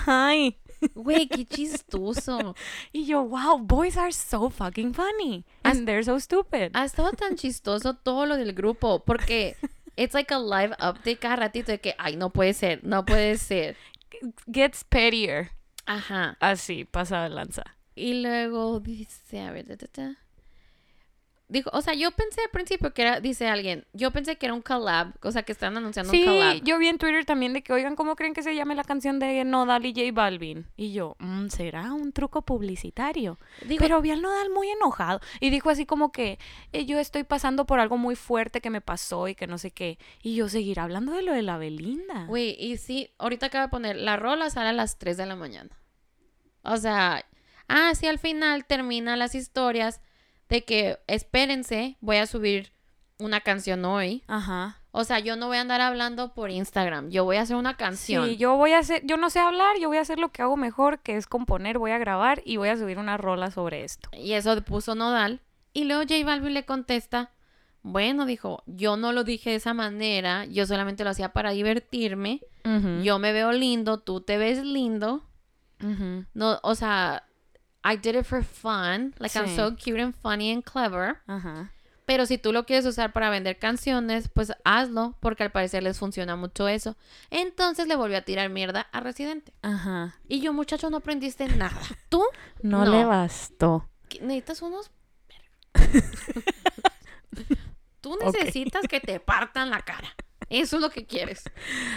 ¡ay! 0.06 0.58
Güey, 0.94 1.28
qué 1.28 1.44
chistoso. 1.44 2.54
Y 2.92 3.06
yo, 3.06 3.22
wow, 3.22 3.58
boys 3.58 3.96
are 3.96 4.12
so 4.12 4.50
fucking 4.50 4.94
funny. 4.94 5.44
And 5.64 5.86
they're 5.86 6.02
so 6.02 6.18
stupid. 6.18 6.72
Ha 6.74 6.84
estado 6.84 7.10
tan 7.12 7.36
chistoso 7.36 7.94
todo 7.94 8.26
lo 8.26 8.36
del 8.36 8.52
grupo 8.52 9.00
porque 9.04 9.56
it's 9.96 10.14
like 10.14 10.32
a 10.32 10.38
live 10.38 10.74
update 10.78 11.18
cada 11.18 11.36
ratito 11.36 11.72
de 11.72 11.80
que, 11.80 11.94
ay, 11.98 12.16
no 12.16 12.30
puede 12.30 12.54
ser, 12.54 12.80
no 12.82 13.04
puede 13.04 13.36
ser. 13.36 13.76
Gets 14.52 14.84
pettier. 14.84 15.50
Ajá. 15.86 16.36
Así, 16.40 16.84
pasa 16.84 17.22
de 17.22 17.30
lanza. 17.30 17.64
Y 17.94 18.22
luego 18.22 18.80
dice, 18.80 19.40
a 19.40 19.50
ver, 19.52 19.66
ta, 19.66 19.76
ta, 19.76 19.86
ta. 19.86 20.16
Dijo, 21.50 21.70
o 21.72 21.80
sea, 21.80 21.94
yo 21.94 22.10
pensé 22.10 22.42
al 22.42 22.50
principio 22.50 22.92
que 22.92 23.00
era, 23.00 23.20
dice 23.20 23.48
alguien, 23.48 23.86
yo 23.94 24.10
pensé 24.10 24.36
que 24.36 24.44
era 24.44 24.52
un 24.54 24.60
collab, 24.60 25.14
o 25.22 25.32
sea, 25.32 25.44
que 25.44 25.52
están 25.52 25.74
anunciando 25.78 26.12
un 26.12 26.18
Sí, 26.18 26.24
collab. 26.26 26.62
yo 26.62 26.76
vi 26.78 26.88
en 26.88 26.98
Twitter 26.98 27.24
también 27.24 27.54
de 27.54 27.62
que, 27.62 27.72
oigan, 27.72 27.96
¿cómo 27.96 28.16
creen 28.16 28.34
que 28.34 28.42
se 28.42 28.54
llame 28.54 28.74
la 28.74 28.84
canción 28.84 29.18
de 29.18 29.42
Nodal 29.46 29.86
y 29.86 29.94
J 29.94 30.12
Balvin? 30.12 30.66
Y 30.76 30.92
yo, 30.92 31.16
"Mm, 31.20 31.46
¿será 31.48 31.94
un 31.94 32.12
truco 32.12 32.42
publicitario? 32.42 33.38
Digo, 33.66 33.80
Pero 33.80 34.02
vi 34.02 34.10
al 34.10 34.20
Nodal 34.20 34.50
muy 34.50 34.68
enojado 34.68 35.20
y 35.40 35.48
dijo 35.48 35.70
así 35.70 35.86
como 35.86 36.12
que 36.12 36.38
"Eh, 36.72 36.84
yo 36.84 36.98
estoy 36.98 37.24
pasando 37.24 37.64
por 37.66 37.80
algo 37.80 37.96
muy 37.96 38.14
fuerte 38.14 38.60
que 38.60 38.68
me 38.68 38.82
pasó 38.82 39.26
y 39.26 39.34
que 39.34 39.46
no 39.46 39.56
sé 39.56 39.70
qué. 39.70 39.98
Y 40.22 40.34
yo 40.34 40.50
seguir 40.50 40.78
hablando 40.80 41.12
de 41.12 41.22
lo 41.22 41.32
de 41.32 41.40
la 41.40 41.56
Belinda. 41.56 42.26
Güey, 42.26 42.56
y 42.62 42.76
sí, 42.76 43.08
ahorita 43.16 43.46
acaba 43.46 43.64
de 43.64 43.70
poner, 43.70 43.96
la 43.96 44.16
rola 44.18 44.50
sale 44.50 44.68
a 44.68 44.72
las 44.74 44.98
3 44.98 45.16
de 45.16 45.24
la 45.24 45.34
mañana. 45.34 45.70
O 46.62 46.76
sea, 46.76 47.24
ah, 47.68 47.94
sí, 47.94 48.06
al 48.06 48.18
final 48.18 48.66
termina 48.66 49.16
las 49.16 49.34
historias 49.34 50.02
de 50.48 50.64
que, 50.64 50.98
espérense, 51.06 51.96
voy 52.00 52.16
a 52.16 52.26
subir 52.26 52.72
una 53.18 53.40
canción 53.40 53.84
hoy. 53.84 54.22
Ajá. 54.26 54.80
O 54.90 55.04
sea, 55.04 55.18
yo 55.18 55.36
no 55.36 55.48
voy 55.48 55.58
a 55.58 55.60
andar 55.60 55.80
hablando 55.80 56.32
por 56.34 56.50
Instagram, 56.50 57.10
yo 57.10 57.24
voy 57.24 57.36
a 57.36 57.42
hacer 57.42 57.56
una 57.56 57.76
canción. 57.76 58.26
Sí, 58.26 58.36
yo 58.36 58.56
voy 58.56 58.72
a 58.72 58.78
hacer, 58.78 59.02
yo 59.04 59.16
no 59.16 59.30
sé 59.30 59.38
hablar, 59.38 59.76
yo 59.78 59.88
voy 59.88 59.98
a 59.98 60.00
hacer 60.00 60.18
lo 60.18 60.30
que 60.30 60.42
hago 60.42 60.56
mejor, 60.56 61.00
que 61.00 61.16
es 61.16 61.26
componer, 61.26 61.78
voy 61.78 61.90
a 61.90 61.98
grabar 61.98 62.42
y 62.44 62.56
voy 62.56 62.70
a 62.70 62.76
subir 62.76 62.98
una 62.98 63.16
rola 63.16 63.50
sobre 63.50 63.84
esto. 63.84 64.08
Y 64.12 64.32
eso 64.32 64.60
puso 64.62 64.94
Nodal. 64.94 65.40
Y 65.72 65.84
luego 65.84 66.02
J 66.02 66.24
Balvin 66.24 66.54
le 66.54 66.64
contesta, 66.64 67.30
bueno, 67.82 68.24
dijo, 68.26 68.62
yo 68.66 68.96
no 68.96 69.12
lo 69.12 69.24
dije 69.24 69.50
de 69.50 69.56
esa 69.56 69.74
manera, 69.74 70.46
yo 70.46 70.66
solamente 70.66 71.04
lo 71.04 71.10
hacía 71.10 71.32
para 71.32 71.50
divertirme. 71.50 72.40
Yo 73.02 73.18
me 73.18 73.32
veo 73.32 73.52
lindo, 73.52 73.98
tú 74.00 74.20
te 74.20 74.36
ves 74.36 74.62
lindo. 74.64 75.22
ujú. 75.82 76.24
No, 76.34 76.58
o 76.62 76.74
sea, 76.74 77.27
I 77.84 77.96
did 77.96 78.16
it 78.16 78.24
for 78.26 78.42
fun. 78.42 79.14
Like 79.18 79.36
I'm 79.38 79.48
so 79.54 79.74
cute 79.76 80.00
and 80.00 80.14
funny 80.14 80.50
and 80.52 80.62
clever. 80.64 81.20
Ajá. 81.26 81.70
Pero 82.06 82.24
si 82.24 82.38
tú 82.38 82.52
lo 82.54 82.64
quieres 82.64 82.86
usar 82.86 83.12
para 83.12 83.28
vender 83.28 83.58
canciones, 83.58 84.28
pues 84.30 84.52
hazlo, 84.64 85.14
porque 85.20 85.42
al 85.42 85.50
parecer 85.52 85.82
les 85.82 85.98
funciona 85.98 86.36
mucho 86.36 86.66
eso. 86.66 86.96
Entonces 87.30 87.86
le 87.86 87.96
volvió 87.96 88.16
a 88.16 88.22
tirar 88.22 88.48
mierda 88.48 88.88
a 88.92 89.00
Residente. 89.00 89.52
Ajá. 89.62 90.14
Y 90.26 90.40
yo, 90.40 90.54
muchacho, 90.54 90.88
no 90.88 90.96
aprendiste 90.98 91.46
nada. 91.48 91.78
¿Tú? 92.08 92.22
No, 92.62 92.84
No. 92.86 92.90
le 92.90 93.04
bastó. 93.04 93.88
¿Qué- 94.08 94.20
Necesitas 94.22 94.62
unos... 94.62 94.90
Tú 98.00 98.16
necesitas 98.24 98.86
que 98.88 99.00
te 99.00 99.20
partan 99.20 99.70
la 99.70 99.82
cara. 99.82 100.08
Eso 100.48 100.76
es 100.76 100.82
lo 100.82 100.90
que 100.90 101.04
quieres. 101.06 101.42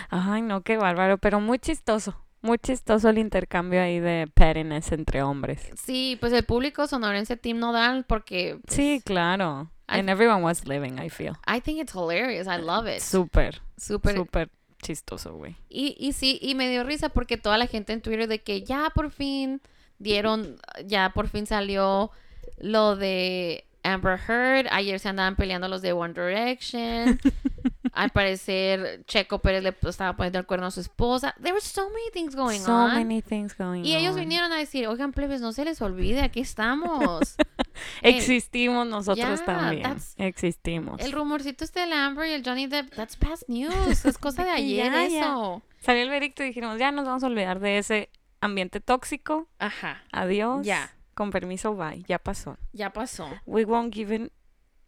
Ay, 0.09 0.41
no, 0.41 0.61
qué 0.61 0.75
bárbaro, 0.77 1.17
pero 1.19 1.39
muy 1.39 1.57
chistoso. 1.59 2.21
Muy 2.41 2.58
chistoso 2.58 3.10
el 3.10 3.17
intercambio 3.19 3.82
ahí 3.82 3.99
de 3.99 4.27
pettiness 4.34 4.91
entre 4.91 5.21
hombres. 5.21 5.69
Sí, 5.75 6.17
pues 6.19 6.34
el 6.34 6.43
público 6.43 6.88
sonorense 6.88 7.38
Team 7.38 7.60
Nodal 7.60 8.04
porque... 8.06 8.58
pues, 8.65 8.75
Sí, 8.75 9.01
claro. 9.06 9.69
I- 9.88 9.99
And 9.99 10.10
everyone 10.10 10.41
was 10.43 10.65
living, 10.67 10.97
I 10.99 11.10
feel. 11.10 11.34
I 11.47 11.60
think 11.62 11.80
it's 11.80 11.93
hilarious. 11.93 12.47
I 12.47 12.60
love 12.62 12.88
it. 12.88 13.01
Súper, 13.01 13.62
Súper. 13.77 14.15
súper 14.15 14.49
chistoso, 14.82 15.36
güey. 15.36 15.56
Y, 15.69 15.95
y 15.99 16.13
sí, 16.13 16.39
y 16.41 16.56
me 16.56 16.67
dio 16.69 16.84
risa 16.84 17.10
porque 17.10 17.38
toda 17.38 17.58
la 17.60 17.67
gente 17.67 17.93
en 17.93 18.01
Twitter 18.01 18.27
de 18.27 18.39
que 18.39 18.63
ya 18.63 18.89
por 18.95 19.12
fin 19.12 19.62
dieron, 19.99 20.58
ya 20.88 21.12
por 21.13 21.27
fin 21.27 21.45
salió 21.45 22.10
lo 22.58 22.95
de 22.95 23.65
Amber 23.84 24.19
Heard. 24.27 24.67
Ayer 24.71 24.99
se 24.99 25.10
andaban 25.10 25.36
peleando 25.36 25.67
los 25.67 25.82
de 25.84 25.93
One 25.93 26.13
Direction. 26.13 27.19
Al 27.93 28.12
parecer, 28.12 29.04
Checo 29.06 29.39
Pérez 29.39 29.63
le 29.63 29.75
estaba 29.89 30.15
poniendo 30.15 30.39
el 30.39 30.45
cuerno 30.45 30.67
a 30.67 30.71
su 30.71 30.80
esposa. 30.80 31.36
There 31.41 31.51
were 31.51 31.62
so 31.62 31.89
many 31.89 32.10
things 32.13 32.36
going 32.36 32.60
so 32.60 32.71
on. 32.71 32.93
many 32.93 33.21
things 33.21 33.54
going 33.58 33.84
y 33.84 33.95
ellos 33.95 34.13
on. 34.13 34.19
vinieron 34.21 34.51
a 34.54 34.58
decir, 34.58 34.88
oigan, 34.88 35.12
plebes, 35.12 35.41
no 35.41 35.51
se 35.51 35.65
les 35.65 35.82
olvide, 35.82 36.21
aquí 36.21 36.39
estamos. 36.39 37.36
Existimos 38.01 38.88
nosotros 38.88 39.39
yeah, 39.39 39.45
también. 39.45 39.97
Existimos. 40.17 41.01
el 41.01 41.12
rumorcito 41.12 41.63
este 41.65 41.82
del 41.82 41.93
Amber 41.93 42.27
y 42.27 42.32
el 42.34 42.43
Johnny 42.45 42.67
Depp, 42.67 42.93
that's 42.95 43.17
past 43.17 43.43
news. 43.47 44.06
Es 44.06 44.17
cosa 44.17 44.43
de 44.45 44.49
ayer 44.51 44.91
ya. 44.91 45.06
eso. 45.06 45.62
Salió 45.80 46.04
el 46.04 46.10
veredicto 46.10 46.43
y 46.43 46.47
dijimos, 46.47 46.77
ya 46.77 46.91
nos 46.91 47.06
vamos 47.06 47.23
a 47.23 47.27
olvidar 47.27 47.60
de 47.60 47.77
ese 47.77 48.10
ambiente 48.39 48.80
tóxico. 48.80 49.47
Ajá, 49.60 50.04
Adiós. 50.12 50.65
Ya. 50.65 50.93
Con 51.13 51.30
permiso, 51.30 51.75
bye. 51.75 52.04
Ya 52.08 52.19
pasó. 52.19 52.58
ya 52.71 52.93
pasó. 52.93 53.27
We 53.45 53.65
won't 53.65 53.93
give. 53.93 54.32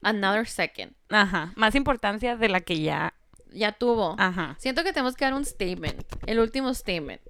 Another 0.04 0.48
second. 0.48 0.94
Ajá. 1.10 1.54
Más 1.56 1.76
importancia 1.76 2.36
de 2.38 2.50
la 2.50 2.62
que 2.62 2.82
ya... 2.82 3.14
Ya 3.52 3.72
tuvo. 3.72 4.16
Ajá. 4.18 4.56
Siento 4.60 4.84
que 4.84 4.94
tenemos 4.94 5.16
que 5.16 5.26
dar 5.26 5.34
un 5.36 5.46
statement. 5.46 6.04
El 6.26 6.40
último 6.40 6.74
statement 6.74 7.22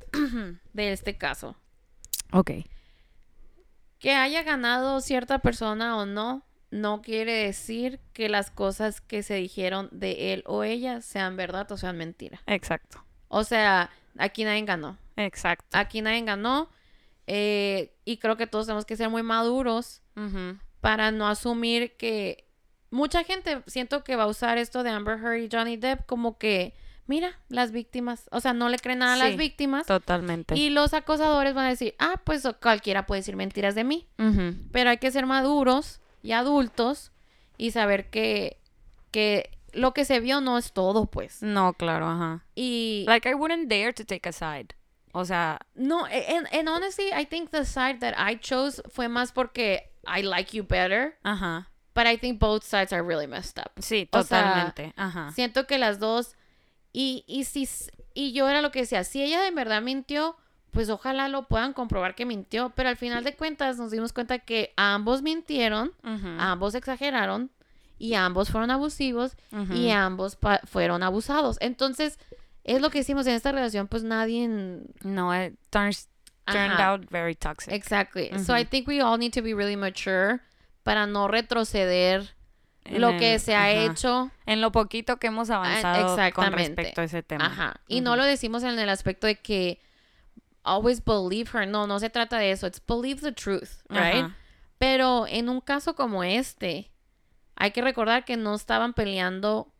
de 0.73 0.93
este 0.93 1.17
caso. 1.17 1.57
Ok. 2.31 2.51
Que 3.99 4.13
haya 4.13 4.43
ganado 4.43 5.01
cierta 5.01 5.39
persona 5.39 5.97
o 5.97 6.05
no, 6.05 6.45
no 6.71 7.01
quiere 7.01 7.33
decir 7.33 7.99
que 8.13 8.29
las 8.29 8.51
cosas 8.51 9.01
que 9.01 9.21
se 9.21 9.35
dijeron 9.35 9.89
de 9.91 10.33
él 10.33 10.43
o 10.45 10.63
ella 10.63 11.01
sean 11.01 11.35
verdad 11.35 11.69
o 11.71 11.77
sean 11.77 11.97
mentira. 11.97 12.41
Exacto. 12.47 13.03
O 13.27 13.43
sea, 13.43 13.89
aquí 14.17 14.43
nadie 14.45 14.63
ganó. 14.63 14.97
Exacto. 15.17 15.65
Aquí 15.77 16.01
nadie 16.01 16.21
ganó. 16.23 16.69
eh, 17.27 17.93
y 18.05 18.17
creo 18.17 18.37
que 18.37 18.47
todos 18.47 18.65
tenemos 18.65 18.85
que 18.85 18.95
ser 18.97 19.09
muy 19.09 19.23
maduros 19.23 20.01
para 20.81 21.11
no 21.11 21.27
asumir 21.27 21.95
que 21.97 22.47
mucha 22.93 23.23
gente 23.23 23.61
siento 23.67 24.03
que 24.03 24.15
va 24.15 24.23
a 24.23 24.27
usar 24.27 24.57
esto 24.57 24.83
de 24.83 24.89
Amber 24.91 25.17
Heard 25.19 25.41
y 25.43 25.49
Johnny 25.51 25.77
Depp 25.77 26.05
como 26.05 26.37
que 26.37 26.73
mira 27.07 27.37
las 27.49 27.71
víctimas 27.71 28.29
o 28.31 28.39
sea 28.39 28.53
no 28.53 28.69
le 28.69 28.77
creen 28.79 28.99
nada 28.99 29.13
a 29.15 29.17
las 29.17 29.35
víctimas 29.35 29.85
Totalmente. 29.87 30.55
y 30.55 30.69
los 30.69 30.93
acosadores 30.93 31.53
van 31.53 31.65
a 31.65 31.69
decir 31.69 31.95
ah 31.99 32.21
pues 32.23 32.47
cualquiera 32.61 33.05
puede 33.05 33.19
decir 33.19 33.35
mentiras 33.35 33.75
de 33.75 33.83
mí 33.83 34.07
pero 34.71 34.89
hay 34.89 34.97
que 34.97 35.11
ser 35.11 35.25
maduros 35.25 35.99
y 36.21 36.31
adultos 36.31 37.11
y 37.57 37.71
saber 37.71 38.09
que 38.09 38.57
que 39.11 39.51
lo 39.73 39.93
que 39.93 40.05
se 40.05 40.19
vio 40.19 40.39
no 40.39 40.57
es 40.57 40.71
todo 40.71 41.07
pues 41.07 41.41
No, 41.41 41.73
claro, 41.73 42.07
ajá. 42.07 42.45
y 42.55 43.03
Like, 43.07 43.27
I 43.29 43.33
wouldn't 43.33 43.67
dare 43.69 43.91
to 43.93 44.05
take 44.05 44.29
a 44.29 44.31
side. 44.31 44.75
O 45.13 45.25
sea, 45.25 45.59
no 45.75 46.05
and, 46.05 46.47
and 46.53 46.69
honestly 46.69 47.07
I 47.11 47.25
think 47.25 47.49
the 47.51 47.65
side 47.65 47.99
that 47.99 48.13
I 48.17 48.37
chose 48.39 48.81
fue 48.89 49.07
más 49.09 49.31
porque 49.31 49.91
I 50.07 50.21
like 50.21 50.55
you 50.55 50.63
better 50.63 51.17
ajá. 51.23 51.69
But 51.95 52.05
I 52.07 52.17
think 52.17 52.39
both 52.39 52.63
sides 52.63 52.91
are 52.93 53.03
really 53.03 53.27
messed 53.27 53.57
up 53.59 53.71
Sí, 53.79 54.07
O 54.11 54.23
sea, 54.23 54.41
totalmente. 54.43 54.93
ajá. 54.97 55.31
Siento 55.31 55.67
que 55.67 55.77
las 55.77 55.99
dos. 55.99 56.35
Y, 56.91 57.23
y 57.27 57.45
si 57.45 57.67
y 58.13 58.33
yo 58.33 58.47
era 58.49 58.61
lo 58.61 58.71
que 58.71 58.81
decía, 58.81 59.03
si 59.03 59.23
ella 59.23 59.41
de 59.41 59.51
verdad 59.51 59.81
mintió, 59.81 60.35
pues 60.71 60.89
ojalá 60.89 61.27
lo 61.27 61.47
puedan 61.47 61.73
comprobar 61.73 62.13
que 62.15 62.25
mintió. 62.25 62.71
Pero 62.75 62.89
al 62.89 62.97
final 62.97 63.23
de 63.23 63.35
cuentas 63.35 63.77
nos 63.77 63.89
dimos 63.91 64.13
cuenta 64.13 64.39
que 64.39 64.73
ambos 64.77 65.21
mintieron, 65.23 65.91
Ujú. 66.03 66.27
ambos 66.39 66.75
exageraron 66.75 67.49
y 67.97 68.13
ambos 68.15 68.49
fueron 68.51 68.69
abusivos 68.71 69.35
y 69.51 69.87
Ujú. 69.87 69.91
ambos 69.91 70.35
pa- 70.35 70.61
fueron 70.65 71.01
abusados. 71.03 71.57
Entonces, 71.61 72.19
es 72.63 72.81
lo 72.81 72.89
que 72.91 72.99
hicimos 72.99 73.25
en 73.27 73.33
esta 73.33 73.51
relación, 73.51 73.87
pues 73.87 74.03
nadie... 74.03 74.47
No, 75.03 75.33
it 75.35 75.55
turns, 75.71 76.07
turned 76.45 76.73
Ajá. 76.73 76.91
out 76.93 77.09
very 77.09 77.33
toxic. 77.35 77.73
Exactly. 77.73 78.29
So 78.43 78.55
I 78.55 78.65
think 78.65 78.87
we 78.87 79.01
all 79.01 79.17
need 79.17 79.33
to 79.33 79.41
be 79.41 79.53
really 79.55 79.75
mature 79.75 80.41
para 80.83 81.05
no 81.07 81.27
retroceder 81.27 82.35
En 82.85 83.01
lo 83.01 83.17
que 83.17 83.39
se 83.39 83.55
ha 83.55 83.71
hecho. 83.71 84.29
En 84.45 84.61
lo 84.61 84.71
poquito 84.71 85.17
que 85.17 85.27
hemos 85.27 85.49
avanzado 85.49 86.03
con 86.03 86.19
exactamente. 86.19 86.57
respecto 86.75 87.01
a 87.01 87.03
ese 87.05 87.23
tema. 87.23 87.45
Ajá. 87.45 87.73
Y 87.87 88.01
no 88.01 88.15
lo 88.15 88.23
decimos 88.23 88.63
en 88.63 88.77
el 88.77 88.89
aspecto 88.89 89.25
de 89.27 89.35
que 89.35 89.81
always 90.63 91.03
believe 91.03 91.49
her. 91.53 91.67
No, 91.67 91.87
no 91.87 91.99
se 91.99 92.09
trata 92.09 92.37
de 92.37 92.51
eso. 92.51 92.67
It's 92.67 92.81
believe 92.85 93.21
the 93.21 93.31
truth, 93.31 93.69
right? 93.89 94.23
Ajá. 94.25 94.35
Pero 94.77 95.25
en 95.27 95.47
un 95.49 95.61
caso 95.61 95.95
como 95.95 96.23
este, 96.25 96.91
hay 97.55 97.71
que 97.71 97.81
recordar 97.81 98.25
que 98.25 98.35
no 98.35 98.53
estaban 98.55 98.93
peleando 98.93 99.71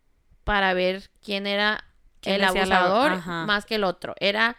para 0.46 0.74
ver 0.74 1.10
quién 1.22 1.46
era 1.48 1.84
¿Quién 2.22 2.36
el 2.36 2.42
la- 2.42 2.48
abusador 2.50 3.26
más 3.46 3.66
que 3.66 3.76
el 3.76 3.84
otro. 3.84 4.16
Era 4.20 4.56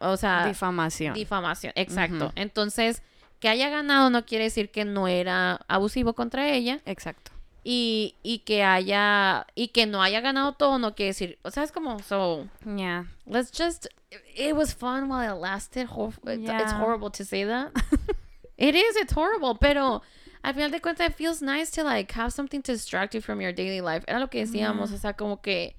o 0.00 0.16
sea, 0.16 0.46
Difamación. 0.46 1.14
difamación. 1.14 1.72
Exacto. 1.76 2.32
Entonces, 2.34 3.02
que 3.44 3.50
haya 3.50 3.68
ganado 3.68 4.08
no 4.08 4.24
quiere 4.24 4.44
decir 4.44 4.70
que 4.70 4.86
no 4.86 5.06
era 5.06 5.60
abusivo 5.68 6.14
contra 6.14 6.48
ella. 6.48 6.80
Exacto. 6.86 7.30
Y, 7.62 8.14
y 8.22 8.38
que 8.38 8.62
haya, 8.64 9.46
y 9.54 9.68
que 9.68 9.84
no 9.84 10.00
haya 10.02 10.22
ganado 10.22 10.54
todo 10.54 10.78
no 10.78 10.94
quiere 10.94 11.08
decir, 11.08 11.38
o 11.42 11.50
sea, 11.50 11.62
es 11.62 11.70
como, 11.70 11.98
so, 11.98 12.48
Yeah. 12.64 13.04
let's 13.26 13.50
just, 13.52 13.86
it 14.34 14.54
was 14.56 14.74
fun 14.74 15.10
while 15.10 15.28
it 15.30 15.38
lasted. 15.38 15.88
Hor- 15.88 16.14
it's- 16.24 16.38
Yeah. 16.40 16.72
horrible 16.80 17.10
to 17.10 17.22
say 17.22 17.44
that. 17.44 17.70
it 18.56 18.74
is, 18.74 18.96
it's 18.96 19.12
horrible, 19.12 19.56
pero 19.60 20.00
al 20.42 20.54
final 20.54 20.70
de 20.70 20.80
cuentas 20.80 21.10
it 21.10 21.14
feels 21.14 21.42
nice 21.42 21.70
to 21.72 21.84
like 21.84 22.12
have 22.14 22.30
something 22.32 22.62
to 22.62 22.72
distract 22.72 23.14
you 23.14 23.20
from 23.20 23.42
your 23.42 23.52
daily 23.52 23.82
life. 23.82 24.04
Era 24.08 24.20
lo 24.20 24.28
que 24.28 24.40
decíamos, 24.46 24.90
o 24.90 24.96
sea, 24.96 25.12
como 25.12 25.42
que, 25.42 25.74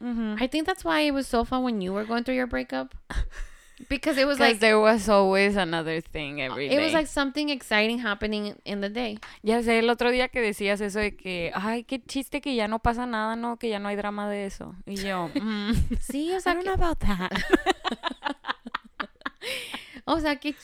Mhm. 0.00 0.40
I 0.40 0.46
think 0.46 0.66
that's 0.66 0.84
why 0.84 1.00
it 1.08 1.12
was 1.12 1.26
so 1.26 1.44
fun 1.44 1.64
when 1.64 1.80
you 1.80 1.92
were 1.92 2.04
going 2.06 2.22
through 2.22 2.36
your 2.36 2.46
breakup. 2.46 2.94
Because 3.88 4.18
it 4.18 4.26
was 4.26 4.40
like, 4.40 4.58
there 4.58 4.80
was 4.80 5.08
always 5.08 5.56
another 5.56 6.00
thing 6.00 6.40
every 6.40 6.68
day. 6.68 6.74
it 6.74 6.80
was 6.80 6.92
like 6.92 7.06
something 7.06 7.48
exciting 7.48 8.00
happening 8.00 8.56
in 8.64 8.80
the 8.80 8.88
day. 8.88 9.18
Ya 9.42 9.62
sé, 9.62 9.78
el 9.78 9.88
otro 9.88 10.10
día 10.10 10.28
que 10.28 10.40
decías 10.40 10.80
eso 10.80 10.98
de 10.98 11.16
que, 11.16 11.52
ay, 11.54 11.84
qué 11.84 12.00
chiste 12.04 12.40
que 12.40 12.56
ya 12.56 12.66
no 12.66 12.80
pasa 12.80 13.06
nada, 13.06 13.36
¿no? 13.36 13.56
Que 13.56 13.68
ya 13.68 13.78
no 13.78 13.88
hay 13.88 13.96
drama 13.96 14.28
de 14.28 14.46
eso. 14.46 14.74
Y 14.84 14.96
yo, 14.96 15.28
mm, 15.34 15.72
Sí, 16.00 16.32
o 16.32 16.38
I 16.38 16.40
sea, 16.40 16.54
don't 16.54 16.64
que, 16.64 16.70
know 16.70 16.74
about 16.74 16.98
that. 16.98 17.30
o 20.06 20.18
sea, 20.18 20.36
que, 20.36 20.56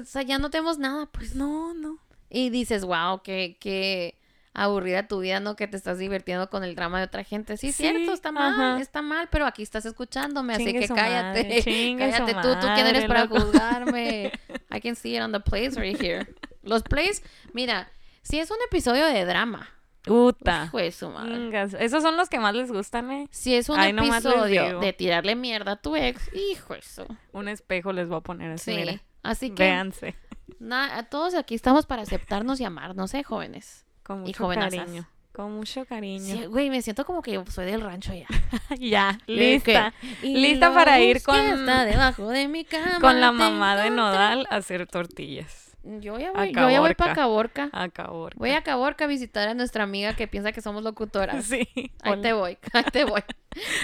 o 0.00 0.04
sea, 0.04 0.22
ya 0.22 0.38
no 0.38 0.50
tenemos 0.50 0.78
nada, 0.78 1.06
pues. 1.06 1.34
No, 1.34 1.74
no. 1.74 1.98
Y 2.28 2.50
dices, 2.50 2.84
wow, 2.84 3.20
qué, 3.24 3.56
qué 3.58 4.14
aburrida 4.52 5.06
tu 5.06 5.20
vida, 5.20 5.38
¿no? 5.40 5.54
Que 5.56 5.66
te 5.68 5.76
estás 5.76 5.98
divirtiendo 5.98 6.50
con 6.50 6.64
el 6.64 6.74
drama 6.74 6.98
de 6.98 7.04
otra 7.04 7.22
gente. 7.24 7.56
Sí, 7.56 7.72
Sí, 7.72 7.84
cierto, 7.84 8.12
está 8.12 8.32
mal, 8.32 8.52
ajá. 8.52 8.80
está 8.80 9.00
mal, 9.02 9.28
pero 9.30 9.46
aquí 9.46 9.62
estás 9.62 9.84
escuchándome, 9.86 10.54
así 10.54 10.64
Chingue 10.66 10.80
que 10.80 10.88
cállate. 10.88 11.44
madre, 11.44 11.96
cállate 11.98 12.34
tú, 12.34 12.60
tú 12.60 12.66
quién 12.74 12.86
eres 12.86 13.04
para 13.06 13.24
loco. 13.24 13.40
juzgarme. 13.40 14.32
I 14.72 14.80
can 14.80 14.96
see 14.96 15.16
it 15.16 15.22
on 15.22 15.32
the 15.32 15.40
plays 15.40 15.76
right 15.76 16.00
here. 16.00 16.26
Los 16.62 16.82
plays, 16.82 17.22
mira, 17.52 17.90
si 18.22 18.38
es 18.38 18.50
un 18.50 18.58
episodio 18.66 19.06
de 19.06 19.24
drama, 19.24 19.68
Puta. 20.02 20.64
hijo 20.66 20.78
de 20.78 20.92
su 20.92 21.10
madre. 21.10 21.62
Esos 21.78 22.02
son 22.02 22.16
los 22.16 22.28
que 22.28 22.38
más 22.40 22.54
les 22.54 22.72
gustan, 22.72 23.10
¿eh? 23.12 23.28
Si 23.30 23.54
es 23.54 23.68
un 23.68 23.78
Ay, 23.78 23.90
episodio 23.96 24.80
de 24.80 24.92
tirarle 24.92 25.36
mierda 25.36 25.72
a 25.72 25.76
tu 25.76 25.94
ex, 25.96 26.28
hijo 26.34 26.74
de 26.74 26.82
su. 26.82 27.06
Un 27.32 27.48
espejo 27.48 27.92
les 27.92 28.08
voy 28.08 28.18
a 28.18 28.20
poner 28.20 28.50
así, 28.52 28.72
Sí. 28.72 28.76
mira. 28.76 29.00
Así 29.22 29.50
que 29.50 29.62
Véanse. 29.64 30.16
na- 30.58 31.04
todos 31.10 31.34
aquí 31.34 31.54
estamos 31.54 31.86
para 31.86 32.02
aceptarnos 32.02 32.60
y 32.60 32.64
amarnos, 32.64 33.12
¿eh, 33.14 33.22
jóvenes? 33.22 33.84
Con 34.10 34.22
Y 34.24 34.26
mucho 34.30 34.42
jovenazas. 34.44 34.74
cariño. 34.80 35.06
Con 35.32 35.52
mucho 35.56 35.82
Sí, 35.82 35.86
cariño. 35.86 36.50
güey, 36.50 36.68
me 36.68 36.82
siento 36.82 37.04
como 37.04 37.22
que 37.22 37.40
soy 37.48 37.64
del 37.66 37.80
rancho 37.80 38.12
ya. 38.12 38.26
ya, 38.80 39.18
lista. 39.28 39.94
"Y 40.20 40.34
Lista 40.36 40.74
para 40.74 40.98
ir 41.00 41.22
con- 41.22 41.38
hasta 41.38 41.84
debajo 41.84 42.28
de 42.28 42.48
mi 42.48 42.64
cama. 42.64 42.98
Con 43.00 43.20
la 43.20 43.30
mamá 43.30 43.76
de 43.76 43.82
encontré". 43.82 43.96
Nodal 43.96 44.46
a 44.50 44.56
hacer 44.56 44.88
tortillas. 44.88 45.76
Yo 45.84 46.18
ya 46.18 46.32
voy, 46.32 46.52
yo 46.52 46.70
ya 46.70 46.80
voy 46.80 46.94
para 46.96 47.14
Caborca. 47.14 47.70
A 47.72 47.88
Caborca. 47.88 48.36
Voy 48.38 48.50
a 48.50 48.62
Caborca 48.64 49.04
a 49.04 49.06
visitar 49.06 49.48
a 49.48 49.54
nuestra 49.54 49.84
amiga 49.84 50.14
que 50.16 50.26
piensa 50.26 50.50
que 50.50 50.60
somos 50.60 50.82
locutoras. 50.82 51.44
Sí. 51.46 51.68
Ahí 52.02 52.12
hola. 52.12 52.22
te 52.22 52.32
voy, 52.32 52.58
ahí 52.72 52.84
te 52.92 53.04
voy. 53.04 53.22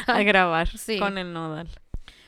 A 0.08 0.22
grabar 0.24 0.66
Sí. 0.76 0.98
con 0.98 1.16
el 1.18 1.32
Nodal. 1.32 1.68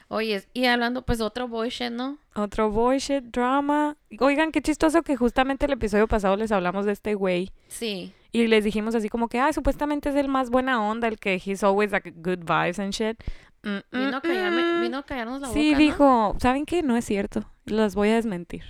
Oye, 0.06 0.42
y 0.54 0.64
hablando 0.66 1.02
pues 1.02 1.20
otro 1.20 1.48
boy 1.48 1.70
¿no? 1.90 2.16
Otro 2.38 2.70
bullshit 2.70 3.24
drama. 3.24 3.96
Oigan, 4.20 4.53
qué 4.53 4.62
chistoso 4.62 5.03
que 5.03 5.16
justamente 5.16 5.66
el 5.66 5.72
episodio 5.72 6.07
pasado 6.07 6.37
les 6.37 6.53
hablamos 6.53 6.87
de 6.87 6.92
este 6.92 7.14
güey. 7.14 7.51
Sí. 7.68 8.12
Y 8.33 8.46
les 8.46 8.62
dijimos 8.64 8.94
así 8.94 9.09
como 9.09 9.29
que, 9.29 9.40
ah, 9.40 9.53
supuestamente 9.53 10.11
es 10.11 10.14
el 10.16 10.29
más 10.29 10.51
buena 10.51 10.83
onda, 10.83 11.09
el 11.09 11.18
que 11.18 11.35
he's 11.44 11.64
always 11.64 11.90
like 11.92 12.12
good 12.16 12.40
vibes 12.40 12.79
and 12.79 12.92
shit. 12.92 13.18
Mm, 13.62 13.68
mm, 13.68 13.83
Vino 13.90 14.16
a, 14.18 14.22
callarme- 14.22 14.79
mm. 14.79 14.83
vino 14.83 14.98
a 14.98 15.03
callarnos 15.03 15.40
la 15.40 15.48
Sí, 15.48 15.70
boca, 15.70 15.72
¿no? 15.72 15.79
dijo, 15.79 16.37
¿saben 16.40 16.64
qué? 16.66 16.83
No 16.83 16.96
es 16.96 17.05
cierto. 17.05 17.51
Los 17.64 17.94
voy 17.94 18.11
a 18.11 18.14
desmentir. 18.14 18.62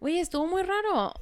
Oye, 0.00 0.20
estuvo 0.20 0.46
muy 0.46 0.62
raro. 0.62 1.12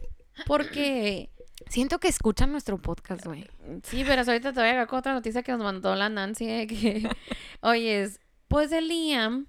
Porque... 0.47 1.31
Siento 1.69 1.99
que 1.99 2.09
escuchan 2.09 2.51
nuestro 2.51 2.79
podcast, 2.79 3.27
güey. 3.27 3.47
Sí, 3.83 4.03
pero 4.07 4.23
ahorita 4.23 4.53
te 4.53 4.61
voy 4.61 4.71
a 4.71 4.87
con 4.87 4.99
otra 5.01 5.13
noticia 5.13 5.43
que 5.43 5.53
nos 5.53 5.61
mandó 5.61 5.95
la 5.95 6.09
Nancy. 6.09 6.47
de 6.47 6.67
que, 6.67 7.09
oye, 7.61 8.09
pues 8.49 8.73
el 8.73 8.89
Liam, 8.89 9.47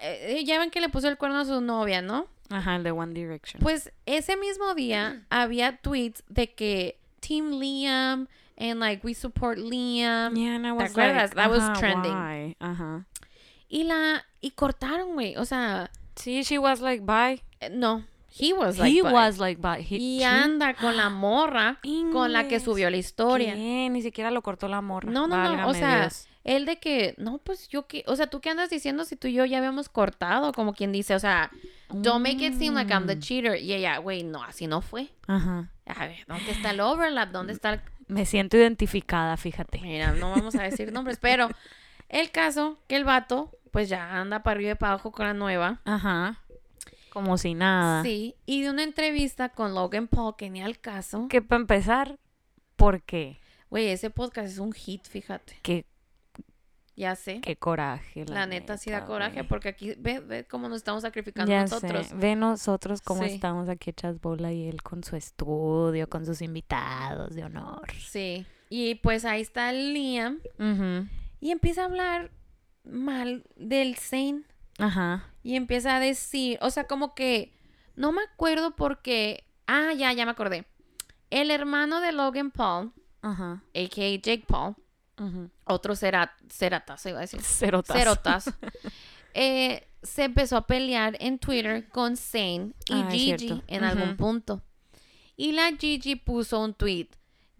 eh, 0.00 0.44
ya 0.44 0.58
ven 0.58 0.70
que 0.70 0.80
le 0.80 0.88
puso 0.88 1.08
el 1.08 1.16
cuerno 1.18 1.38
a 1.40 1.44
su 1.44 1.60
novia, 1.60 2.02
¿no? 2.02 2.26
Ajá, 2.50 2.76
el 2.76 2.82
de 2.82 2.90
One 2.92 3.12
Direction. 3.14 3.60
Pues 3.62 3.92
ese 4.06 4.36
mismo 4.36 4.74
día 4.74 5.26
había 5.30 5.76
tweets 5.78 6.24
de 6.28 6.54
que 6.54 6.98
Team 7.20 7.58
Liam 7.60 8.26
and 8.58 8.80
like 8.80 9.04
we 9.06 9.12
support 9.14 9.58
Liam 9.58 10.34
yeah, 10.34 10.54
and 10.56 10.66
I 10.66 10.72
was 10.72 10.90
acuerdas? 10.90 11.34
like, 11.34 11.36
That 11.36 11.50
was 11.50 11.62
ajá, 11.62 11.74
trending. 11.78 12.14
why? 12.14 12.56
Ajá. 12.60 13.04
y 13.68 13.84
la 13.84 14.24
y 14.40 14.52
cortaron, 14.52 15.14
güey. 15.14 15.36
O 15.36 15.44
sea, 15.44 15.90
Sí, 16.16 16.42
she 16.42 16.58
was 16.58 16.80
like, 16.80 17.04
bye. 17.04 17.42
eh, 17.60 17.68
no, 17.70 18.02
he 18.40 18.52
was 18.52 18.78
like 18.78 18.90
He 18.96 19.02
was 19.02 19.38
like. 19.38 19.60
He- 19.88 19.96
y 19.98 20.22
anda 20.22 20.74
con 20.74 20.96
la 20.96 21.10
morra 21.10 21.78
con 22.12 22.32
la 22.32 22.48
que 22.48 22.60
subió 22.60 22.90
la 22.90 22.96
historia. 22.96 23.54
¿Qué? 23.54 23.88
Ni 23.90 24.02
siquiera 24.02 24.30
lo 24.30 24.42
cortó 24.42 24.68
la 24.68 24.80
morra. 24.80 25.10
No, 25.10 25.26
no, 25.26 25.56
no, 25.56 25.68
o 25.68 25.74
sea, 25.74 26.00
Dios. 26.02 26.26
él 26.44 26.64
de 26.66 26.78
que, 26.78 27.14
no, 27.18 27.38
pues 27.38 27.68
yo 27.68 27.86
que, 27.86 28.04
o 28.06 28.16
sea, 28.16 28.28
tú 28.28 28.40
qué 28.40 28.50
andas 28.50 28.70
diciendo 28.70 29.04
si 29.04 29.16
tú 29.16 29.28
y 29.28 29.32
yo 29.34 29.44
ya 29.44 29.58
habíamos 29.58 29.88
cortado, 29.88 30.52
como 30.52 30.72
quien 30.74 30.92
dice, 30.92 31.14
o 31.14 31.18
sea, 31.18 31.50
don't 31.90 32.22
make 32.26 32.44
it 32.46 32.54
seem 32.58 32.74
like 32.74 32.92
I'm 32.92 33.06
the 33.06 33.16
Mm. 33.16 33.20
cheater. 33.20 33.56
Y 33.60 33.72
ella, 33.74 33.98
güey, 33.98 34.22
no, 34.22 34.42
así 34.44 34.66
no 34.66 34.80
fue. 34.80 35.08
Ajá. 35.26 35.70
A 35.86 36.06
ver, 36.06 36.24
¿dónde 36.26 36.50
está 36.50 36.70
el 36.70 36.80
overlap? 36.80 37.30
¿Dónde 37.30 37.52
está 37.52 37.70
el... 37.74 37.80
Me 38.08 38.24
siento 38.24 38.56
identificada, 38.56 39.36
fíjate. 39.36 39.80
Mira, 39.80 40.12
no 40.12 40.30
vamos 40.30 40.54
a 40.54 40.62
decir 40.62 40.92
nombres, 40.92 41.18
pero 41.20 41.48
el 42.08 42.30
caso 42.30 42.78
que 42.88 42.96
el 42.96 43.04
vato, 43.04 43.50
pues 43.70 43.88
ya 43.90 44.18
anda 44.18 44.42
para 44.42 44.56
arriba 44.56 44.72
y 44.72 44.74
para 44.76 44.92
abajo 44.92 45.12
con 45.12 45.26
la 45.26 45.34
nueva. 45.34 45.80
Ajá. 45.84 46.40
Como 47.18 47.36
si 47.36 47.54
nada. 47.54 48.04
Sí, 48.04 48.36
y 48.46 48.62
de 48.62 48.70
una 48.70 48.84
entrevista 48.84 49.48
con 49.48 49.74
Logan 49.74 50.06
Paul, 50.06 50.36
que 50.36 50.50
ni 50.50 50.62
al 50.62 50.78
caso. 50.78 51.26
Que 51.28 51.42
para 51.42 51.60
empezar, 51.60 52.16
¿por 52.76 53.02
qué? 53.02 53.40
Güey, 53.70 53.88
ese 53.88 54.08
podcast 54.10 54.52
es 54.52 54.58
un 54.58 54.72
hit, 54.72 55.04
fíjate. 55.04 55.58
Qué, 55.62 55.84
Ya 56.94 57.16
sé. 57.16 57.40
qué 57.40 57.56
coraje. 57.56 58.24
La, 58.26 58.46
neta, 58.46 58.78
sí 58.78 58.90
da 58.92 59.04
coraje, 59.04 59.34
güey. 59.38 59.48
porque 59.48 59.68
aquí, 59.68 59.94
ve, 59.98 60.20
ve 60.20 60.44
cómo 60.44 60.68
nos 60.68 60.76
estamos 60.78 61.02
sacrificando 61.02 61.50
Ya 61.50 61.62
nosotros. 61.62 62.06
sé. 62.06 62.14
Ve 62.14 62.36
nosotros 62.36 63.00
cómo 63.02 63.24
Sí. 63.24 63.30
estamos 63.30 63.68
aquí 63.68 63.90
hechas 63.90 64.20
bola 64.20 64.52
y 64.52 64.68
él 64.68 64.80
con 64.84 65.02
su 65.02 65.16
estudio, 65.16 66.08
con 66.08 66.24
sus 66.24 66.40
invitados 66.40 67.34
de 67.34 67.42
honor. 67.44 67.82
Sí. 68.08 68.46
Y 68.70 68.94
pues 68.96 69.24
ahí 69.24 69.40
está 69.42 69.72
Liam 69.72 70.38
y 71.40 71.50
empieza 71.50 71.82
a 71.82 71.86
hablar 71.86 72.30
mal 72.84 73.44
del 73.56 73.96
Zane 73.96 74.42
Ajá. 74.78 75.24
y 75.42 75.56
empieza 75.56 75.96
a 75.96 76.00
decir, 76.00 76.58
o 76.62 76.70
sea, 76.70 76.84
como 76.86 77.14
que 77.14 77.52
no 77.96 78.12
me 78.12 78.22
acuerdo 78.22 78.76
porque, 78.76 79.44
ah, 79.66 79.92
ya, 79.92 80.12
ya 80.12 80.24
me 80.24 80.30
acordé. 80.30 80.66
El 81.30 81.50
hermano 81.50 82.00
de 82.00 82.12
Logan 82.12 82.50
Paul, 82.50 82.92
Ajá. 83.22 83.62
a.k.a. 83.74 84.10
Jake 84.20 84.44
Paul, 84.46 84.76
Ujú. 85.18 85.50
otro 85.64 85.96
cerat, 85.96 86.30
ceratazo 86.48 87.08
iba 87.08 87.18
a 87.18 87.22
decir, 87.22 87.42
cerotazo, 87.42 88.52
eh, 89.34 89.86
se 90.02 90.24
empezó 90.24 90.56
a 90.56 90.66
pelear 90.66 91.16
en 91.20 91.38
Twitter 91.38 91.88
con 91.88 92.16
Zane 92.16 92.72
y 92.88 92.94
Ah, 93.02 93.08
Gigi 93.10 93.62
en 93.66 93.82
algún 93.84 94.16
punto. 94.16 94.62
Y 95.36 95.52
la 95.52 95.72
Gigi 95.76 96.14
puso 96.16 96.60
un 96.60 96.72
tweet, 96.74 97.08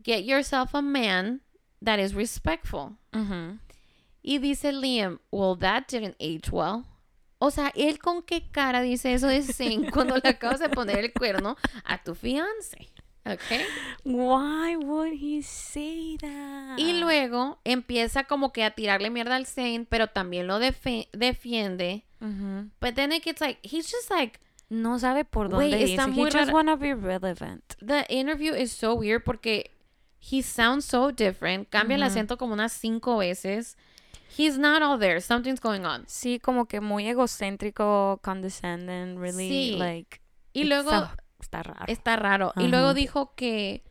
get 0.05 0.25
yourself 0.25 0.75
a 0.75 0.83
man 0.83 1.43
that 1.85 1.99
is 1.99 2.15
respectful. 2.15 2.97
Ujú. 3.13 3.59
Y 4.23 4.39
dice 4.39 4.73
Liam, 4.73 5.21
well, 5.33 5.57
that 5.59 5.87
didn't 5.89 6.15
age 6.21 6.51
well. 6.53 6.85
O 7.39 7.51
sea, 7.51 7.73
él 7.77 7.99
con 7.99 8.23
qué 8.23 8.51
cara 8.51 8.81
dice 8.83 9.13
eso 9.15 9.29
de 9.29 9.43
Zane 9.43 9.91
cuando 9.93 10.17
le 10.17 10.29
acabas 10.29 10.61
de 10.61 10.69
poner 10.69 10.99
el 10.99 11.13
cuerno 11.13 11.57
a 11.85 12.03
tu 12.03 12.15
fiance. 12.15 12.91
¿Ok? 13.25 13.61
Why 14.05 14.77
would 14.77 15.13
he 15.21 15.43
say 15.43 16.17
that? 16.21 16.79
Y 16.79 16.95
luego 16.95 17.59
empieza 17.65 18.25
como 18.25 18.53
que 18.53 18.65
a 18.65 18.71
tirarle 18.71 19.11
mierda 19.11 19.37
al 19.37 19.47
Zane, 19.47 19.87
pero 19.89 20.07
también 20.09 20.47
lo 20.47 20.59
defiende. 20.59 22.05
Ujú. 22.21 22.71
But 22.81 22.95
then 22.95 23.13
it 23.13 23.23
gets 23.23 23.41
like, 23.41 23.61
he's 23.63 23.91
just 23.91 24.11
like, 24.11 24.41
No 24.71 24.99
sabe 24.99 25.25
por 25.25 25.49
dónde 25.49 25.83
está 25.83 26.03
irse. 26.05 26.07
muy 26.09 26.29
He 26.29 26.33
just 26.33 26.53
wanna 26.53 26.77
be 26.77 26.95
relevant. 26.95 27.63
the 27.81 28.05
interview 28.09 28.55
is 28.55 28.73
so 28.73 28.95
weird 28.95 29.23
porque 29.25 29.71
He 30.21 30.43
sounds 30.43 30.85
so 30.85 31.13
different. 31.13 31.69
Cambia 31.71 31.95
el 31.97 32.03
acento 32.03 32.37
como 32.39 32.53
unas 32.53 32.73
cinco 32.73 33.19
veces. 33.19 33.77
He's 34.37 34.59
not 34.59 34.83
all 34.83 34.99
there. 34.99 35.21
Something's 35.21 35.61
going 35.61 35.85
on. 35.85 36.05
Sí, 36.07 36.39
como 36.39 36.67
que 36.67 36.81
muy 36.81 37.07
egocéntrico, 37.09 38.21
condescending, 38.23 39.19
really, 39.19 39.49
Sí. 39.49 39.77
like... 39.79 40.21
Y 40.53 40.65
luego 40.65 40.91
so- 40.91 41.11
está 41.41 41.63
raro. 41.63 41.85
está 41.87 42.17
raro. 42.17 42.53
Y 42.57 42.69
luego 42.69 42.95
dijo 42.95 43.35
que, 43.37 43.83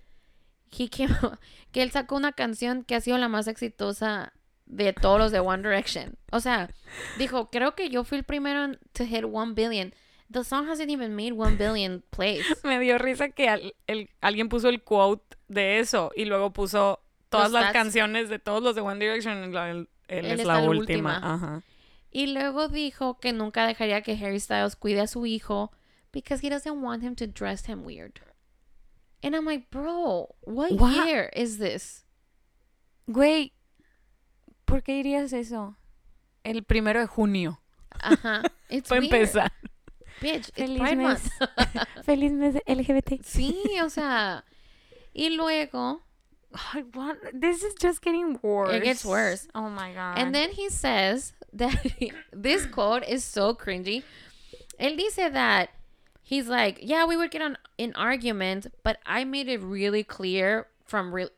he 0.77 0.89
came- 0.89 1.07
que 1.71 1.81
él 1.81 1.91
sacó 1.91 2.15
una 2.15 2.31
canción 2.33 2.83
que 2.83 2.95
ha 2.95 3.01
sido 3.01 3.17
la 3.17 3.29
más 3.29 3.47
exitosa 3.47 4.33
de 4.65 4.91
todos 4.93 5.17
los 5.19 5.31
de 5.31 5.39
One 5.39 5.63
Direction. 5.63 6.17
O 6.31 6.39
sea, 6.41 6.69
dijo, 7.17 7.49
creo 7.49 7.73
que 7.75 7.89
yo 7.89 8.03
fui 8.03 8.17
el 8.17 8.23
primero 8.25 8.65
en 8.65 8.79
to 8.93 9.05
hit 9.05 9.23
one 9.23 9.53
billion. 9.53 9.93
The 10.29 10.43
song 10.43 10.67
hasn't 10.69 10.89
even 10.91 11.15
made 11.15 11.31
one 11.31 11.55
billion 11.55 12.03
plays. 12.09 12.45
Me 12.65 12.79
dio 12.79 12.97
risa 12.97 13.29
que 13.29 13.47
al- 13.47 13.73
el- 13.88 14.09
alguien 14.19 14.49
puso 14.49 14.67
el 14.67 14.83
quote 14.83 15.38
de 15.47 15.79
eso 15.79 16.11
y 16.15 16.25
luego 16.25 16.51
puso 16.51 16.99
todas 17.29 17.45
Los 17.51 17.53
las 17.61 17.69
stats. 17.69 17.73
canciones 17.83 18.27
de 18.29 18.39
todos 18.39 18.61
los 18.61 18.75
de 18.75 18.81
One 18.81 18.99
Direction. 18.99 19.88
Él, 20.07 20.25
él 20.25 20.39
es 20.39 20.45
la 20.45 20.59
última. 20.59 20.79
última. 20.79 21.17
Ajá. 21.17 21.63
Y 22.11 22.27
luego 22.27 22.67
dijo 22.69 23.19
que 23.19 23.33
nunca 23.33 23.67
dejaría 23.67 24.01
que 24.01 24.13
Harry 24.13 24.39
Styles 24.39 24.75
cuide 24.75 25.01
a 25.01 25.07
su 25.07 25.25
hijo 25.25 25.71
because 26.11 26.45
he 26.45 26.49
doesn't 26.49 26.81
want 26.81 27.03
him 27.03 27.15
to 27.15 27.27
dress 27.27 27.67
him 27.67 27.83
weird. 27.85 28.21
And 29.23 29.35
I'm 29.35 29.45
like, 29.45 29.67
bro, 29.71 30.35
what 30.41 30.71
What? 30.71 31.05
year 31.05 31.29
is 31.35 31.57
this? 31.57 32.05
Güey, 33.07 33.53
¿por 34.65 34.83
qué 34.83 34.93
dirías 34.93 35.33
eso? 35.33 35.75
El 36.43 36.63
primero 36.63 36.99
de 36.99 37.07
junio. 37.07 37.59
Ajá. 37.99 38.43
It's 38.69 38.89
Para 38.89 39.01
empezar. 39.01 39.51
Bitch, 40.21 40.49
it's 40.55 40.77
Feliz 40.79 40.97
mes. 40.97 41.29
Feliz 42.03 42.31
mes 42.31 42.55
LGBT. 42.65 43.21
Sí, 43.23 43.55
o 43.83 43.89
sea. 43.89 44.43
Y 45.13 45.29
luego, 45.35 46.01
Ay, 46.73 46.83
what? 46.93 47.17
This 47.33 47.63
is 47.63 47.73
just 47.75 48.01
getting 48.01 48.39
worse. 48.41 48.73
It 48.73 48.83
gets 48.83 49.05
worse. 49.05 49.47
Oh 49.53 49.69
my 49.69 49.93
god. 49.93 50.17
and 50.17 50.33
then 50.33 50.51
he 50.51 50.69
says 50.69 51.33
that 51.53 51.73
he- 51.99 52.11
this 52.31 52.65
quote 52.65 53.03
is 53.07 53.23
so 53.23 53.53
cringy. 53.53 54.03
Él 54.79 54.97
dice 54.97 55.31
that 55.33 55.69
he's 56.21 56.47
like, 56.47 56.79
yeah, 56.81 57.05
we 57.05 57.15
would 57.17 57.31
get 57.31 57.41
on 57.41 57.57
in 57.77 57.93
arguments, 57.95 58.67
but 58.83 58.97
I 59.05 59.23
made 59.23 59.47
it 59.47 59.61
really 59.61 60.03
clear 60.03 60.67
from 60.85 61.13
real 61.13 61.29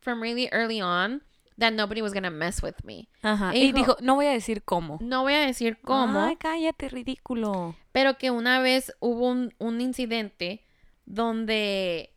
from 0.00 0.22
really 0.22 0.48
early 0.50 0.80
on 0.80 1.20
that 1.58 1.72
nobody 1.74 2.00
was 2.00 2.12
gonna 2.14 2.30
mess 2.30 2.62
with 2.62 2.82
me. 2.84 3.08
Ajá. 3.22 3.52
y 3.52 3.66
Y 3.68 3.72
dijo, 3.72 4.00
no 4.00 4.14
voy 4.14 4.26
a 4.26 4.32
decir 4.32 4.62
cómo. 4.64 4.98
No 5.00 5.22
voy 5.22 5.34
a 5.34 5.46
decir 5.46 5.76
cómo, 5.84 6.18
Ay, 6.26 6.36
cállate, 6.36 6.88
ridículo. 6.88 7.74
pero 7.92 8.16
que 8.16 8.30
una 8.30 8.60
vez 8.60 8.92
hubo 9.00 9.28
un, 9.28 9.52
un 9.58 9.80
incidente 9.80 10.64
donde 11.04 12.10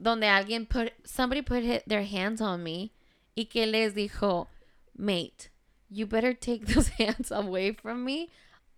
donde 0.00 0.24
alguien 0.24 0.66
put 0.66 0.92
somebody 1.04 1.42
put 1.42 1.64
their 1.86 2.04
hands 2.04 2.40
on 2.40 2.62
me 2.62 2.92
y 3.36 3.44
que 3.44 3.66
les 3.66 3.94
dijo, 3.94 4.48
"Mate, 4.96 5.50
you 5.88 6.06
better 6.06 6.34
take 6.34 6.66
those 6.74 6.88
hands 6.98 7.30
away 7.30 7.72
from 7.72 8.04
me 8.04 8.30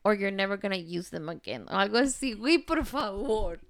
or 0.05 0.15
you're 0.15 0.31
never 0.31 0.57
gonna 0.57 0.77
use 0.77 1.11
them 1.11 1.29
again." 1.29 1.67
O 1.69 1.77
algo 1.77 1.99
así, 1.99 2.35
güey, 2.35 2.59
por 2.59 2.85
favor. 2.85 3.61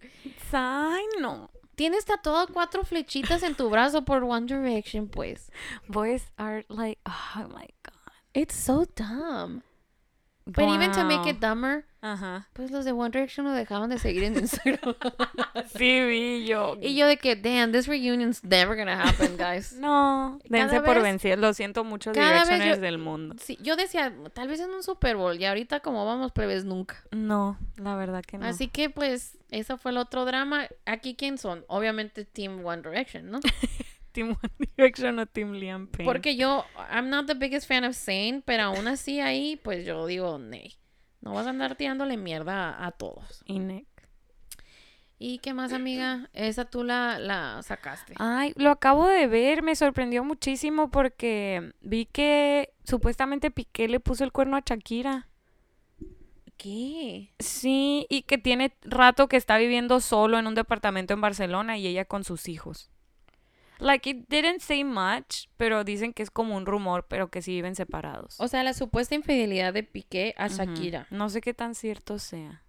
Ay, 0.52 1.04
no. 1.20 1.50
Tienes 1.76 2.04
tatuado 2.04 2.46
cuatro 2.52 2.84
flechitas 2.84 3.42
en 3.42 3.56
tu 3.56 3.68
brazo 3.68 4.04
por 4.04 4.22
One 4.22 4.46
Direction, 4.46 5.08
pues. 5.08 5.50
Boys 5.88 6.30
are 6.38 6.64
like, 6.68 7.00
oh 7.04 7.48
my 7.48 7.66
god. 7.82 8.12
It's 8.32 8.54
so 8.54 8.84
dumb. 8.94 9.62
But 10.46 10.64
even 10.68 10.92
to 10.92 11.04
make 11.04 11.20
Wow. 11.20 11.28
it 11.30 11.40
dumber, 11.40 11.86
Ajá. 12.02 12.48
pues 12.52 12.70
los 12.70 12.84
de 12.84 12.92
One 12.92 13.08
Direction 13.10 13.46
lo 13.46 13.52
dejaron 13.52 13.88
de 13.88 13.98
seguir 13.98 14.24
en 14.24 14.36
Instagram. 14.36 14.94
Sí, 15.74 16.04
vi 16.04 16.46
yo. 16.46 16.76
y 16.82 16.94
yo 16.96 17.06
de 17.06 17.16
que, 17.16 17.34
damn, 17.36 17.72
this 17.72 17.86
reunion's 17.86 18.44
never 18.44 18.76
gonna 18.76 19.02
happen, 19.02 19.36
guys. 19.38 19.72
No, 19.80 20.38
dense 20.44 20.74
Cada 20.76 20.84
por 20.84 20.96
vez- 20.96 21.02
vencidos. 21.04 21.38
Lo 21.38 21.54
siento 21.54 21.82
mucho, 21.84 22.12
yo- 22.12 22.76
del 22.76 22.98
mundo. 22.98 23.36
Sí, 23.40 23.56
yo 23.62 23.74
decía, 23.76 24.12
tal 24.34 24.48
vez 24.48 24.60
en 24.60 24.70
un 24.70 24.82
Super 24.82 25.16
Bowl, 25.16 25.40
y 25.40 25.46
ahorita 25.46 25.80
como 25.80 26.04
vamos 26.04 26.32
plebes 26.32 26.64
nunca. 26.66 27.02
No, 27.10 27.56
la 27.76 27.96
verdad 27.96 28.22
que 28.22 28.36
no. 28.36 28.46
Así 28.46 28.68
que 28.68 28.90
pues, 28.90 29.38
eso 29.50 29.78
fue 29.78 29.92
el 29.92 29.96
otro 29.96 30.24
drama. 30.26 30.68
Aquí, 30.84 31.14
¿quién 31.14 31.38
son? 31.38 31.64
Obviamente 31.68 32.24
Team 32.26 32.64
One 32.66 32.82
Direction, 32.82 33.30
¿no? 33.30 33.40
Team 34.14 34.30
One 34.30 34.52
Direction 34.76 35.18
o 35.18 35.26
Team 35.26 35.52
Liam 35.52 35.88
Payne. 35.88 36.10
Porque 36.10 36.36
yo, 36.36 36.64
I'm 36.90 37.10
not 37.10 37.26
the 37.26 37.34
biggest 37.34 37.68
fan 37.68 37.84
of 37.84 37.94
Zayn, 37.94 38.40
pero 38.42 38.62
aún 38.62 38.88
así 38.88 39.20
ahí, 39.20 39.56
pues 39.56 39.84
yo 39.84 40.06
digo, 40.06 40.38
nee. 40.38 40.72
No 41.20 41.34
vas 41.34 41.46
a 41.46 41.50
andar 41.50 41.74
tirándole 41.74 42.16
mierda 42.16 42.70
a, 42.70 42.86
a 42.86 42.92
todos. 42.92 43.42
Y 43.46 43.58
Nick. 43.58 43.86
¿Y 45.18 45.38
qué 45.38 45.54
más, 45.54 45.72
amiga? 45.72 46.28
Esa 46.32 46.64
tú 46.64 46.84
la, 46.84 47.18
la 47.18 47.62
sacaste. 47.62 48.14
Ay, 48.18 48.52
lo 48.56 48.70
acabo 48.70 49.06
de 49.08 49.26
ver, 49.26 49.62
me 49.62 49.74
sorprendió 49.74 50.22
muchísimo 50.22 50.90
porque 50.90 51.72
vi 51.80 52.06
que 52.06 52.74
supuestamente 52.84 53.50
Piqué 53.50 53.88
le 53.88 54.00
puso 54.00 54.24
el 54.24 54.32
cuerno 54.32 54.56
a 54.56 54.62
Shakira. 54.64 55.28
¿Qué? 56.56 57.32
Sí, 57.38 58.06
y 58.10 58.22
que 58.22 58.38
tiene 58.38 58.76
rato 58.82 59.28
que 59.28 59.36
está 59.36 59.56
viviendo 59.56 60.00
solo 60.00 60.38
en 60.38 60.46
un 60.46 60.54
departamento 60.54 61.14
en 61.14 61.20
Barcelona 61.20 61.78
y 61.78 61.86
ella 61.86 62.04
con 62.04 62.24
sus 62.24 62.48
hijos. 62.48 62.90
Like 63.78 64.08
it 64.08 64.28
didn't 64.28 64.60
say 64.60 64.84
much, 64.84 65.48
pero 65.56 65.84
dicen 65.84 66.12
que 66.12 66.22
es 66.22 66.30
como 66.30 66.56
un 66.56 66.64
rumor, 66.66 67.06
pero 67.08 67.28
que 67.30 67.42
sí 67.42 67.52
viven 67.52 67.74
separados. 67.74 68.40
O 68.40 68.48
sea, 68.48 68.62
la 68.62 68.72
supuesta 68.74 69.14
infidelidad 69.14 69.72
de 69.72 69.82
Piqué 69.82 70.34
a. 70.38 70.48
Shakira. 70.48 71.06
No 71.10 71.28
sé 71.28 71.40
qué 71.40 71.54
tan 71.54 71.74
cierto 71.74 72.18
sea. 72.18 72.62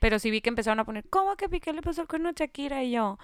Pero 0.00 0.18
sí 0.18 0.30
vi 0.30 0.40
que 0.40 0.48
empezaron 0.48 0.80
a 0.80 0.84
poner, 0.84 1.04
¿cómo 1.10 1.36
que 1.36 1.48
Piqué 1.48 1.72
le 1.72 1.82
puso 1.82 2.02
el 2.02 2.08
cuerno 2.08 2.30
a 2.30 2.32
Shakira? 2.32 2.82
Y 2.82 2.92
yo, 2.92 3.18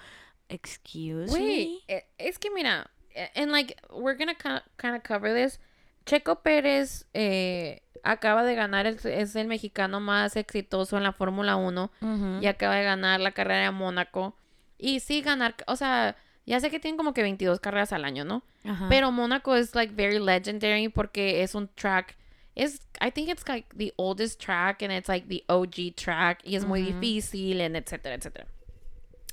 excuse 0.49 1.29
Güey, 1.29 1.83
me. 1.87 1.93
eh, 1.95 2.05
es 2.17 2.39
que 2.39 2.49
mira, 2.51 2.89
eh, 3.13 3.29
and 3.35 3.51
like, 3.51 3.75
we're 3.91 4.17
gonna 4.17 4.35
kind 4.77 4.95
of 4.95 5.03
cover 5.03 5.33
this. 5.33 5.59
Checo 6.05 6.41
Pérez 6.41 7.05
eh, 7.13 7.81
acaba 8.03 8.43
de 8.43 8.55
ganar, 8.55 8.85
el- 8.87 8.99
es 9.05 9.35
el 9.35 9.47
mexicano 9.47 9.99
más 9.99 10.35
exitoso 10.37 10.97
en 10.97 11.03
la 11.03 11.11
Fórmula 11.11 11.55
1 11.57 11.91
Ujú. 12.01 12.39
y 12.41 12.47
acaba 12.47 12.75
de 12.75 12.83
ganar 12.83 13.19
la 13.19 13.31
carrera 13.31 13.63
de 13.65 13.71
Mónaco. 13.71 14.35
Y 14.77 14.99
sí, 15.01 15.21
ganar, 15.21 15.55
o 15.67 15.75
sea, 15.75 16.15
ya 16.47 16.59
sé 16.61 16.71
que 16.71 16.79
tienen 16.79 16.97
como 16.97 17.13
que 17.13 17.21
22 17.21 17.59
carreras 17.59 17.91
al 17.91 18.05
año, 18.05 18.23
¿no? 18.23 18.41
Ajá. 18.63 18.87
Pero 18.89 19.11
Mónaco 19.11 19.53
es 19.53 19.75
like 19.75 19.93
very 19.93 20.17
legendary 20.17 20.87
porque 20.87 21.43
es 21.43 21.53
un 21.53 21.67
track. 21.75 22.17
Es, 22.55 22.79
I 23.01 23.11
think 23.11 23.29
it's 23.29 23.47
like 23.47 23.67
the 23.75 23.93
oldest 23.97 24.39
track 24.39 24.81
and 24.81 24.91
it's 24.91 25.09
like 25.09 25.27
the 25.27 25.43
OG 25.49 25.95
track 25.95 26.39
y 26.43 26.55
es 26.55 26.65
muy 26.65 26.81
difícil, 26.81 27.61
and 27.61 27.75
etcétera, 27.75 28.15
etcétera. 28.15 28.47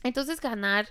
Entonces 0.02 0.40
ganar 0.40 0.88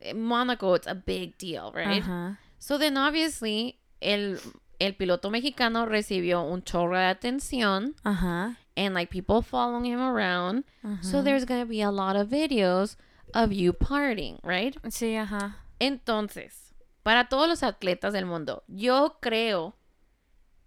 eh, 0.00 0.14
Mónaco, 0.14 0.76
it's 0.76 0.86
a 0.86 0.94
big 0.94 1.36
deal, 1.36 1.72
right? 1.72 2.02
Ajá. 2.02 2.38
So 2.58 2.78
then 2.78 2.96
obviously 2.96 3.80
el, 4.00 4.38
el 4.78 4.94
piloto 4.94 5.30
mexicano 5.30 5.86
recibió 5.86 6.42
un 6.42 6.62
chorro 6.62 6.96
de 6.96 7.06
atención 7.06 7.94
Ajá. 8.04 8.56
and 8.76 8.94
like 8.94 9.10
people 9.10 9.42
following 9.42 9.84
him 9.84 10.00
around. 10.00 10.64
So 11.02 11.20
there's 11.20 11.44
gonna 11.44 11.66
be 11.66 11.82
a 11.82 11.90
lot 11.90 12.14
of 12.14 12.28
videos 12.28 12.96
of 13.44 13.50
you 13.52 13.72
partying, 13.74 14.38
right? 14.42 14.76
Sí, 14.90 15.16
ajá. 15.16 15.58
Entonces, 15.78 16.74
para 17.02 17.28
todos 17.28 17.48
los 17.48 17.62
atletas 17.62 18.12
del 18.12 18.26
mundo, 18.26 18.64
yo 18.66 19.18
creo 19.20 19.76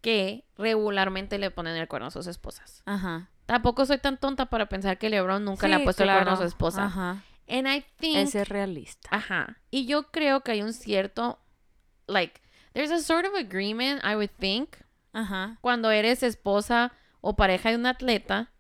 que 0.02 0.46
regularmente 0.58 1.38
le 1.38 1.52
ponen 1.52 1.76
el 1.76 1.88
cuerno 1.88 2.08
a 2.08 2.12
sus 2.12 2.28
esposas. 2.28 2.84
Ajá. 2.86 3.30
Tampoco 3.46 3.86
soy 3.86 3.98
tan 3.98 4.18
tonta 4.20 4.46
para 4.46 4.70
pensar 4.70 4.98
que 4.98 5.10
LeBron 5.10 5.44
nunca 5.44 5.68
le 5.68 5.76
ha 5.76 5.78
Sí, 5.80 5.84
puesto 5.84 6.04
el 6.04 6.10
cuerno 6.10 6.32
a 6.32 6.36
su 6.36 6.38
claro. 6.42 6.48
esposa. 6.48 6.86
Ajá. 6.86 7.24
And 7.48 7.68
I 7.68 7.84
think 8.00 8.18
Ese 8.18 8.42
es 8.42 8.48
realista. 8.50 9.10
Ajá. 9.12 9.58
Y 9.72 9.86
yo 9.88 10.12
creo 10.12 10.42
que 10.42 10.52
hay 10.52 10.62
un 10.62 10.72
cierto 10.74 11.40
like 12.08 12.42
there's 12.74 12.92
a 12.92 13.00
sort 13.00 13.26
of 13.26 13.34
agreement, 13.36 14.02
I 14.06 14.16
would 14.16 14.30
think, 14.40 14.78
Ajá. 15.14 15.58
cuando 15.62 15.90
eres 15.92 16.22
esposa 16.24 16.92
o 17.22 17.36
pareja 17.36 17.70
de 17.70 17.76
un 17.78 17.86
atleta 17.88 18.52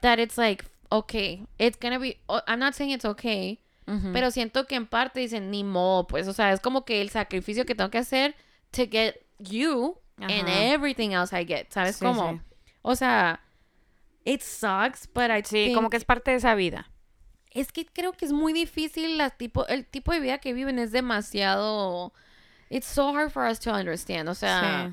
that 0.00 0.18
it's 0.18 0.38
like 0.38 0.64
okay, 0.98 1.44
it's 1.58 1.78
gonna 1.80 1.98
be 1.98 2.18
I'm 2.46 2.58
not 2.58 2.74
saying 2.74 2.90
it's 2.92 3.04
okay, 3.04 3.60
pero 3.86 4.30
siento 4.30 4.66
que 4.66 4.76
en 4.76 4.86
parte 4.86 5.20
dicen 5.20 5.50
ni 5.50 5.62
modo, 5.62 6.06
pues, 6.06 6.26
o 6.28 6.32
sea, 6.32 6.52
es 6.52 6.60
como 6.60 6.84
que 6.84 7.00
el 7.02 7.10
sacrificio 7.10 7.66
que 7.66 7.74
tengo 7.74 7.90
que 7.90 7.98
hacer 7.98 8.34
to 8.70 8.86
get 8.90 9.16
you 9.38 9.98
and 10.18 10.48
everything 10.48 11.10
else 11.12 11.32
I 11.32 11.44
get, 11.44 11.70
¿sabes 11.70 11.96
Sí, 11.96 12.04
cómo? 12.04 12.32
sí. 12.32 12.40
O 12.82 12.94
sea, 12.96 13.40
it 14.24 14.40
sucks, 14.42 15.06
but 15.12 15.30
I 15.30 15.42
Sí, 15.42 15.66
think 15.66 15.74
como 15.76 15.90
que 15.90 15.96
es 15.98 16.04
parte 16.04 16.30
de 16.30 16.38
esa 16.38 16.54
vida. 16.54 16.86
es 17.50 17.70
que 17.72 17.84
creo 17.84 18.12
que 18.12 18.24
es 18.24 18.32
muy 18.32 18.52
difícil 18.52 19.16
la 19.18 19.30
tipo 19.30 19.64
el 19.68 19.84
tipo 19.86 20.12
de 20.12 20.20
vida 20.20 20.38
que 20.38 20.52
viven 20.54 20.78
es 20.78 20.90
demasiado 20.90 22.12
it's 22.70 22.86
so 22.86 23.12
hard 23.14 23.30
for 23.30 23.44
us 23.46 23.60
to 23.60 23.70
understand, 23.70 24.28
o 24.28 24.34
sea, 24.34 24.90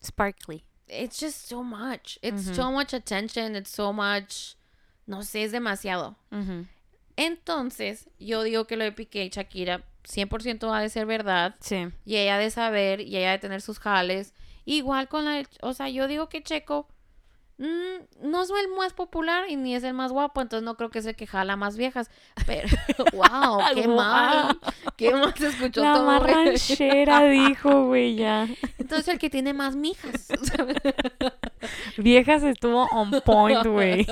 sí. 0.00 0.06
Sparkly. 0.06 0.62
it's 0.88 1.18
just 1.20 1.48
so 1.48 1.62
much. 1.62 2.18
It's 2.22 2.54
so 2.54 2.70
much 2.70 2.94
attention, 2.94 3.56
it's 3.56 3.70
so 3.70 3.92
much 3.92 4.56
no 5.08 5.22
sé, 5.22 5.42
es 5.42 5.50
demasiado. 5.52 6.16
Entonces, 7.16 8.08
yo 8.20 8.42
digo 8.44 8.66
que 8.66 8.76
lo 8.76 8.84
de 8.84 8.92
Piqué 8.92 9.24
y 9.24 9.30
Shakira 9.30 9.82
100% 10.04 10.72
ha 10.72 10.80
de 10.80 10.88
ser 10.88 11.06
verdad. 11.06 11.56
Sí. 11.60 11.88
Y 12.04 12.16
ella 12.16 12.36
ha 12.36 12.38
de 12.38 12.50
saber 12.50 13.00
y 13.00 13.16
ella 13.16 13.30
ha 13.30 13.32
de 13.32 13.38
tener 13.38 13.60
sus 13.60 13.80
jales. 13.80 14.34
Igual 14.64 15.08
con 15.08 15.24
la, 15.24 15.42
o 15.62 15.72
sea, 15.72 15.88
yo 15.88 16.06
digo 16.08 16.28
que 16.28 16.42
Checo 16.42 16.86
mm, 17.56 18.28
no 18.30 18.42
es 18.42 18.50
el 18.50 18.68
más 18.76 18.92
popular 18.92 19.46
y 19.48 19.56
ni 19.56 19.74
es 19.74 19.82
el 19.82 19.94
más 19.94 20.12
guapo, 20.12 20.42
entonces 20.42 20.64
no 20.64 20.76
creo 20.76 20.90
que 20.90 20.98
es 21.00 21.06
el 21.06 21.16
que 21.16 21.26
jala 21.26 21.56
más 21.56 21.76
viejas. 21.76 22.10
Pero, 22.46 22.68
wow, 23.14 23.60
qué 23.74 23.88
mal. 23.88 24.58
Qué 24.96 25.10
mal 25.12 25.34
se 25.36 25.48
escuchó 25.48 25.82
La 25.82 25.94
todo. 25.94 26.20
güey. 26.20 26.34
ranchera 26.34 27.22
dijo, 27.30 27.86
güey, 27.86 28.14
ya. 28.16 28.46
Entonces 28.78 29.08
el 29.08 29.18
que 29.18 29.30
tiene 29.30 29.54
más 29.54 29.74
mijas. 29.74 30.28
Viejas 31.96 32.42
estuvo 32.44 32.84
on 32.92 33.10
point, 33.24 33.66
güey. 33.66 34.06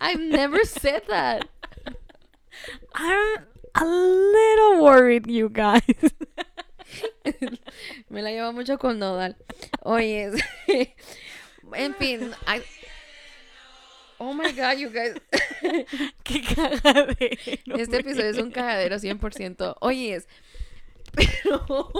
I've 0.00 0.20
never 0.20 0.58
said 0.64 1.02
that. 1.08 1.48
I'm 2.94 3.38
a 3.74 3.84
little 3.84 4.82
worried, 4.84 5.26
you 5.28 5.48
guys. 5.48 5.82
Me 8.10 8.22
la 8.22 8.30
llevo 8.30 8.52
mucho 8.54 8.78
con 8.78 8.98
Nodal. 8.98 9.34
Oye, 9.84 10.32
en 11.74 11.94
fin. 11.94 12.34
I- 12.46 12.62
Oh 14.18 14.32
my 14.32 14.50
god, 14.52 14.78
you 14.78 14.88
guys. 14.88 15.14
Qué 16.24 16.40
cagadero. 16.42 17.76
Este 17.78 17.98
episodio 17.98 18.30
es 18.30 18.38
un 18.38 18.50
cagadero 18.50 18.96
100%. 18.96 19.76
Oye, 19.82 20.22
pero 21.12 21.92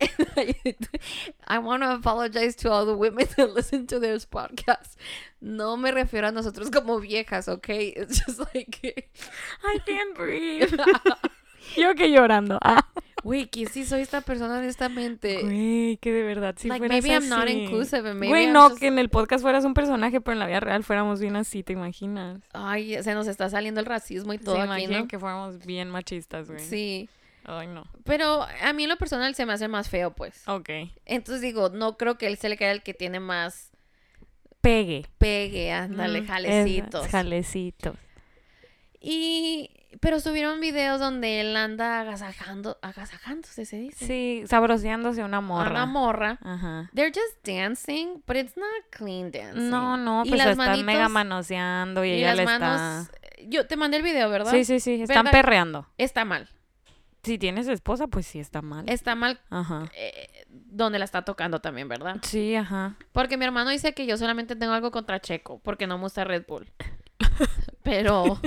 I 1.46 1.58
want 1.58 1.82
to 1.82 1.92
apologize 1.94 2.56
to 2.56 2.70
all 2.70 2.84
the 2.86 2.94
women 2.96 3.26
that 3.36 3.54
listen 3.54 3.86
to 3.88 3.98
this 4.00 4.26
podcast. 4.26 4.96
No 5.40 5.76
me 5.76 5.90
refiero 5.92 6.28
a 6.28 6.32
nosotros 6.32 6.70
como 6.70 7.00
viejas, 7.00 7.48
¿ok? 7.48 7.68
It's 7.68 8.24
just 8.24 8.38
like... 8.54 9.10
I 9.64 9.78
can't 9.86 10.14
breathe. 10.16 10.72
Yo 11.76 11.94
que 11.94 12.08
llorando. 12.10 12.58
Ah. 12.62 12.86
Güey, 13.24 13.48
que 13.48 13.66
sí 13.66 13.84
soy 13.84 14.02
esta 14.02 14.20
persona 14.20 14.58
honestamente. 14.58 15.42
Güey, 15.42 15.96
que 15.96 16.12
de 16.12 16.22
verdad 16.22 16.54
si 16.56 16.68
like, 16.68 16.78
fueras 16.86 17.02
maybe 17.02 17.12
I'm 17.12 17.28
not 17.28 17.48
así. 17.48 17.64
inclusive 17.64 18.08
and 18.08 18.20
maybe 18.20 18.28
Güey, 18.30 18.44
I'm 18.44 18.52
no, 18.52 18.68
just- 18.68 18.78
que 18.80 18.86
en 18.86 19.00
el 19.00 19.08
podcast 19.08 19.42
fueras 19.42 19.64
un 19.64 19.74
personaje, 19.74 20.20
pero 20.20 20.34
en 20.34 20.38
la 20.38 20.46
vida 20.46 20.60
real 20.60 20.84
fuéramos 20.84 21.18
bien 21.20 21.34
así, 21.34 21.64
¿te 21.64 21.72
imaginas? 21.72 22.40
Ay, 22.52 23.02
se 23.02 23.14
nos 23.14 23.26
está 23.26 23.50
saliendo 23.50 23.80
el 23.80 23.86
racismo 23.86 24.32
y 24.32 24.38
todo 24.38 24.54
Se 24.54 24.62
aquí, 24.70 24.86
¿no? 24.86 25.08
que 25.08 25.18
fuéramos 25.18 25.58
bien 25.66 25.90
machistas, 25.90 26.48
güey. 26.48 26.60
Sí. 26.60 27.08
Ay, 27.48 27.68
no. 27.68 27.84
Pero 28.04 28.42
a 28.62 28.72
mí 28.72 28.82
en 28.82 28.88
lo 28.88 28.96
personal 28.96 29.34
se 29.34 29.46
me 29.46 29.52
hace 29.52 29.68
más 29.68 29.88
feo, 29.88 30.10
pues. 30.14 30.46
Ok. 30.48 30.68
Entonces 31.04 31.40
digo, 31.42 31.68
no 31.70 31.96
creo 31.96 32.18
que 32.18 32.26
él 32.26 32.36
se 32.38 32.48
le 32.48 32.56
caiga 32.56 32.72
el 32.72 32.82
que 32.82 32.92
tiene 32.94 33.20
más 33.20 33.70
Pegue. 34.60 35.06
pegue, 35.18 35.70
ándale, 35.72 36.22
Mm, 36.22 36.26
jalecitos. 36.26 37.06
jalecitos. 37.06 37.94
Y, 39.00 39.70
pero 40.00 40.18
subieron 40.20 40.60
videos 40.60 40.98
donde 40.98 41.40
él 41.40 41.56
anda 41.56 42.00
agasajando, 42.00 42.78
agasajándose, 42.82 43.64
se 43.64 43.76
dice. 43.78 44.04
Sí, 44.06 44.42
sabroseándose 44.48 45.22
una 45.22 45.40
morra. 45.40 45.70
Una 45.70 45.86
morra. 45.86 46.38
Ajá. 46.42 46.90
They're 46.94 47.12
just 47.14 47.46
dancing, 47.46 48.22
but 48.26 48.36
it's 48.36 48.56
not 48.56 48.66
clean 48.90 49.30
dancing. 49.30 49.70
No, 49.70 49.96
no, 49.96 50.24
pues 50.28 50.44
están 50.44 50.84
mega 50.84 51.08
manoseando 51.08 52.04
y, 52.04 52.08
Y 52.08 52.12
ella 52.14 52.34
las 52.34 52.36
le 52.38 52.44
manos, 52.44 53.10
yo 53.46 53.66
te 53.66 53.76
mandé 53.76 53.98
el 53.98 54.02
video, 54.02 54.28
¿verdad? 54.30 54.52
está... 54.54 54.56
Sí, 54.56 54.80
sí, 54.80 54.96
sí, 54.96 55.02
están 55.02 55.26
¿Verdad? 55.26 55.30
perreando. 55.30 55.86
Está 55.98 56.24
mal. 56.24 56.48
Si 57.26 57.38
tienes 57.38 57.68
esposa, 57.68 58.06
pues 58.06 58.26
sí 58.26 58.38
está 58.38 58.62
mal. 58.62 58.88
Está 58.88 59.14
mal 59.14 59.38
Ajá. 59.50 59.90
eh, 59.94 60.44
donde 60.48 60.98
la 60.98 61.04
está 61.04 61.22
tocando 61.24 61.60
también, 61.60 61.88
¿verdad? 61.88 62.16
Sí, 62.22 62.54
ajá. 62.54 62.96
Porque 63.12 63.36
mi 63.36 63.44
hermano 63.44 63.70
dice 63.70 63.92
que 63.94 64.06
yo 64.06 64.16
solamente 64.16 64.56
tengo 64.56 64.72
algo 64.72 64.90
contra 64.90 65.20
Checo, 65.20 65.58
porque 65.62 65.86
no 65.86 65.96
me 65.98 66.04
gusta 66.04 66.24
Red 66.24 66.44
Bull. 66.46 66.66
Pero, 67.82 68.40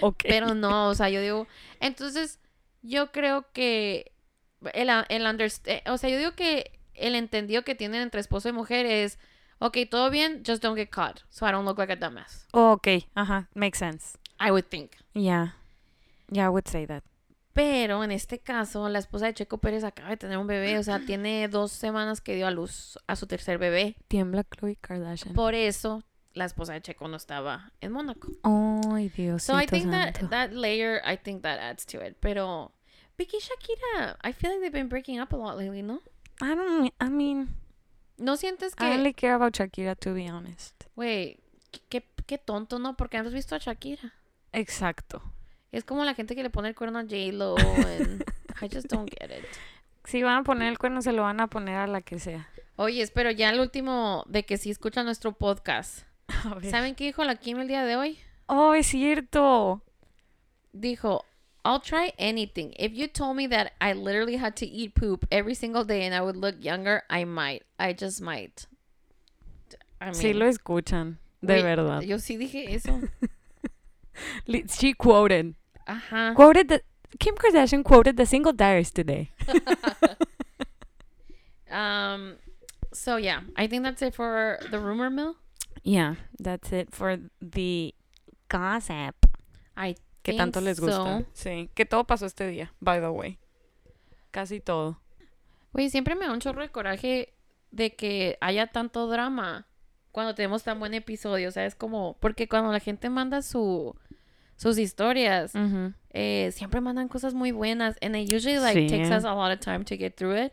Ok. 0.00 0.22
pero 0.26 0.54
no, 0.54 0.88
o 0.88 0.94
sea, 0.94 1.08
yo 1.10 1.20
digo, 1.20 1.46
entonces 1.80 2.38
yo 2.82 3.12
creo 3.12 3.46
que 3.52 4.12
el, 4.72 4.88
el 5.08 5.22
underst- 5.26 5.66
eh, 5.68 5.82
o 5.90 5.98
sea, 5.98 6.08
yo 6.08 6.16
digo 6.18 6.32
que 6.32 6.78
el 6.94 7.14
entendido 7.14 7.62
que 7.64 7.74
tienen 7.74 8.00
entre 8.02 8.20
esposo 8.20 8.48
y 8.48 8.52
mujer 8.52 8.86
es, 8.86 9.18
ok, 9.58 9.76
todo 9.90 10.08
bien, 10.10 10.42
just 10.46 10.62
don't 10.62 10.76
get 10.76 10.88
caught, 10.88 11.20
so 11.28 11.46
I 11.46 11.52
don't 11.52 11.66
look 11.66 11.78
like 11.78 11.92
a 11.92 11.96
dumbass. 11.96 12.46
ok, 12.52 12.88
ajá, 13.14 13.48
makes 13.54 13.78
sense. 13.78 14.16
I 14.40 14.50
would 14.50 14.66
think. 14.68 14.92
Yeah. 15.14 15.54
Yeah, 16.30 16.46
I 16.46 16.48
would 16.48 16.66
say 16.68 16.86
that. 16.86 17.04
Pero 17.58 18.04
en 18.04 18.12
este 18.12 18.38
caso, 18.38 18.88
la 18.88 19.00
esposa 19.00 19.26
de 19.26 19.34
Checo 19.34 19.58
Pérez 19.58 19.82
acaba 19.82 20.10
de 20.10 20.16
tener 20.16 20.38
un 20.38 20.46
bebé, 20.46 20.78
o 20.78 20.82
sea, 20.84 21.00
tiene 21.00 21.48
dos 21.48 21.72
semanas 21.72 22.20
que 22.20 22.36
dio 22.36 22.46
a 22.46 22.52
luz 22.52 23.00
a 23.08 23.16
su 23.16 23.26
tercer 23.26 23.58
bebé. 23.58 23.96
Tiembla 24.06 24.44
Chloe 24.44 24.76
Kardashian. 24.76 25.34
Por 25.34 25.56
eso 25.56 26.04
la 26.34 26.44
esposa 26.44 26.74
de 26.74 26.82
Checo 26.82 27.08
no 27.08 27.16
estaba 27.16 27.72
en 27.80 27.90
Mónaco. 27.90 28.28
Ay, 28.44 29.08
Dios 29.08 29.42
So 29.42 29.60
I 29.60 29.66
think 29.66 29.90
that 29.90 30.30
that 30.30 30.52
layer, 30.52 31.00
I 31.04 31.16
think 31.16 31.42
that 31.42 31.58
adds 31.58 31.84
to 31.86 32.00
it. 32.00 32.16
Pero 32.20 32.70
Vicky 33.18 33.38
y 33.38 33.40
Shakira, 33.40 34.16
I 34.22 34.32
feel 34.32 34.52
like 34.52 34.60
they've 34.60 34.72
been 34.72 34.88
breaking 34.88 35.18
up 35.18 35.32
a 35.32 35.36
lot 35.36 35.58
lately, 35.58 35.82
¿no? 35.82 36.00
I 36.40 36.54
don't, 36.54 36.94
I 37.00 37.10
mean, 37.10 37.56
¿No 38.18 38.36
sientes 38.36 38.74
I 38.78 38.92
only 38.92 39.14
que, 39.14 39.22
care 39.22 39.34
about 39.34 39.54
Shakira, 39.54 39.96
to 39.96 40.14
be 40.14 40.30
honest. 40.30 40.84
güey, 40.94 41.40
qué, 41.88 42.04
qué 42.24 42.38
tonto, 42.38 42.78
¿no? 42.78 42.96
Porque 42.96 43.16
has 43.16 43.32
visto 43.32 43.56
a 43.56 43.58
Shakira. 43.58 44.12
Exacto. 44.52 45.34
Es 45.72 45.84
como 45.84 46.04
la 46.04 46.14
gente 46.14 46.34
que 46.34 46.42
le 46.42 46.50
pone 46.50 46.68
el 46.68 46.74
cuerno 46.74 46.98
a 46.98 47.02
J-Lo 47.02 47.56
and 47.56 48.24
I 48.62 48.68
just 48.72 48.88
don't 48.90 49.10
get 49.10 49.30
it. 49.30 49.44
Si 50.04 50.22
van 50.22 50.38
a 50.38 50.42
poner 50.42 50.68
el 50.68 50.78
cuerno, 50.78 51.02
se 51.02 51.12
lo 51.12 51.20
van 51.20 51.38
a 51.38 51.48
poner 51.48 51.76
a 51.76 51.86
la 51.86 52.00
que 52.00 52.18
sea. 52.18 52.48
Oye, 52.76 53.06
pero 53.12 53.30
ya 53.30 53.50
el 53.50 53.60
último 53.60 54.24
de 54.26 54.46
que 54.46 54.56
sí 54.56 54.70
escuchan 54.70 55.04
nuestro 55.04 55.32
podcast. 55.32 56.04
¿Saben 56.70 56.94
qué 56.94 57.04
dijo 57.04 57.24
la 57.24 57.36
Kim 57.36 57.58
el 57.58 57.68
día 57.68 57.84
de 57.84 57.96
hoy? 57.96 58.18
Oh, 58.46 58.72
es 58.72 58.86
cierto. 58.86 59.82
Dijo, 60.72 61.26
I'll 61.62 61.82
try 61.82 62.14
anything. 62.18 62.72
If 62.78 62.94
you 62.94 63.06
told 63.06 63.36
me 63.36 63.46
that 63.48 63.72
I 63.82 63.92
literally 63.92 64.38
had 64.38 64.54
to 64.56 64.64
eat 64.64 64.94
poop 64.94 65.26
every 65.30 65.54
single 65.54 65.84
day 65.84 66.06
and 66.06 66.14
I 66.14 66.22
would 66.22 66.36
look 66.36 66.56
younger, 66.58 67.02
I 67.10 67.26
might. 67.26 67.64
I 67.78 67.92
just 67.92 68.22
might. 68.22 68.66
I 70.00 70.12
Sí 70.12 70.32
lo 70.32 70.46
escuchan, 70.46 71.18
de 71.42 71.62
verdad. 71.62 72.00
Yo 72.00 72.16
sí 72.16 72.38
dije 72.38 72.72
eso. 72.74 72.98
She 74.78 74.94
quoted. 74.94 75.54
Ajá. 75.88 76.34
Quoted 76.34 76.68
the 76.68 76.82
Kim 77.18 77.34
Kardashian 77.34 77.82
quoted 77.82 78.16
the 78.16 78.26
single 78.26 78.52
diaries 78.52 78.92
today. 78.92 79.32
Um, 81.70 82.36
so 82.92 83.16
yeah, 83.16 83.40
I 83.56 83.66
think 83.66 83.82
that's 83.84 84.00
it 84.02 84.14
for 84.14 84.58
the 84.70 84.78
rumor 84.78 85.10
mill. 85.10 85.36
Yeah, 85.82 86.14
that's 86.38 86.72
it 86.72 86.94
for 86.94 87.18
the 87.42 87.94
gossip. 88.48 89.14
I 89.76 89.94
Que 90.22 90.32
think 90.32 90.38
tanto 90.38 90.60
les 90.60 90.80
gusta. 90.80 90.96
so. 90.96 91.24
Sí, 91.34 91.68
que 91.74 91.84
todo 91.84 92.04
pasó 92.04 92.26
este 92.26 92.46
día, 92.48 92.72
by 92.80 93.00
the 93.00 93.10
way. 93.10 93.38
Casi 94.30 94.60
todo. 94.60 94.98
Güey, 95.74 95.90
siempre 95.90 96.14
me 96.14 96.26
da 96.26 96.32
un 96.32 96.40
chorro 96.40 96.62
de 96.62 96.70
coraje 96.70 97.34
de 97.70 97.94
que 97.94 98.38
haya 98.40 98.66
tanto 98.68 99.06
drama 99.06 99.66
cuando 100.10 100.34
tenemos 100.34 100.62
tan 100.64 100.78
buen 100.80 100.94
episodio. 100.94 101.48
O 101.48 101.52
sea, 101.52 101.66
es 101.66 101.74
como, 101.74 102.16
porque 102.20 102.48
cuando 102.48 102.72
la 102.72 102.80
gente 102.80 103.10
manda 103.10 103.42
su, 103.42 103.94
sus 104.58 104.76
historias, 104.76 105.52
eh, 106.10 106.50
siempre 106.52 106.82
mandan 106.82 107.08
cosas 107.08 107.32
muy 107.32 107.52
buenas. 107.52 107.96
And 108.02 108.14
it 108.14 108.30
usually 108.30 108.58
like 108.58 108.78
Sí. 108.78 108.88
takes 108.90 109.10
us 109.10 109.24
a 109.24 109.32
lot 109.34 109.50
of 109.50 109.60
time 109.60 109.84
to 109.86 109.96
get 109.96 110.14
through 110.16 110.36
it. 110.36 110.52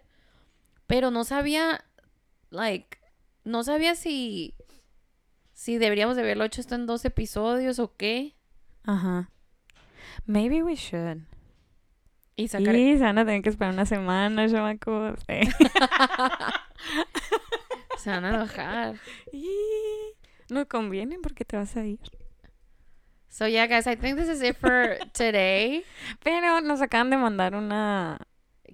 Pero 0.87 1.11
no 1.11 1.23
sabía, 1.25 1.83
like, 2.51 2.97
no 3.43 3.63
sabía 3.63 3.95
si, 3.95 4.53
si 5.53 5.77
deberíamos 5.77 6.15
de 6.15 6.21
haberlo 6.21 6.45
hecho 6.45 6.61
esto 6.61 6.75
en 6.75 6.85
dos 6.85 7.03
episodios 7.03 7.79
o 7.79 7.93
qué. 7.97 8.35
Ajá. 8.83 9.31
Maybe 10.27 10.61
we 10.63 10.75
should. 10.75 11.23
Y 12.35 12.47
sacar... 12.49 12.75
Y 12.75 12.97
se 12.97 13.03
van 13.03 13.17
a 13.17 13.25
tener 13.25 13.41
que 13.41 13.49
esperar 13.49 13.73
una 13.73 13.85
semana, 13.85 14.47
chamacos. 14.47 15.19
Eh. 15.29 15.49
Se 17.97 18.09
van 18.11 18.25
a 18.25 18.29
enojar. 18.35 18.95
Y 19.31 19.49
no 20.49 20.67
conviene 20.67 21.17
porque 21.21 21.45
te 21.45 21.57
vas 21.57 21.75
a 21.75 21.85
ir. 21.85 21.99
So 23.38 23.45
yeah, 23.45 23.67
guys, 23.67 23.86
I 23.86 23.95
think 23.95 24.15
this 24.17 24.29
is 24.29 24.41
it 24.41 24.55
for 24.55 24.97
today. 25.13 25.83
Pero 26.23 26.59
nos 26.61 26.79
acaban 26.79 27.09
de 27.09 27.17
mandar 27.17 27.53
una... 27.53 28.17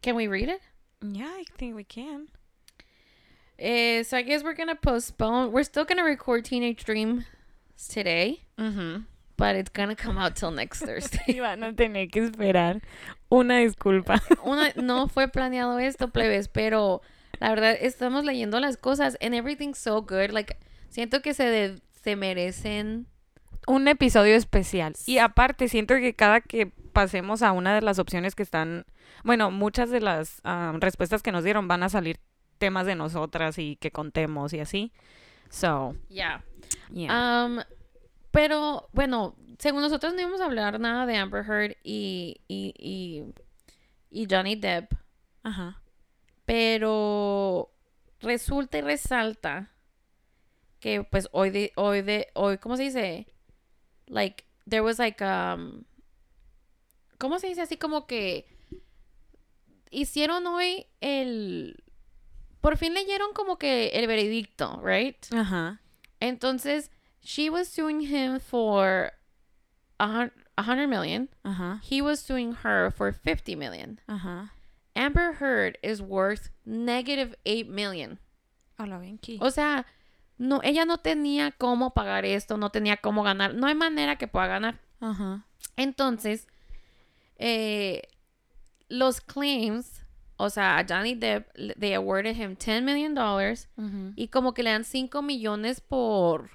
Can 0.04 0.16
we 0.16 0.28
read 0.28 0.50
it? 0.50 0.62
Yeah, 1.02 1.26
I 1.36 1.46
think 1.58 1.76
we 1.76 1.84
can. 1.84 2.28
Uh, 3.60 4.04
so 4.04 4.18
I 4.18 4.22
guess 4.22 4.44
we're 4.44 4.54
gonna 4.54 4.76
postpone. 4.76 5.52
We're 5.52 5.64
still 5.64 5.84
gonna 5.84 6.04
record 6.04 6.46
Teenage 6.46 6.84
Dream 6.84 7.26
today, 7.90 8.42
Ujú. 8.60 9.04
but 9.36 9.56
it's 9.56 9.70
gonna 9.72 9.96
come 9.96 10.20
out 10.20 10.36
till 10.36 10.52
next 10.52 10.80
Thursday. 10.86 11.24
Y 11.28 11.40
van 11.40 11.64
a 11.64 11.74
tener 11.74 12.06
que 12.12 12.22
esperar. 12.30 12.82
Una 13.32 13.56
disculpa. 13.66 14.22
Una, 14.46 14.72
no 14.76 15.08
fue 15.08 15.28
planeado 15.28 15.80
esto, 15.80 16.08
plebes, 16.10 16.48
pero 16.48 17.02
la 17.40 17.50
verdad 17.50 17.76
estamos 17.82 18.26
leyendo 18.26 18.60
las 18.60 18.78
cosas 18.78 19.18
and 19.22 19.34
everything's 19.34 19.80
so 19.80 20.02
good. 20.02 20.30
Like 20.32 20.58
siento 20.92 21.24
que 21.24 21.34
se 21.34 21.46
de- 21.46 21.82
se 22.04 22.16
merecen. 22.16 23.08
Un 23.68 23.88
episodio 23.88 24.36
especial. 24.36 24.94
Y 25.06 25.20
aparte, 25.20 25.68
siento 25.68 25.96
que 25.96 26.14
cada 26.16 26.42
que 26.42 26.68
pasemos 26.68 27.42
a 27.42 27.52
una 27.52 27.76
de 27.76 27.82
las 27.82 28.00
opciones 28.00 28.36
que 28.36 28.44
están... 28.44 28.86
Bueno, 29.24 29.52
muchas 29.52 29.90
de 29.90 30.02
las 30.02 30.42
ah, 30.44 30.74
respuestas 30.80 31.22
que 31.22 31.32
nos 31.32 31.44
dieron 31.44 31.68
van 31.68 31.84
a 31.84 31.90
salir 31.90 32.20
temas 32.58 32.86
de 32.86 32.96
nosotras 32.96 33.58
y 33.58 33.76
que 33.76 33.92
contemos 33.92 34.54
y 34.54 34.60
así. 34.60 34.92
So, 35.50 35.96
Yeah. 36.10 36.44
yeah. 36.92 37.46
Um, 37.46 37.60
pero 38.32 38.88
bueno, 38.94 39.36
según 39.60 39.82
nosotros 39.82 40.14
no 40.14 40.22
íbamos 40.22 40.42
a 40.42 40.46
hablar 40.46 40.80
nada 40.80 41.06
de 41.06 41.18
Amber 41.18 41.46
Heard 41.46 41.76
y 41.84 42.38
y 42.48 42.74
y, 42.78 43.24
y 44.10 44.28
Johnny 44.30 44.56
Depp. 44.56 44.94
Ajá. 45.44 45.82
Pero 46.46 47.72
resulta 48.22 48.78
y 48.78 48.82
resalta 48.82 49.72
que 50.80 51.04
pues 51.04 51.30
hoy 51.32 51.52
de, 51.52 51.72
hoy 51.76 52.02
de, 52.02 52.28
hoy, 52.34 52.58
¿cómo 52.58 52.76
se 52.76 52.84
dice? 52.84 53.28
Like, 54.12 54.44
there 54.68 54.84
was 54.84 55.00
like, 55.00 55.22
um, 55.24 55.86
¿cómo 57.18 57.40
se 57.40 57.48
dice? 57.48 57.62
Así 57.62 57.78
como 57.80 58.06
que 58.06 58.46
hicieron 59.90 60.46
hoy 60.48 60.86
el, 61.02 61.84
por 62.62 62.78
fin 62.78 62.94
leyeron 62.94 63.34
como 63.34 63.58
que 63.58 63.90
el 63.94 64.08
veredicto, 64.08 64.80
right? 64.84 65.16
Ajá. 65.32 65.80
Entonces, 66.20 66.90
she 67.22 67.50
was 67.50 67.68
suing 67.68 68.02
him 68.02 68.40
for 68.40 69.12
a 70.00 70.08
hun- 70.08 70.32
a 70.58 70.64
hundred 70.64 70.88
million. 70.88 71.30
Ajá. 71.44 71.80
He 71.84 72.02
was 72.02 72.20
suing 72.20 72.54
her 72.64 72.92
for 72.92 73.12
50 73.12 73.56
million. 73.56 74.00
Ajá. 74.08 74.52
Amber 74.96 75.34
Heard 75.40 75.78
is 75.82 76.02
worth 76.02 76.50
negative 76.66 77.34
8 77.46 77.70
million. 77.70 78.20
Bien 78.78 79.18
aquí. 79.20 79.38
O 79.40 79.50
sea, 79.50 79.86
no, 80.42 80.60
ella 80.64 80.86
no 80.86 80.98
tenía 80.98 81.52
cómo 81.52 81.94
pagar 81.94 82.26
esto, 82.26 82.58
no 82.58 82.72
tenía 82.72 82.98
cómo 82.98 83.22
ganar. 83.24 83.54
No 83.54 83.68
hay 83.68 83.76
manera 83.76 84.16
que 84.18 84.28
pueda 84.28 84.48
ganar. 84.48 84.80
Ajá. 85.00 85.46
Entonces, 85.78 86.48
eh, 87.38 88.02
los 88.90 89.22
claims, 89.22 90.04
o 90.38 90.50
sea, 90.50 90.80
a 90.80 90.86
Johnny 90.88 91.16
Depp, 91.16 91.48
they 91.80 91.94
awarded 91.94 92.36
him 92.36 92.56
10 92.56 92.82
million 92.84 93.14
dollars 93.14 93.70
Ujú. 93.78 94.14
y 94.16 94.28
como 94.30 94.54
que 94.54 94.64
le 94.64 94.72
dan 94.72 94.84
5 94.84 95.22
millones 95.22 95.80
por... 95.82 96.50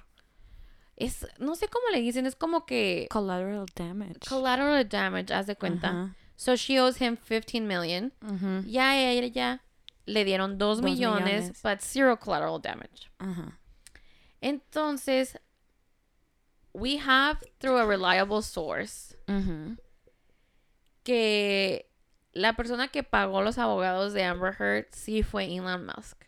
Es, 0.97 1.27
no 1.37 1.55
sé 1.55 1.67
cómo 1.67 1.85
le 1.93 2.01
dicen, 2.01 2.25
es 2.25 2.35
como 2.35 2.65
que 2.65 3.07
Collateral 3.09 3.65
damage. 3.75 4.19
collateral 4.27 4.87
damage, 4.89 5.31
haz 5.33 5.45
de 5.45 5.55
cuenta. 5.55 6.15
So 6.35 6.55
she 6.55 6.79
owes 6.79 6.99
him 7.01 7.17
15 7.17 7.61
million. 7.61 8.11
Ujú. 8.21 8.63
Ya 8.67 8.89
a 8.91 8.97
ella 9.11 9.61
le 10.05 10.25
dieron 10.25 10.57
2 10.57 10.77
Dos 10.77 10.83
millones, 10.83 11.25
millones. 11.25 11.61
but 11.63 11.79
zero 11.81 12.17
collateral 12.19 12.59
damage. 12.61 13.09
Ajá. 13.19 13.57
Entonces, 14.41 15.37
we 16.73 16.97
have 16.97 17.43
through 17.59 17.77
a 17.77 17.85
reliable 17.85 18.41
source 18.41 19.15
que 21.03 21.85
la 22.33 22.53
persona 22.53 22.89
que 22.89 23.03
pagó 23.03 23.41
los 23.41 23.57
abogados 23.57 24.13
de 24.13 24.23
Amber 24.23 24.53
Heard 24.59 24.87
sí 24.91 25.23
fue 25.23 25.45
Elon 25.45 25.85
Musk. 25.85 26.25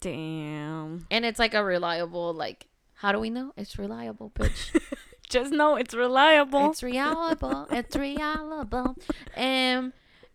Damn. 0.00 1.06
And 1.10 1.24
it's 1.24 1.38
like 1.38 1.54
a 1.54 1.62
reliable, 1.62 2.34
like, 2.34 2.66
how 2.94 3.12
do 3.12 3.20
we 3.20 3.30
know? 3.30 3.52
It's 3.56 3.78
reliable, 3.78 4.30
bitch. 4.34 4.74
Just 5.30 5.52
know 5.52 5.76
it's 5.76 5.94
reliable. 5.94 6.70
It's 6.70 6.82
reliable, 6.82 7.66
it's 7.70 7.94
reliable. 7.94 8.96
Em, 9.36 9.92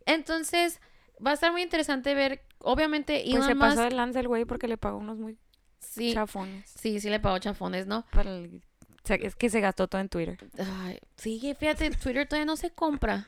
entonces, 0.07 0.79
va 1.19 1.31
a 1.31 1.33
estar 1.33 1.51
muy 1.51 1.61
interesante 1.61 2.15
ver, 2.15 2.41
obviamente, 2.59 3.21
pues 3.21 3.35
Elon 3.35 3.47
se 3.47 3.55
pasó 3.55 3.81
Musk, 3.81 3.89
de 3.89 3.95
lanza 3.95 4.19
el 4.21 4.27
güey 4.27 4.45
porque 4.45 4.67
le 4.67 4.77
pagó 4.77 4.97
unos 4.97 5.17
muy 5.17 5.37
sí, 5.95 6.13
chafones. 6.13 6.69
sí, 6.75 6.99
sí 6.99 7.09
le 7.09 7.19
pagó 7.19 7.37
chafones, 7.39 7.87
¿no? 7.87 8.05
Para 8.11 8.31
el- 8.31 8.61
es 9.07 9.35
que 9.35 9.49
se 9.49 9.61
gastó 9.61 9.87
todo 9.87 10.01
en 10.01 10.09
Twitter. 10.09 10.37
Ay, 10.83 10.99
sí, 11.15 11.39
fíjate, 11.59 11.91
Twitter 11.91 12.27
todavía 12.27 12.45
no 12.45 12.55
se 12.55 12.71
compra. 12.71 13.27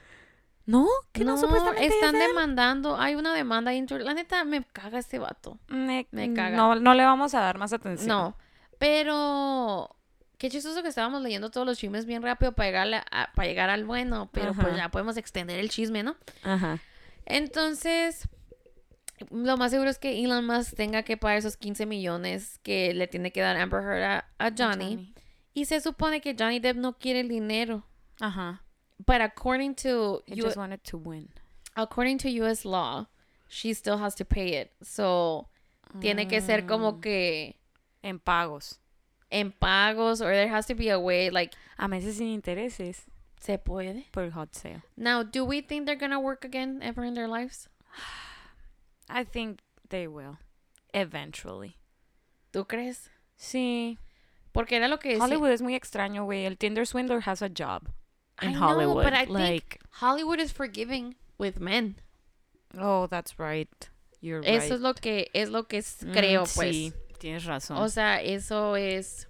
¿No? 0.66 0.86
¿Que 1.14 1.24
no, 1.24 1.38
supuestamente 1.38 1.86
están 1.88 2.16
es 2.16 2.28
demandando. 2.28 2.98
Hay 2.98 3.16
una 3.16 3.34
demanda. 3.34 3.72
ahí 3.72 3.78
en 3.78 3.86
Twitter. 3.86 4.06
La 4.06 4.14
neta, 4.14 4.44
me 4.44 4.64
caga 4.66 5.00
este 5.00 5.18
vato. 5.18 5.58
Me, 5.70 6.08
Me 6.12 6.34
caga. 6.34 6.58
No, 6.58 6.76
no 6.76 6.94
le 6.94 7.06
vamos 7.06 7.34
a 7.36 7.40
dar 7.40 7.58
más 7.58 7.72
atención. 7.72 8.10
No, 8.10 8.36
pero 8.78 9.96
qué 10.38 10.50
chistoso 10.50 10.82
que 10.84 10.90
estábamos 10.90 11.22
leyendo 11.22 11.52
todos 11.52 11.66
los 11.66 11.78
chismes 11.78 12.06
bien 12.06 12.22
rápido 12.22 12.52
para 12.52 12.68
llegar, 12.68 13.06
a- 13.12 13.32
para 13.34 13.48
llegar 13.48 13.70
al 13.70 13.86
bueno, 13.86 14.30
pero 14.34 14.54
pues 14.54 14.76
ya 14.76 14.90
podemos 14.90 15.16
extender 15.16 15.60
el 15.60 15.70
chisme, 15.70 16.04
¿no? 16.04 16.16
Ajá. 16.44 16.80
Entonces, 17.26 18.28
lo 19.32 19.58
más 19.58 19.72
seguro 19.72 19.90
es 19.90 19.98
que 20.00 20.24
Elon 20.24 20.46
Musk 20.46 20.76
tenga 20.76 21.04
que 21.04 21.18
pagar 21.18 21.38
esos 21.38 21.58
15 21.58 21.86
millones 21.86 22.60
que 22.64 22.94
le 22.94 23.08
tiene 23.08 23.32
que 23.32 23.42
dar 23.42 23.58
Amber 23.58 23.82
Heard 23.82 24.04
a, 24.04 24.26
a 24.40 24.52
Johnny. 24.56 25.14
Y 25.54 25.66
se 25.66 25.82
supone 25.82 26.22
que 26.22 26.36
Johnny 26.38 26.60
Depp 26.60 26.78
no 26.78 26.94
quiere 27.00 27.22
el 27.22 27.28
dinero. 27.30 27.84
Ajá. 28.20 28.62
But 29.00 29.22
according 29.22 29.76
to 29.76 30.24
He 30.28 30.36
U- 30.40 30.44
just 30.46 30.58
wanted 30.58 30.82
to 30.84 30.98
win. 30.98 31.30
according 31.76 32.18
to 32.20 32.30
US 32.44 32.64
law, 32.66 33.08
she 33.48 33.74
still 33.74 33.98
has 33.98 34.16
to 34.16 34.26
pay 34.26 34.54
it. 34.60 34.72
So, 34.82 35.50
tiene 36.00 36.28
que 36.28 36.42
ser 36.42 36.66
como 36.68 36.94
Mm. 36.94 37.02
que 37.02 37.56
En 38.04 38.20
pagos. 38.20 38.80
en 39.30 39.52
pagos 39.52 40.22
or 40.22 40.32
there 40.34 40.48
has 40.50 40.66
to 40.68 40.76
be 40.76 40.90
a 40.90 41.00
way 41.00 41.30
like 41.30 41.56
A 41.78 41.88
meses 41.88 42.18
sin 42.18 42.28
intereses 42.28 43.06
se 43.40 43.58
puede. 43.58 44.06
por 44.12 44.30
hot 44.32 44.54
sale. 44.56 44.82
Now, 44.96 45.24
do 45.24 45.44
we 45.46 45.62
think 45.62 45.86
they're 45.86 45.96
gonna 46.00 46.20
work 46.20 46.44
again 46.46 46.82
ever 46.84 47.04
in 47.06 47.14
their 47.16 47.28
lives? 47.28 47.68
I 49.10 49.24
think 49.24 49.60
they 49.90 50.08
will. 50.08 50.38
Eventually. 50.94 51.76
¿Tú 52.52 52.66
crees? 52.68 53.10
Sí. 53.36 53.98
Porque 54.52 54.78
era 54.78 54.88
lo 54.88 54.98
que 55.00 55.10
decía- 55.10 55.24
Hollywood 55.24 55.50
es 55.52 55.62
muy 55.62 55.76
extraño, 55.76 56.24
güey. 56.26 56.46
El 56.46 56.58
Tinder 56.58 56.86
swindler 56.88 57.22
has 57.28 57.42
a 57.42 57.50
job 57.50 57.90
in 58.42 58.50
I 58.50 58.54
know, 58.54 58.62
Hollywood. 58.70 59.04
but 59.04 59.14
I 59.14 59.26
think 59.26 59.78
Hollywood 60.02 60.40
is 60.40 60.52
forgiving 60.52 61.16
with 61.38 61.60
men. 61.60 61.96
oh, 62.78 63.08
that's 63.08 63.38
right. 63.40 63.70
You're 64.20 64.42
Eso 64.44 64.62
right. 64.62 64.72
es 64.74 64.80
lo 64.82 64.94
que 64.96 65.30
es 65.34 65.50
lo 65.50 65.68
que 65.68 65.78
es- 65.78 66.04
Mm, 66.04 66.12
creo, 66.14 66.44
pues. 66.56 66.76
Sí, 66.76 66.94
tienes 67.20 67.46
razón. 67.46 67.78
O 67.78 67.88
sea, 67.90 68.20
eso 68.22 68.76
es 68.76 69.28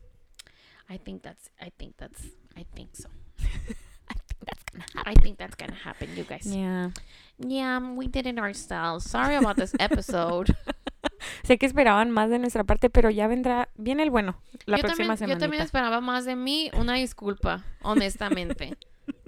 I 0.90 0.98
think 0.98 1.22
that's 1.24 1.50
I 1.60 1.70
think 1.78 1.98
that's 1.98 2.24
I 2.56 2.64
think 2.74 2.96
so. 2.96 3.10
I 5.06 5.14
think 5.16 5.38
that's 5.38 5.56
gonna 5.56 5.76
happen, 5.76 6.16
you 6.16 6.24
guys. 6.24 6.46
yeah. 6.46 6.92
Yeah, 7.40 7.80
we 7.80 8.08
did 8.08 8.26
it 8.26 8.40
ourselves. 8.40 9.06
Sorry 9.06 9.36
about 9.36 9.58
this 9.58 9.74
episode. 9.80 10.56
Sé 11.44 11.58
que 11.58 11.68
esperaban 11.68 12.10
más 12.12 12.30
de 12.30 12.40
nuestra 12.40 12.64
parte, 12.64 12.90
pero 12.90 13.10
ya 13.10 13.28
vendrá, 13.28 13.70
viene 13.76 14.04
el 14.04 14.10
bueno 14.10 14.36
la 14.66 14.78
yo, 14.78 14.84
próxima 14.84 15.16
también, 15.16 15.38
yo 15.38 15.40
también 15.40 15.64
esperaba 15.64 16.02
más 16.02 16.26
de 16.26 16.36
mí. 16.36 16.72
Una 16.74 16.96
disculpa, 16.96 17.64
honestamente. 17.82 18.78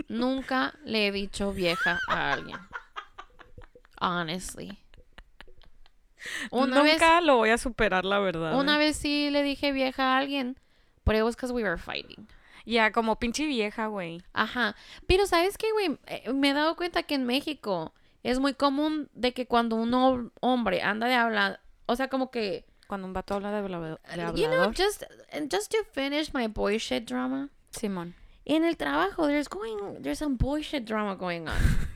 Nunca 0.08 0.74
le 0.84 1.08
he 1.08 1.12
dicho 1.12 1.54
vieja 1.54 2.00
a 2.10 2.34
alguien. 2.34 2.58
Honestly. 4.02 4.78
Una 6.52 6.82
vez, 6.82 6.94
Nunca 6.94 7.22
lo 7.22 7.38
voy 7.38 7.50
a 7.50 7.58
superar, 7.58 8.06
la 8.06 8.20
verdad. 8.20 8.60
una 8.60 8.76
eh. 8.76 8.80
vez 8.80 8.98
sí 8.98 9.30
le 9.30 9.44
dije 9.44 9.72
vieja 9.72 10.16
a 10.16 10.18
alguien, 10.18 10.58
but 11.06 11.16
it 11.16 11.24
was 11.24 11.36
because 11.36 11.54
we 11.54 11.64
were 11.64 11.78
fighting. 11.78 12.28
Ya, 12.66 12.92
como 12.92 13.18
pinche 13.20 13.46
vieja, 13.46 13.88
güey. 13.88 14.22
Ajá. 14.34 14.76
Pero 15.08 15.26
¿sabes 15.26 15.58
qué, 15.58 15.72
güey? 15.72 15.98
Eh, 16.08 16.32
Me 16.34 16.50
he 16.50 16.54
dado 16.54 16.76
cuenta 16.76 17.04
que 17.04 17.16
en 17.16 17.26
México 17.26 17.94
es 18.24 18.40
muy 18.40 18.54
común 18.54 19.10
de 19.14 19.34
que 19.34 19.46
cuando 19.48 19.76
un 19.76 19.92
hom- 19.92 20.32
hombre 20.42 20.82
anda 20.82 21.08
de 21.08 21.16
hablar, 21.16 21.62
o 21.86 21.96
sea, 21.96 22.08
como 22.10 22.32
que, 22.32 22.66
Cuando 22.88 23.08
un 23.08 23.14
vato 23.14 23.36
habla 23.36 23.52
de, 23.52 23.58
habla- 23.60 23.80
de 24.16 24.42
you 24.42 24.48
know, 24.48 24.62
hablador. 24.62 24.76
just, 24.76 25.04
and 25.32 25.50
just 25.54 25.72
to 25.72 25.78
finish 25.94 26.34
my 26.34 26.48
boy 26.48 26.78
shit 26.78 27.06
drama. 27.08 27.50
Simón. 27.72 28.16
En 28.46 28.64
el 28.64 28.78
trabajo, 28.78 29.28
there's 29.28 29.48
going, 29.48 30.02
there's 30.02 30.18
some 30.20 30.36
bullshit 30.38 30.84
drama 30.86 31.16
going 31.16 31.48
on. 31.48 31.56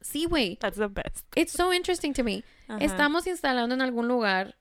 Sí, 0.00 0.26
güey. 0.26 0.56
That's 0.58 0.78
the 0.78 0.88
best. 0.88 1.24
It's 1.36 1.52
so 1.52 1.72
interesting 1.72 2.12
to 2.14 2.24
me. 2.24 2.42
Estamos 2.80 3.26
instalando 3.28 3.74
en 3.74 3.82
algún 3.82 4.08
lugar 4.08 4.56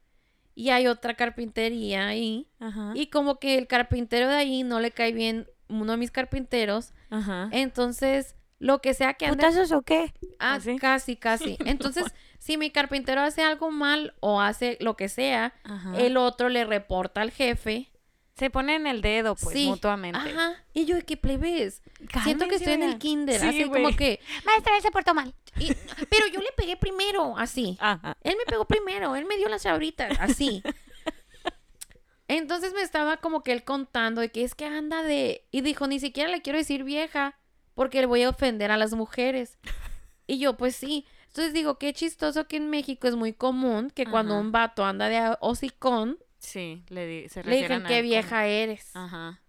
y 0.62 0.70
hay 0.70 0.86
otra 0.86 1.16
carpintería 1.16 2.08
ahí. 2.08 2.48
Ajá. 2.60 2.92
Y 2.94 3.08
como 3.08 3.40
que 3.40 3.58
el 3.58 3.66
carpintero 3.66 4.28
de 4.28 4.36
ahí 4.36 4.62
no 4.64 4.80
le 4.80 4.92
cae 4.92 5.12
bien 5.12 5.48
uno 5.70 5.94
de 5.94 5.98
mis 5.98 6.12
carpinteros. 6.12 6.94
Ajá. 7.10 7.50
Entonces, 7.52 8.36
lo 8.60 8.80
que 8.80 8.94
sea 8.94 9.16
que 9.16 9.26
ande... 9.26 9.38
¿Putazos 9.38 9.72
o 9.72 9.82
qué? 9.82 10.14
Ah, 10.38 10.56
¿Así? 10.56 10.78
casi, 10.78 11.16
casi. 11.16 11.58
Entonces, 11.66 12.06
si 12.38 12.58
mi 12.58 12.70
carpintero 12.70 13.22
hace 13.22 13.42
algo 13.42 13.72
mal 13.72 14.14
o 14.20 14.40
hace 14.40 14.78
lo 14.82 14.96
que 14.96 15.10
sea, 15.10 15.54
Ajá. 15.64 15.98
el 15.98 16.16
otro 16.16 16.48
le 16.50 16.64
reporta 16.64 17.22
al 17.22 17.32
jefe. 17.32 17.88
Se 18.36 18.50
ponen 18.50 18.86
el 18.88 19.02
dedo, 19.02 19.36
pues, 19.36 19.56
sí. 19.56 19.68
mutuamente. 19.68 20.18
Ajá. 20.20 20.54
Y 20.74 20.86
yo, 20.86 20.96
¿qué 21.06 21.18
plebes? 21.18 21.82
Siento 22.24 22.48
que 22.48 22.56
estoy 22.56 22.74
en 22.74 22.84
el 22.84 22.98
kinder, 23.00 23.40
Sí, 23.40 23.48
así 23.48 23.64
como 23.70 23.96
que... 23.96 24.20
Maestra, 24.46 24.76
él 24.78 24.82
se 24.82 24.92
portó 24.92 25.14
mal. 25.14 25.34
y- 25.60 25.74
pero 26.10 26.21
primero, 26.82 27.38
así. 27.38 27.78
Ajá. 27.80 28.18
Él 28.22 28.36
me 28.38 28.44
pegó 28.46 28.66
primero, 28.66 29.16
él 29.16 29.24
me 29.26 29.38
dio 29.38 29.48
las 29.48 29.64
chabritas, 29.64 30.20
así. 30.20 30.62
Entonces 32.28 32.74
me 32.74 32.82
estaba 32.82 33.18
como 33.18 33.44
que 33.44 33.52
él 33.52 33.64
contando 33.64 34.22
de 34.22 34.32
que 34.32 34.44
es 34.44 34.56
que 34.56 34.66
anda 34.66 35.04
de... 35.04 35.46
Y 35.52 35.62
dijo, 35.62 35.88
ni 35.88 36.00
siquiera 36.00 36.30
le 36.30 36.42
quiero 36.42 36.60
decir 36.60 36.84
vieja, 36.84 37.38
porque 37.76 38.00
le 38.00 38.06
voy 38.06 38.24
a 38.24 38.30
ofender 38.30 38.72
a 38.72 38.78
las 38.78 38.94
mujeres. 38.94 39.58
Y 40.28 40.40
yo, 40.40 40.56
pues 40.56 40.76
sí. 40.76 41.06
Entonces 41.28 41.54
digo, 41.54 41.78
qué 41.78 41.94
chistoso 41.94 42.48
que 42.48 42.58
en 42.58 42.70
México 42.70 43.08
es 43.08 43.16
muy 43.16 43.34
común 43.34 43.90
que 43.90 44.06
cuando 44.06 44.38
un 44.40 44.52
vato 44.52 44.86
anda 44.86 45.08
de 45.10 45.36
hocicón, 45.42 46.18
Sí, 46.40 46.84
le, 46.90 47.06
di- 47.06 47.30
se 47.30 47.44
le 47.44 47.66
a 47.66 47.68
qué 47.68 47.74
como- 47.82 48.02
vieja 48.02 48.48
eres. 48.48 48.90
Ajá. 48.96 49.42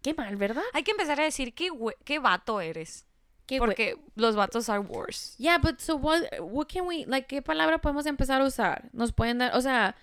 Qué 0.00 0.14
mal, 0.14 0.36
¿verdad? 0.36 0.62
Hay 0.72 0.82
que 0.84 0.92
empezar 0.92 1.20
a 1.20 1.24
decir 1.24 1.52
qué, 1.52 1.68
qué 2.04 2.18
vato 2.18 2.60
eres. 2.60 3.06
Qué 3.50 3.58
Porque 3.58 3.96
los 4.14 4.36
vatos 4.36 4.68
are 4.68 4.80
worse. 4.80 5.34
Yeah, 5.38 5.58
but 5.58 5.80
so 5.80 5.96
what, 5.96 6.22
what 6.40 6.68
can 6.68 6.86
we, 6.86 7.04
like, 7.06 7.26
¿qué 7.26 7.42
palabra 7.42 7.78
podemos 7.80 8.06
empezar 8.06 8.40
a 8.40 8.44
usar? 8.44 8.88
Nos 8.92 9.10
pueden 9.12 9.38
dar, 9.38 9.56
o 9.56 9.60
sea, 9.60 9.96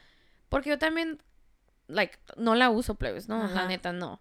porque 0.49 0.69
yo 0.69 0.77
también, 0.77 1.17
like, 1.87 2.17
no 2.35 2.55
la 2.55 2.69
uso, 2.69 2.95
plebes, 2.95 3.29
¿no? 3.29 3.47
La 3.47 3.65
neta, 3.67 3.93
no. 3.93 4.19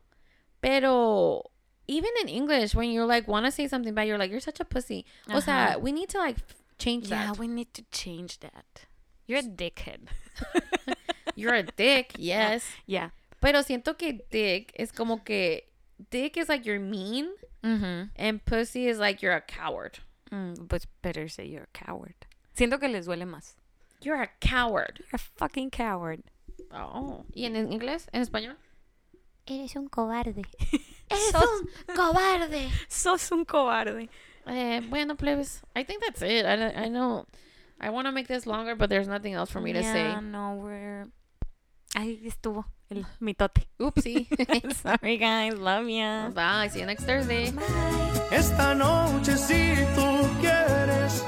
Pero, 0.61 1.43
even 1.89 2.11
in 2.23 2.29
English, 2.29 2.75
when 2.75 2.93
you're, 2.93 3.07
like, 3.07 3.27
want 3.29 3.45
to 3.47 3.51
say 3.51 3.67
something 3.69 3.95
bad, 3.95 4.07
you're 4.07 4.17
like, 4.19 4.31
you're 4.31 4.41
such 4.41 4.61
a 4.61 4.65
pussy. 4.65 5.05
O 5.33 5.41
sea, 5.41 5.77
we 5.81 5.91
need 5.91 6.09
to, 6.09 6.19
like, 6.19 6.37
change 6.79 7.09
Yeah, 7.09 7.27
that. 7.33 7.39
we 7.39 7.49
need 7.49 7.73
to 7.75 7.83
change 7.91 8.39
that. 8.41 8.87
You're 9.27 9.41
a 9.41 9.43
dickhead. 9.43 10.07
You're 11.35 11.55
a 11.55 11.65
dick, 11.65 12.13
yes. 12.19 12.65
Yeah. 12.87 13.11
Pero 13.41 13.63
siento 13.63 13.99
que 13.99 14.25
dick 14.31 14.73
es 14.75 14.91
como 14.93 15.23
que 15.23 15.65
dick 16.11 16.37
is 16.39 16.49
like 16.49 16.65
you're 16.65 16.81
mean 16.81 17.29
Ujú. 17.67 18.09
and 18.17 18.45
pussy 18.45 18.87
is 18.87 18.99
like 18.99 19.21
you're 19.23 19.35
a 19.35 19.41
coward. 19.41 19.99
Mm, 20.31 20.69
pues 20.69 20.87
better 21.03 21.29
say 21.29 21.45
you're 21.47 21.65
a 21.75 21.79
coward. 21.85 22.15
Siento 22.57 22.79
que 22.81 22.89
les 22.89 23.07
duele 23.07 23.27
más. 23.27 23.55
You're 24.01 24.23
a 24.23 24.29
coward. 24.41 24.99
You're 25.01 25.09
a 25.15 25.19
fucking 25.19 25.71
coward. 25.71 26.23
Oh. 26.73 27.25
¿Y 27.35 27.45
en 27.45 27.55
inglés? 27.73 28.07
¿En 28.13 28.23
español? 28.23 28.57
Eres 29.47 29.77
un 29.77 29.89
cobarde. 29.89 30.43
¡Eres 31.11 31.31
Sos- 31.33 31.61
un 31.89 31.95
cobarde! 31.97 32.69
Sos 32.89 33.31
un 33.33 33.45
cobarde. 33.45 34.09
Eh, 34.47 34.81
bueno, 34.89 35.15
plebes. 35.17 35.63
I 35.77 35.85
think 35.85 36.03
that's 36.03 36.23
it. 36.23 36.45
I, 36.45 36.85
I 36.85 36.89
know. 36.89 37.27
I 37.81 37.91
want 37.91 38.07
to 38.07 38.13
make 38.13 38.27
this 38.27 38.47
longer, 38.47 38.75
but 38.75 38.89
there's 38.91 39.07
nothing 39.09 39.35
else 39.35 39.51
for 39.51 39.61
me 39.61 39.73
to 39.73 39.83
say. 39.83 40.09
Yeah, 40.09 40.21
no, 40.21 40.55
we're... 40.55 41.07
Ahí 41.97 42.21
estuvo 42.27 42.67
el 42.91 43.07
mitote. 43.21 43.67
Oopsie. 43.81 44.29
Sorry, 44.83 45.17
guys. 45.17 45.55
Love 45.55 45.89
ya. 45.89 46.31
Bye. 46.35 46.69
See 46.69 46.81
you 46.81 46.87
next 46.87 47.07
Thursday. 47.07 47.51
Bye. 47.51 47.63
Esta 48.31 48.75
noche 48.75 49.37
si 49.37 49.75
tú 49.95 50.29
quieres 50.41 51.25